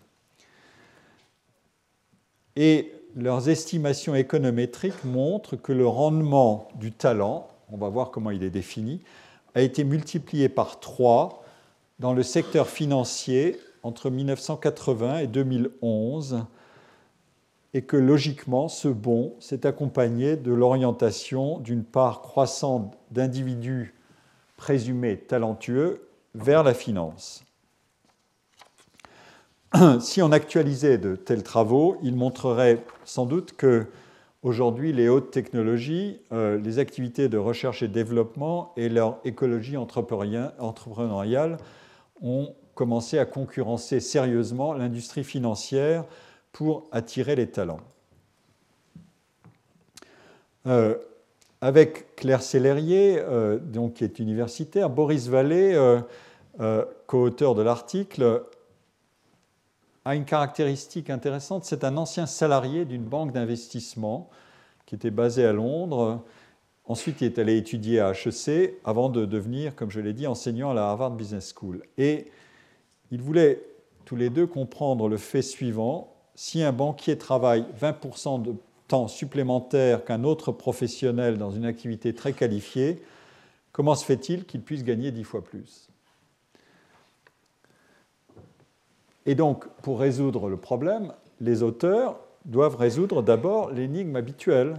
[2.56, 8.44] Et leurs estimations économétriques montrent que le rendement du talent, on va voir comment il
[8.44, 9.02] est défini,
[9.54, 11.44] a été multiplié par 3
[12.00, 16.46] dans le secteur financier entre 1980 et 2011
[17.74, 23.96] et que logiquement ce bond s'est accompagné de l'orientation d'une part croissante d'individus
[24.56, 27.44] présumés talentueux vers la finance.
[30.00, 33.88] Si on actualisait de tels travaux, il montrerait sans doute que
[34.44, 41.58] aujourd'hui les hautes technologies, euh, les activités de recherche et développement et leur écologie entrepreneuriale
[42.22, 46.06] ont commencé à concurrencer sérieusement l'industrie financière
[46.52, 47.80] pour attirer les talents.
[50.68, 50.96] Euh,
[51.62, 55.74] avec Claire Sellerier, euh, donc, qui est universitaire, Boris Vallée,
[56.60, 58.44] euh, co-auteur de l'article,
[60.04, 64.30] a une caractéristique intéressante, c'est un ancien salarié d'une banque d'investissement
[64.88, 66.24] qui était basée à Londres.
[66.86, 70.72] Ensuite, il est allé étudier à HEC avant de devenir, comme je l'ai dit, enseignant
[70.72, 71.84] à la Harvard Business School.
[71.98, 72.32] Et
[73.12, 73.62] ils voulaient
[74.06, 76.14] tous les deux comprendre le fait suivant.
[76.34, 78.56] Si un banquier travaille 20% de
[79.08, 83.02] supplémentaire qu'un autre professionnel dans une activité très qualifiée,
[83.72, 85.88] comment se fait-il qu'il puisse gagner 10 fois plus?
[89.26, 94.76] Et donc, pour résoudre le problème, les auteurs doivent résoudre d'abord l'énigme habituelle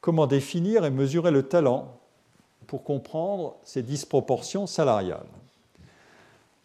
[0.00, 1.98] comment définir et mesurer le talent
[2.66, 5.26] pour comprendre ces disproportions salariales?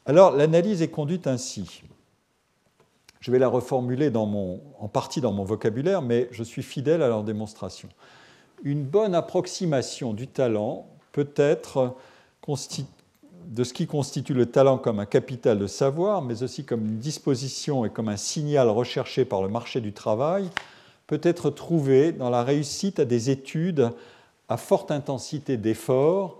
[0.06, 1.84] Alors l'analyse est conduite ainsi.
[3.22, 7.24] Je vais la reformuler en partie dans mon vocabulaire, mais je suis fidèle à leur
[7.24, 7.88] démonstration.
[8.64, 11.96] Une bonne approximation du talent peut être
[13.46, 16.98] de ce qui constitue le talent comme un capital de savoir, mais aussi comme une
[16.98, 20.50] disposition et comme un signal recherché par le marché du travail,
[21.06, 23.92] peut être trouvé dans la réussite à des études
[24.50, 26.40] à forte intensité d'effort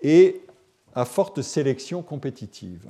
[0.00, 0.42] et
[0.94, 2.88] à forte sélection compétitive.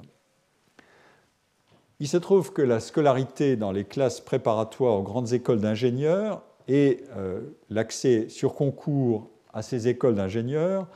[2.04, 7.02] Il se trouve que la scolarité dans les classes préparatoires aux grandes écoles d'ingénieurs et
[7.16, 7.40] euh,
[7.70, 10.86] l'accès sur concours à ces écoles d'ingénieurs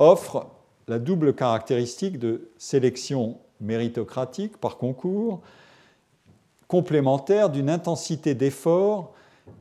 [0.00, 0.48] offrent
[0.88, 5.40] la double caractéristique de sélection méritocratique par concours,
[6.66, 9.12] complémentaire d'une intensité d'effort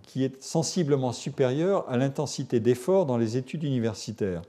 [0.02, 4.42] qui est sensiblement supérieure à l'intensité d'effort dans les études universitaires.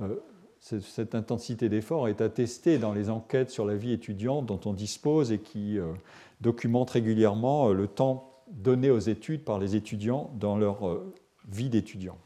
[0.00, 0.14] Euh,
[0.62, 5.32] cette intensité d'effort est attestée dans les enquêtes sur la vie étudiante dont on dispose
[5.32, 5.92] et qui euh,
[6.40, 11.12] documentent régulièrement euh, le temps donné aux études par les étudiants dans leur euh,
[11.48, 12.16] vie d'étudiant.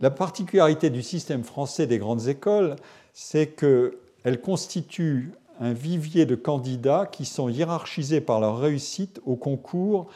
[0.00, 2.76] La particularité du système français des grandes écoles,
[3.12, 10.08] c'est qu'elle constitue un vivier de candidats qui sont hiérarchisés par leur réussite au concours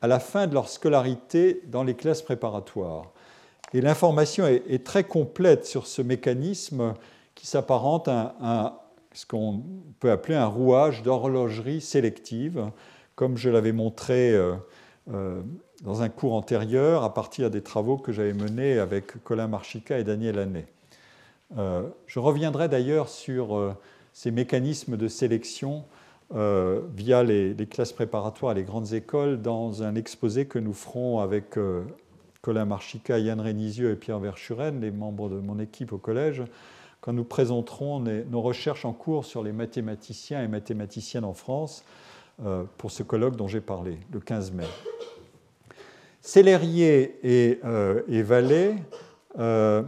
[0.00, 3.13] à la fin de leur scolarité dans les classes préparatoires.
[3.74, 6.94] Et l'information est, très complète sur ce mécanisme
[7.34, 9.64] qui s'apparente à, ce qu'on
[9.98, 12.70] peut appeler un rouage d'horlogerie sélective,
[13.16, 14.54] comme je l'avais montré euh,
[15.12, 15.42] euh,
[15.82, 20.04] dans un cours antérieur à partir des travaux que j'avais menés avec Colin Marchica et
[20.04, 20.66] Daniel Hannet.
[21.58, 23.74] Euh, je reviendrai d'ailleurs sur
[24.12, 25.84] ces mécanismes de sélection
[26.32, 31.18] via les, les, classes préparatoires et les grandes écoles dans un exposé que nous ferons
[31.20, 31.56] avec
[32.44, 36.42] Colin Marchica, Yann Rénisieux et Pierre Verschuren, les membres de mon équipe au collège,
[37.00, 41.84] quand nous présenterons nos recherches en cours sur les mathématiciens et mathématiciennes en France
[42.44, 44.66] euh, pour ce colloque dont j'ai parlé, le 15 mai.
[46.20, 48.74] Célérier et, euh, Vallée
[49.38, 49.82] euh,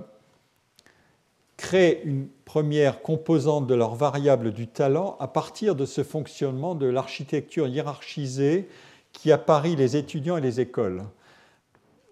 [1.58, 6.86] créent une première composante de leur variable du talent à partir de ce fonctionnement de
[6.86, 8.66] l'architecture hiérarchisée
[9.12, 11.02] qui apparie les étudiants et les écoles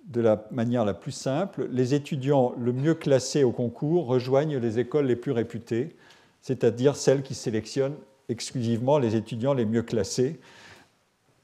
[0.06, 4.78] de la manière la plus simple, les étudiants le mieux classés au concours rejoignent les
[4.78, 5.96] écoles les plus réputées,
[6.42, 7.96] c'est-à-dire celles qui sélectionnent
[8.28, 10.40] exclusivement les étudiants les mieux classés.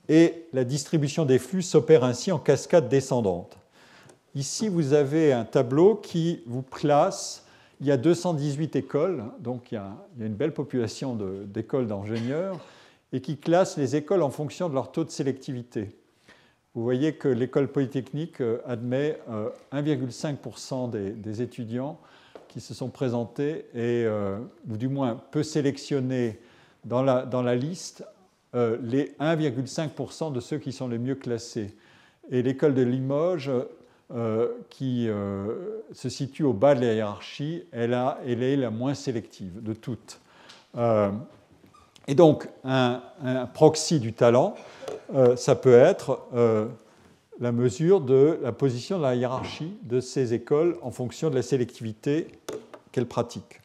[0.08, 3.56] Et la distribution des flux s'opère ainsi en cascade descendante.
[4.34, 7.44] Ici, vous avez un tableau qui vous place,
[7.80, 11.16] il y a 218 écoles, donc il y a, une belle population
[11.46, 12.58] d'écoles d'ingénieurs,
[13.12, 15.99] et qui classe les écoles en fonction de leur taux de sélectivité
[16.74, 19.18] vous voyez que l'école polytechnique euh, admet
[19.72, 21.98] 1,5% euh, des, étudiants
[22.46, 24.38] qui se sont présentés et, euh,
[24.68, 26.38] ou du moins peut sélectionner
[26.84, 28.04] dans la, dans la liste
[28.52, 31.76] les 1,5% de ceux qui sont les mieux classés.
[32.32, 33.52] Et l'école de Limoges,
[34.70, 35.08] qui
[35.92, 40.18] se situe au bas de la hiérarchie, elle, est la moins sélective de toutes.
[40.76, 43.00] et donc, un
[43.54, 44.56] proxy du talent,
[45.14, 46.66] euh, ça peut être euh,
[47.40, 51.42] la mesure de la position de la hiérarchie de ces écoles en fonction de la
[51.42, 52.28] sélectivité
[52.92, 53.60] qu'elles pratiquent.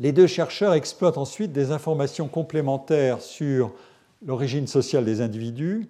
[0.00, 3.72] Les deux chercheurs exploitent ensuite des informations complémentaires sur
[4.26, 5.88] l'origine sociale des individus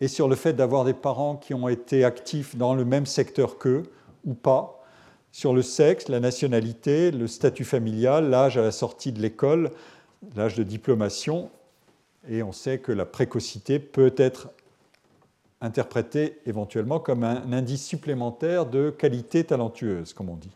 [0.00, 3.58] et sur le fait d'avoir des parents qui ont été actifs dans le même secteur
[3.58, 3.84] qu'eux
[4.24, 4.82] ou pas,
[5.30, 9.70] sur le sexe, la nationalité, le statut familial, l'âge à la sortie de l'école,
[10.36, 11.50] l'âge de diplomation
[12.28, 14.48] et on sait que la précocité peut être
[15.60, 20.50] interprétée éventuellement comme un indice supplémentaire de qualité talentueuse, comme on dit.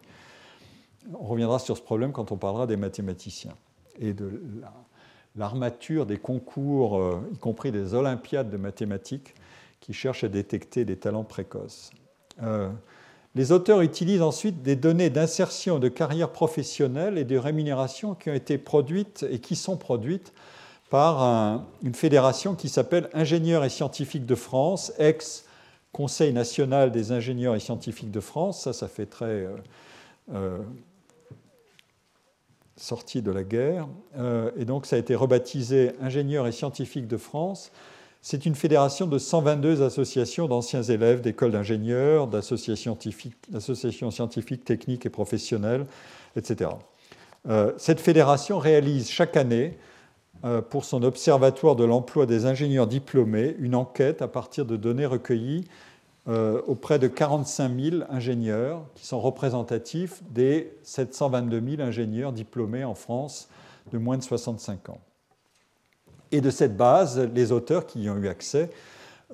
[1.19, 3.55] On reviendra sur ce problème quand on parlera des mathématiciens
[3.99, 4.43] et de
[5.37, 9.35] l'armature des concours, euh, y compris des olympiades de mathématiques,
[9.81, 11.91] qui cherchent à détecter des talents précoces.
[12.43, 12.69] Euh,
[13.35, 18.35] les auteurs utilisent ensuite des données d'insertion de carrière professionnelle et de rémunération qui ont
[18.35, 20.33] été produites et qui sont produites
[20.91, 27.61] par une fédération qui s'appelle Ingénieurs et scientifiques de France, ex-Conseil national des ingénieurs et
[27.61, 28.63] scientifiques de France.
[28.63, 29.57] Ça, ça fait très euh,
[30.33, 30.59] euh,
[32.77, 33.87] sorti de la guerre.
[34.17, 37.71] Euh, et donc, ça a été rebaptisé Ingénieurs et scientifiques de France.
[38.23, 43.37] C'est une fédération de 122 associations d'anciens élèves d'écoles d'ingénieurs, d'associations scientifiques,
[44.11, 45.87] scientifiques, techniques et professionnelles,
[46.35, 46.71] etc.
[47.79, 49.79] cette fédération réalise chaque année
[50.71, 55.65] pour son observatoire de l'emploi des ingénieurs diplômés une enquête à partir de données recueillies
[56.29, 62.95] euh, auprès de 45 000 ingénieurs qui sont représentatifs des 722 000 ingénieurs diplômés en
[62.95, 63.49] France
[63.93, 65.01] de moins de 65 ans.
[66.31, 68.69] Et de cette base, les auteurs qui y ont eu accès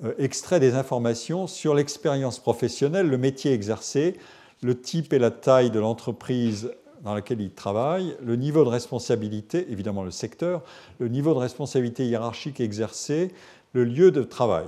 [0.05, 4.15] euh, extraient des informations sur l'expérience professionnelle, le métier exercé,
[4.61, 6.71] le type et la taille de l'entreprise
[7.05, 10.63] dans laquelle il travaille, le niveau de responsabilité, évidemment le secteur,
[10.99, 13.31] le niveau de responsabilité hiérarchique exercé,
[13.73, 14.65] le lieu de travail.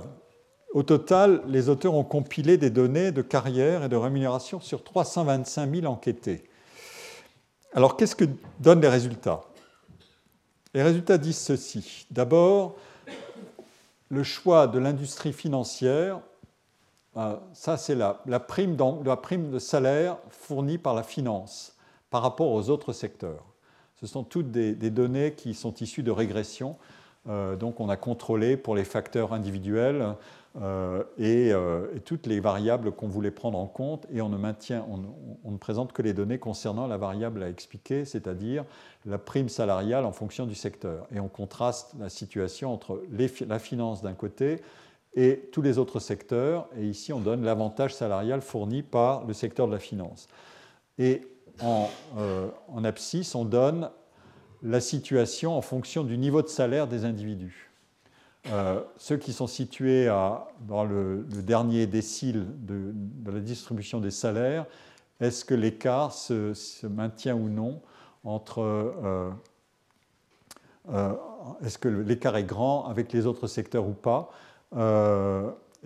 [0.72, 5.74] au total, les auteurs ont compilé des données de carrière et de rémunération sur 325
[5.74, 6.44] 000 enquêtés.
[7.72, 8.26] Alors, qu'est-ce que
[8.60, 9.40] donnent les résultats?
[10.74, 12.06] Les résultats disent ceci.
[12.10, 12.76] D'abord,
[14.10, 16.20] le choix de l'industrie financière,
[17.16, 21.77] euh, ça c'est la, prime de salaire fournie par la finance
[22.10, 23.44] par rapport aux autres secteurs.
[24.00, 26.76] Ce sont toutes des, données qui sont issues de régression.
[27.28, 30.14] Euh, donc on a contrôlé pour les facteurs individuels
[30.60, 35.92] euh, euh, et, toutes les variables qu'on voulait prendre en compte et on ne, présente
[35.92, 38.64] que les données concernant la variable à expliquer, c'est-à-dire
[39.04, 41.06] la prime salariale en fonction du secteur.
[41.12, 43.02] Et on contraste la situation entre
[43.48, 44.62] la finance d'un côté
[45.14, 46.68] et tous les autres secteurs.
[46.76, 50.28] Et ici, on donne l'avantage salarial fourni par le secteur de la finance.
[50.98, 51.26] Et
[51.62, 52.48] en, euh,
[52.84, 53.90] abscisse, on donne
[54.62, 57.68] la situation en fonction du niveau de salaire des individus.
[58.50, 62.94] Euh, ceux qui sont situés dans le, dernier décile de,
[63.30, 64.66] la distribution des salaires,
[65.20, 67.80] est-ce que l'écart se, maintient ou non
[68.24, 68.60] entre...
[68.62, 69.30] Euh,
[70.90, 71.12] euh,
[71.62, 74.30] est-ce que l'écart est grand avec les autres secteurs ou pas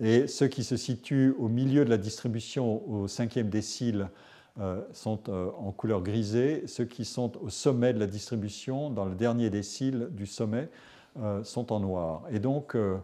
[0.01, 4.09] Et ceux qui se situent au milieu de la distribution au cinquième décile
[4.91, 6.63] sont en couleur grisée.
[6.67, 10.69] Ceux qui sont au sommet de la distribution, dans le dernier décile du sommet,
[11.21, 12.23] euh, sont en noir.
[12.31, 12.97] Et donc, euh,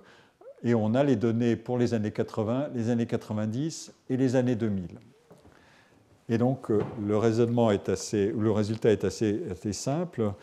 [0.64, 4.56] et on a les données pour les années 80, les années 90 et les années
[4.56, 4.98] 2000.
[6.28, 10.34] Et donc, euh, le raisonnement est assez, le résultat est assez, assez simple.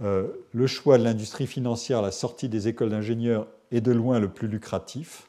[0.00, 4.48] le choix de l'industrie financière, la sortie des écoles d'ingénieurs est de loin le plus
[4.48, 5.28] lucratif.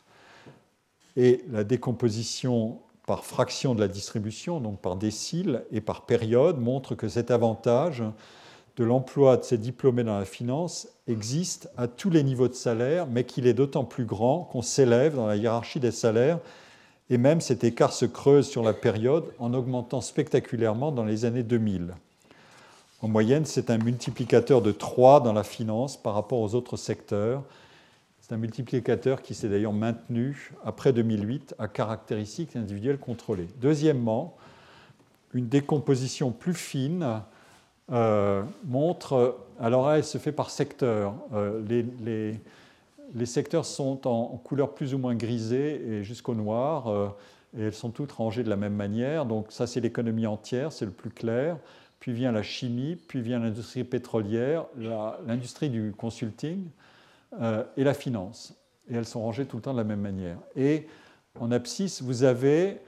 [1.15, 6.95] Et la décomposition par fraction de la distribution, donc par décile et par période, montre
[6.95, 8.03] que cet avantage
[8.77, 13.05] de l'emploi de ces diplômés dans la finance existe à tous les niveaux de salaire,
[13.07, 16.39] mais qu'il est d'autant plus grand qu'on s'élève dans la hiérarchie des salaires,
[17.09, 21.43] et même cet écart se creuse sur la période en augmentant spectaculairement dans les années
[21.43, 21.93] 2000.
[23.01, 27.43] En moyenne, c'est un multiplicateur de 3 dans la finance par rapport aux autres secteurs.
[28.23, 33.49] C'est un multiplicateur qui s'est d'ailleurs maintenu après 2008 à caractéristiques individuelles contrôlées.
[33.59, 34.37] Deuxièmement,
[35.33, 37.21] une décomposition plus fine
[37.91, 41.15] euh, montre, alors elle se fait par secteur.
[41.33, 42.39] Euh, les,
[43.13, 47.09] les, secteurs sont en, couleur plus ou moins grisée et jusqu'au noir, euh,
[47.57, 49.25] et elles sont toutes rangées de la même manière.
[49.25, 51.57] Donc ça, c'est l'économie entière, c'est le plus clair.
[51.99, 54.63] Puis vient la chimie, puis vient l'industrie pétrolière,
[55.27, 56.63] l'industrie du consulting
[57.77, 58.55] et la finance.
[58.89, 60.37] Et elles sont rangées tout le temps de la même manière.
[60.55, 60.87] Et
[61.39, 62.79] en abscisse, vous avez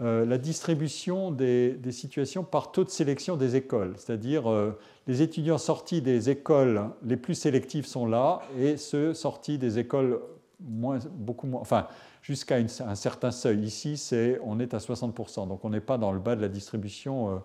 [0.00, 3.92] euh, la distribution des, situations par taux de sélection des écoles.
[3.98, 9.58] C'est-à-dire, euh, les étudiants sortis des écoles les plus sélectives sont là, et ceux sortis
[9.58, 10.20] des écoles
[10.58, 11.86] beaucoup moins, enfin,
[12.22, 13.60] jusqu'à un certain seuil.
[13.60, 16.48] Ici, c'est, on est à 60%, donc on n'est pas dans le bas de la
[16.48, 17.38] distribution euh,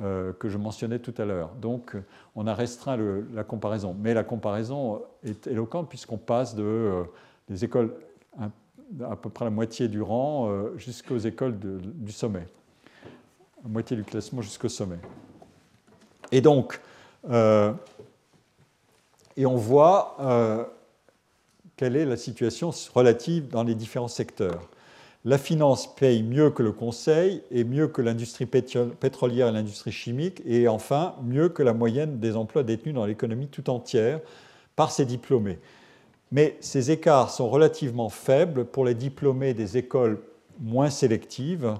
[0.00, 1.50] que je mentionnais tout à l'heure.
[1.60, 1.94] Donc,
[2.34, 2.96] on a restreint
[3.34, 3.94] la comparaison.
[3.98, 7.04] Mais la comparaison est éloquente puisqu'on passe de,
[7.48, 7.92] des écoles
[9.02, 12.46] à peu près la moitié du rang euh, jusqu'aux écoles du sommet.
[13.62, 14.98] La moitié du classement jusqu'au sommet.
[16.32, 16.80] Et donc,
[17.28, 17.72] euh,
[19.36, 20.64] et on voit euh,
[21.76, 24.68] quelle est la situation relative dans les différents secteurs.
[25.24, 30.40] La finance paye mieux que le conseil et mieux que l'industrie pétrolière et l'industrie chimique,
[30.46, 34.20] et enfin mieux que la moyenne des emplois détenus dans l'économie tout entière
[34.76, 35.58] par ses diplômés
[36.32, 40.20] mais ces écarts sont relativement faibles pour les diplômés des écoles
[40.60, 41.74] moins sélectives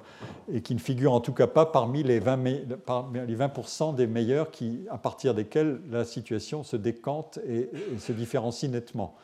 [0.53, 4.51] et qui ne figurent en tout cas pas parmi les 20%, des meilleurs
[4.91, 9.15] à partir desquels la situation se décante et, se différencie nettement.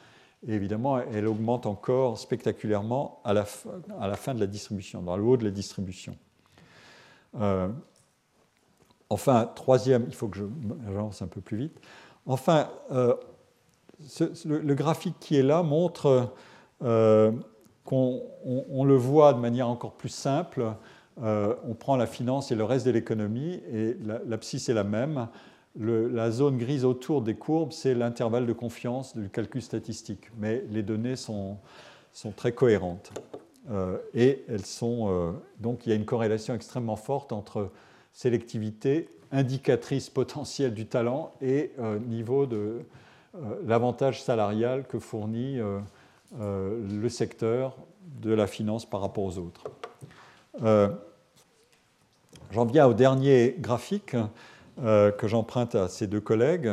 [0.49, 5.37] Et évidemment, elle augmente encore spectaculairement à la, fin de la distribution, dans le haut
[5.37, 6.17] de la distribution.
[7.41, 7.69] Euh,
[9.11, 10.39] enfin, troisième, il faut que
[10.87, 11.81] j'avance un peu plus vite.
[12.27, 13.15] Enfin, euh,
[14.45, 16.33] le, graphique qui est là montre
[16.85, 17.33] euh,
[17.85, 20.65] qu'on le voit de manière encore plus simple.
[21.21, 23.97] On prend la finance et le reste de l'économie, et
[24.27, 25.29] l'abscisse est la même.
[25.79, 30.83] La zone grise autour des courbes, c'est l'intervalle de confiance du calcul statistique, mais les
[30.83, 31.59] données sont,
[32.37, 33.13] très cohérentes.
[33.71, 37.71] Euh, et elles sont, donc il y a une corrélation extrêmement forte entre
[38.13, 41.73] sélectivité, indicatrice potentielle du talent et
[42.07, 42.85] niveau de,
[43.37, 45.79] euh, l'avantage salarial que fournit euh,
[46.41, 47.77] euh, le secteur
[48.23, 49.65] de la finance par rapport aux autres.
[52.53, 54.17] J'en viens au dernier graphique
[54.79, 56.71] que j'emprunte à ces deux collègues.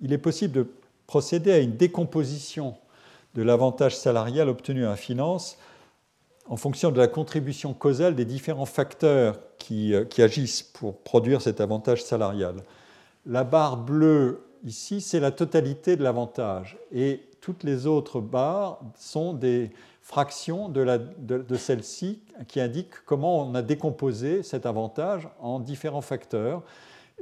[0.00, 0.66] il est possible de
[1.06, 2.74] procéder à une décomposition
[3.34, 5.58] de l'avantage salarial obtenu en finance
[6.48, 11.40] en fonction de la contribution causale des différents facteurs qui, euh, qui agissent pour produire
[11.40, 12.56] cet avantage salarial.
[13.26, 19.32] La barre bleue ici, c'est la totalité de l'avantage et toutes les autres barres sont
[19.32, 19.70] des
[20.02, 26.62] fractions de, celle-ci qui indiquent comment on a décomposé cet avantage en différents facteurs.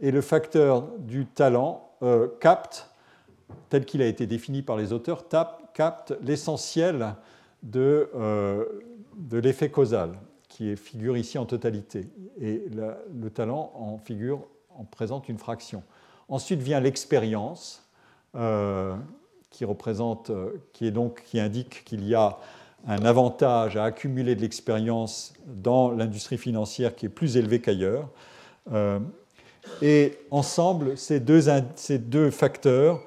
[0.01, 2.91] Et le facteur du talent euh, capte,
[3.69, 5.27] tel qu'il a été défini par les auteurs,
[5.75, 7.15] capte l'essentiel
[7.63, 8.65] de, euh,
[9.17, 10.13] de l'effet causal,
[10.49, 12.09] qui figure ici en totalité.
[12.41, 15.83] Et le talent en figure, en présente une fraction.
[16.29, 17.89] Ensuite vient l'expérience,
[18.35, 18.97] euh,
[19.51, 20.31] qui représente,
[20.73, 22.39] qui est donc qui indique qu'il y a
[22.89, 28.09] un avantage à accumuler de l'expérience dans l'industrie financière qui est plus élevé qu'ailleurs.
[29.81, 33.01] Et ensemble, ces deux, facteurs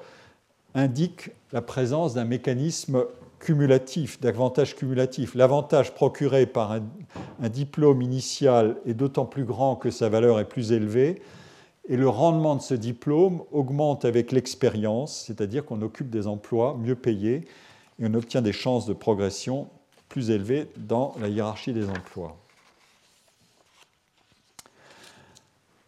[0.74, 3.04] indiquent la présence d'un mécanisme
[3.38, 5.34] cumulatif, d'avantage cumulatif.
[5.34, 6.82] L'avantage procuré par un,
[7.42, 11.20] un, diplôme initial est d'autant plus grand que sa valeur est plus élevée,
[11.88, 16.96] et le rendement de ce diplôme augmente avec l'expérience, c'est-à-dire qu'on occupe des emplois mieux
[16.96, 17.46] payés
[17.98, 19.68] et on obtient des chances de progression
[20.08, 22.36] plus élevées dans la hiérarchie des emplois.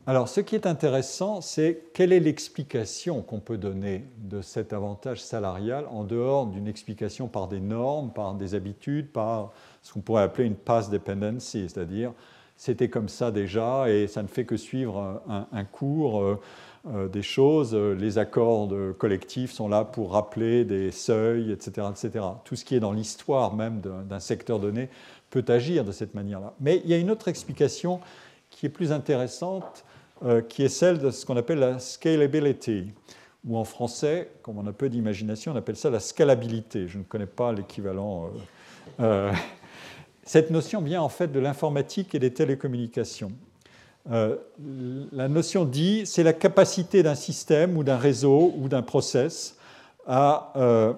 [0.08, 5.20] Alors, ce qui est intéressant, c'est quelle est l'explication qu'on peut donner de cet avantage
[5.20, 9.52] salarial en dehors d'une explication par des normes, par des habitudes, par
[9.82, 12.14] ce qu'on pourrait appeler une pass dependency, c'est-à-dire
[12.56, 16.40] c'était comme ça déjà et ça ne fait que suivre un, cours euh,
[16.88, 17.74] euh, des choses.
[17.74, 21.86] Les accords collectifs sont là pour rappeler des seuils, etc.
[21.90, 22.24] etc.
[22.44, 24.88] Tout ce qui est dans l'histoire même d'un secteur donné
[25.28, 26.54] peut agir de cette manière-là.
[26.60, 28.00] Mais il y a une autre explication
[28.50, 29.84] qui est plus intéressante,
[30.24, 32.92] euh, qui est celle de ce qu'on appelle la scalability,
[33.46, 36.88] ou en français, comme on a peu d'imagination, on appelle ça la scalabilité.
[36.88, 38.30] Je ne connais pas l'équivalent.
[40.28, 43.32] Cette notion vient en fait de l'informatique et des télécommunications.
[44.10, 44.36] Euh,
[45.10, 49.56] la notion dit c'est la capacité d'un système ou d'un réseau ou d'un process
[50.06, 50.92] à, euh,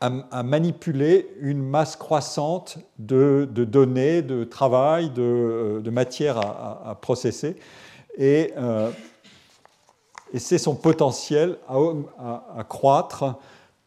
[0.00, 6.90] à, manipuler une masse croissante de, de données, de travail, de, euh, de matière à,
[6.90, 7.56] à, processer.
[8.18, 8.52] Et,
[10.32, 13.36] et c'est son potentiel à, croître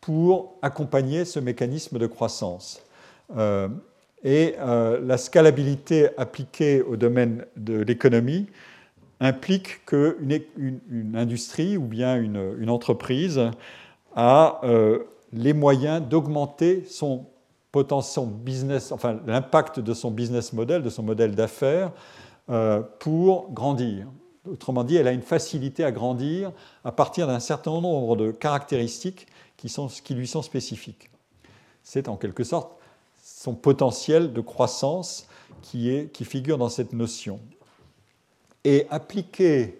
[0.01, 2.81] pour accompagner ce mécanisme de croissance.
[4.23, 8.47] Et euh, la scalabilité appliquée au domaine de l'économie
[9.19, 13.51] implique qu'une une, industrie ou bien une, entreprise
[14.15, 14.99] a euh,
[15.33, 17.25] les moyens d'augmenter son
[18.27, 18.93] business,
[19.27, 22.22] l'impact de son business model, de son modèle d'affaires, euh,
[22.99, 24.07] pour grandir.
[24.49, 26.51] Autrement dit, elle a une facilité à grandir
[26.83, 31.09] à partir d'un certain nombre de caractéristiques qui, sont, qui lui sont spécifiques.
[31.83, 32.73] C'est en quelque sorte
[33.23, 35.27] son potentiel de croissance
[35.61, 37.39] qui, est, qui figure dans cette notion.
[38.65, 39.79] Et appliqué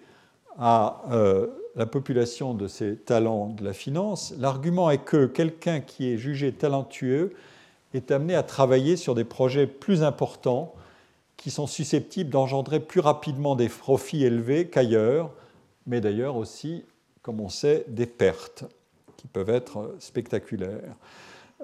[0.58, 6.10] à euh, la population de ces talents de la finance, l'argument est que quelqu'un qui
[6.10, 7.34] est jugé talentueux
[7.92, 10.74] est amené à travailler sur des projets plus importants
[11.36, 15.30] qui sont susceptibles d'engendrer plus rapidement des profits élevés qu'ailleurs,
[15.86, 16.84] mais d'ailleurs aussi,
[17.22, 18.64] comme on sait, des pertes
[19.16, 20.96] qui peuvent être spectaculaires.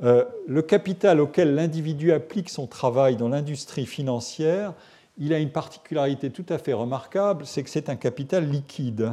[0.02, 4.74] Euh, le capital auquel l'individu applique son travail dans l'industrie financière,
[5.18, 9.12] il a une particularité tout à fait remarquable, c'est que c'est un capital liquide.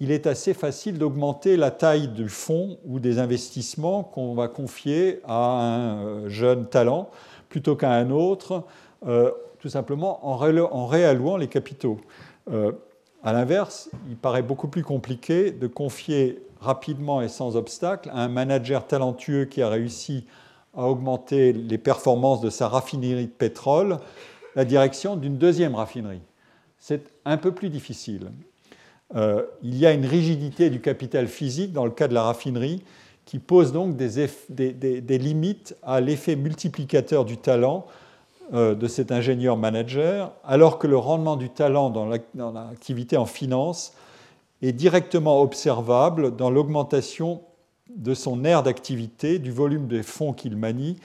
[0.00, 5.20] Il est assez facile d'augmenter la taille du fonds ou des investissements qu'on va confier
[5.24, 7.08] à un euh, jeune talent
[7.48, 8.64] plutôt qu'à un autre,
[9.06, 9.30] euh,
[9.62, 10.36] tout simplement en,
[10.86, 12.00] réallouant les capitaux.
[12.50, 18.86] à l'inverse, il paraît beaucoup plus compliqué de confier rapidement et sans obstacle un manager
[18.86, 20.26] talentueux qui a réussi
[20.76, 23.98] à augmenter les performances de sa raffinerie de pétrole
[24.54, 26.20] la direction d'une deuxième raffinerie.
[26.78, 28.30] C'est un peu plus difficile.
[29.14, 32.82] Euh, il y a une rigidité du capital physique dans le cas de la raffinerie
[33.24, 37.86] qui pose donc des, limites à l'effet multiplicateur du talent
[38.52, 43.94] euh, de cet ingénieur manager, alors que le rendement du talent dans l'activité en finance
[44.60, 47.42] est directement observable dans l'augmentation
[47.96, 50.98] de son aire d'activité, du volume des fonds qu'il manie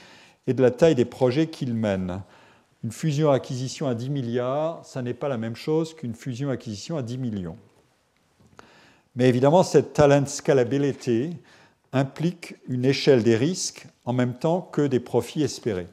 [0.46, 2.22] et de la taille des projets qu'il mène.
[2.84, 7.18] Une fusion-acquisition à 10 milliards, ça n'est pas la même chose qu'une fusion-acquisition à 10
[7.18, 7.56] millions.
[9.16, 11.36] Mais évidemment, cette talent scalability
[11.92, 15.88] implique une échelle des risques en même temps que des profits espérés.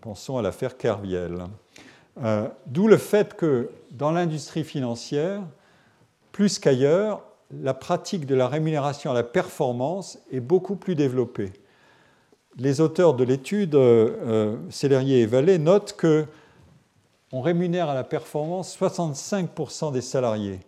[0.00, 1.44] Pensons à l'affaire Kerviel.
[2.22, 5.42] Euh, d'où le fait que dans l'industrie financière,
[6.32, 11.52] plus qu'ailleurs, la pratique de la rémunération à la performance est beaucoup plus développée.
[12.56, 16.24] Les auteurs de l'étude, euh, et Vallée, notent que
[17.32, 20.60] on rémunère à la performance 65% des salariés.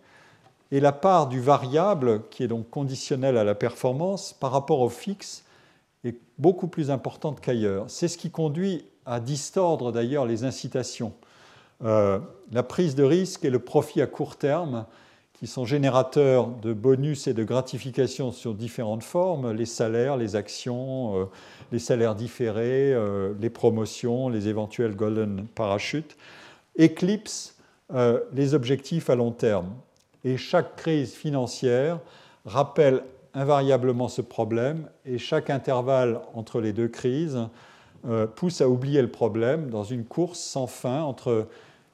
[0.71, 4.89] Et la part du variable, qui est donc conditionnel à la performance, par rapport au
[4.89, 5.42] fixe,
[6.03, 7.85] est beaucoup plus importante qu'ailleurs.
[7.87, 11.13] C'est ce qui conduit à distordre d'ailleurs les incitations.
[11.83, 12.19] Euh,
[12.51, 14.85] la prise de risque et le profit à court terme,
[15.33, 21.19] qui sont générateurs de bonus et de gratifications sur différentes formes, les salaires, les actions,
[21.19, 21.25] euh,
[21.71, 26.15] les salaires différés, euh, les promotions, les éventuels golden parachutes,
[26.75, 27.51] éclipsent
[28.31, 29.69] les objectifs à long terme.
[30.23, 31.99] Et chaque crise financière
[32.43, 33.03] rappelle
[33.33, 37.39] invariablement ce problème et chaque intervalle entre les deux crises
[38.35, 41.47] pousse à oublier le problème dans une course sans fin entre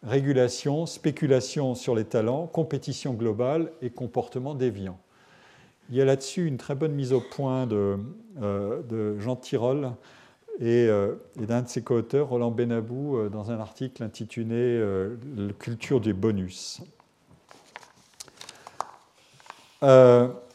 [0.04, 4.98] régulation, spéculation sur les talents, compétition globale et comportement déviant.
[5.90, 7.98] Il y a là-dessus une très bonne mise au point de,
[8.42, 9.92] euh, Jean Tirole
[10.62, 14.82] euh, et, d'un de ses co-auteurs, Roland Benabou, euh, dans un article intitulé
[15.58, 16.82] Culture des bonus.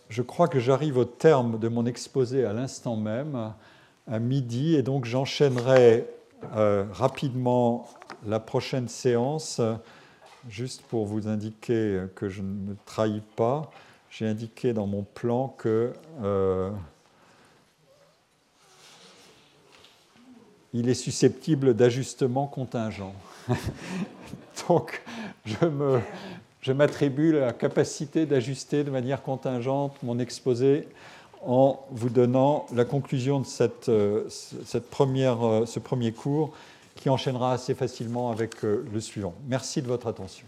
[0.08, 3.52] Je crois que j'arrive au terme de mon exposé à l'instant même,
[4.06, 6.06] à midi, et donc j'enchaînerai
[6.92, 7.88] rapidement
[8.26, 9.60] la prochaine séance,
[10.48, 13.70] juste pour vous indiquer que je ne me trahis pas,
[14.16, 16.70] j'ai indiqué dans mon plan que euh,
[20.72, 23.12] il est susceptible d'ajustement contingent.
[24.68, 25.02] Donc,
[25.44, 25.56] je,
[26.72, 30.88] m'attribue la capacité d'ajuster de manière contingente mon exposé
[31.42, 34.28] en vous donnant la conclusion de cette, euh,
[34.90, 36.52] première, euh, ce premier cours
[36.96, 39.34] qui enchaînera assez facilement avec euh, le suivant.
[39.46, 40.46] Merci de votre attention.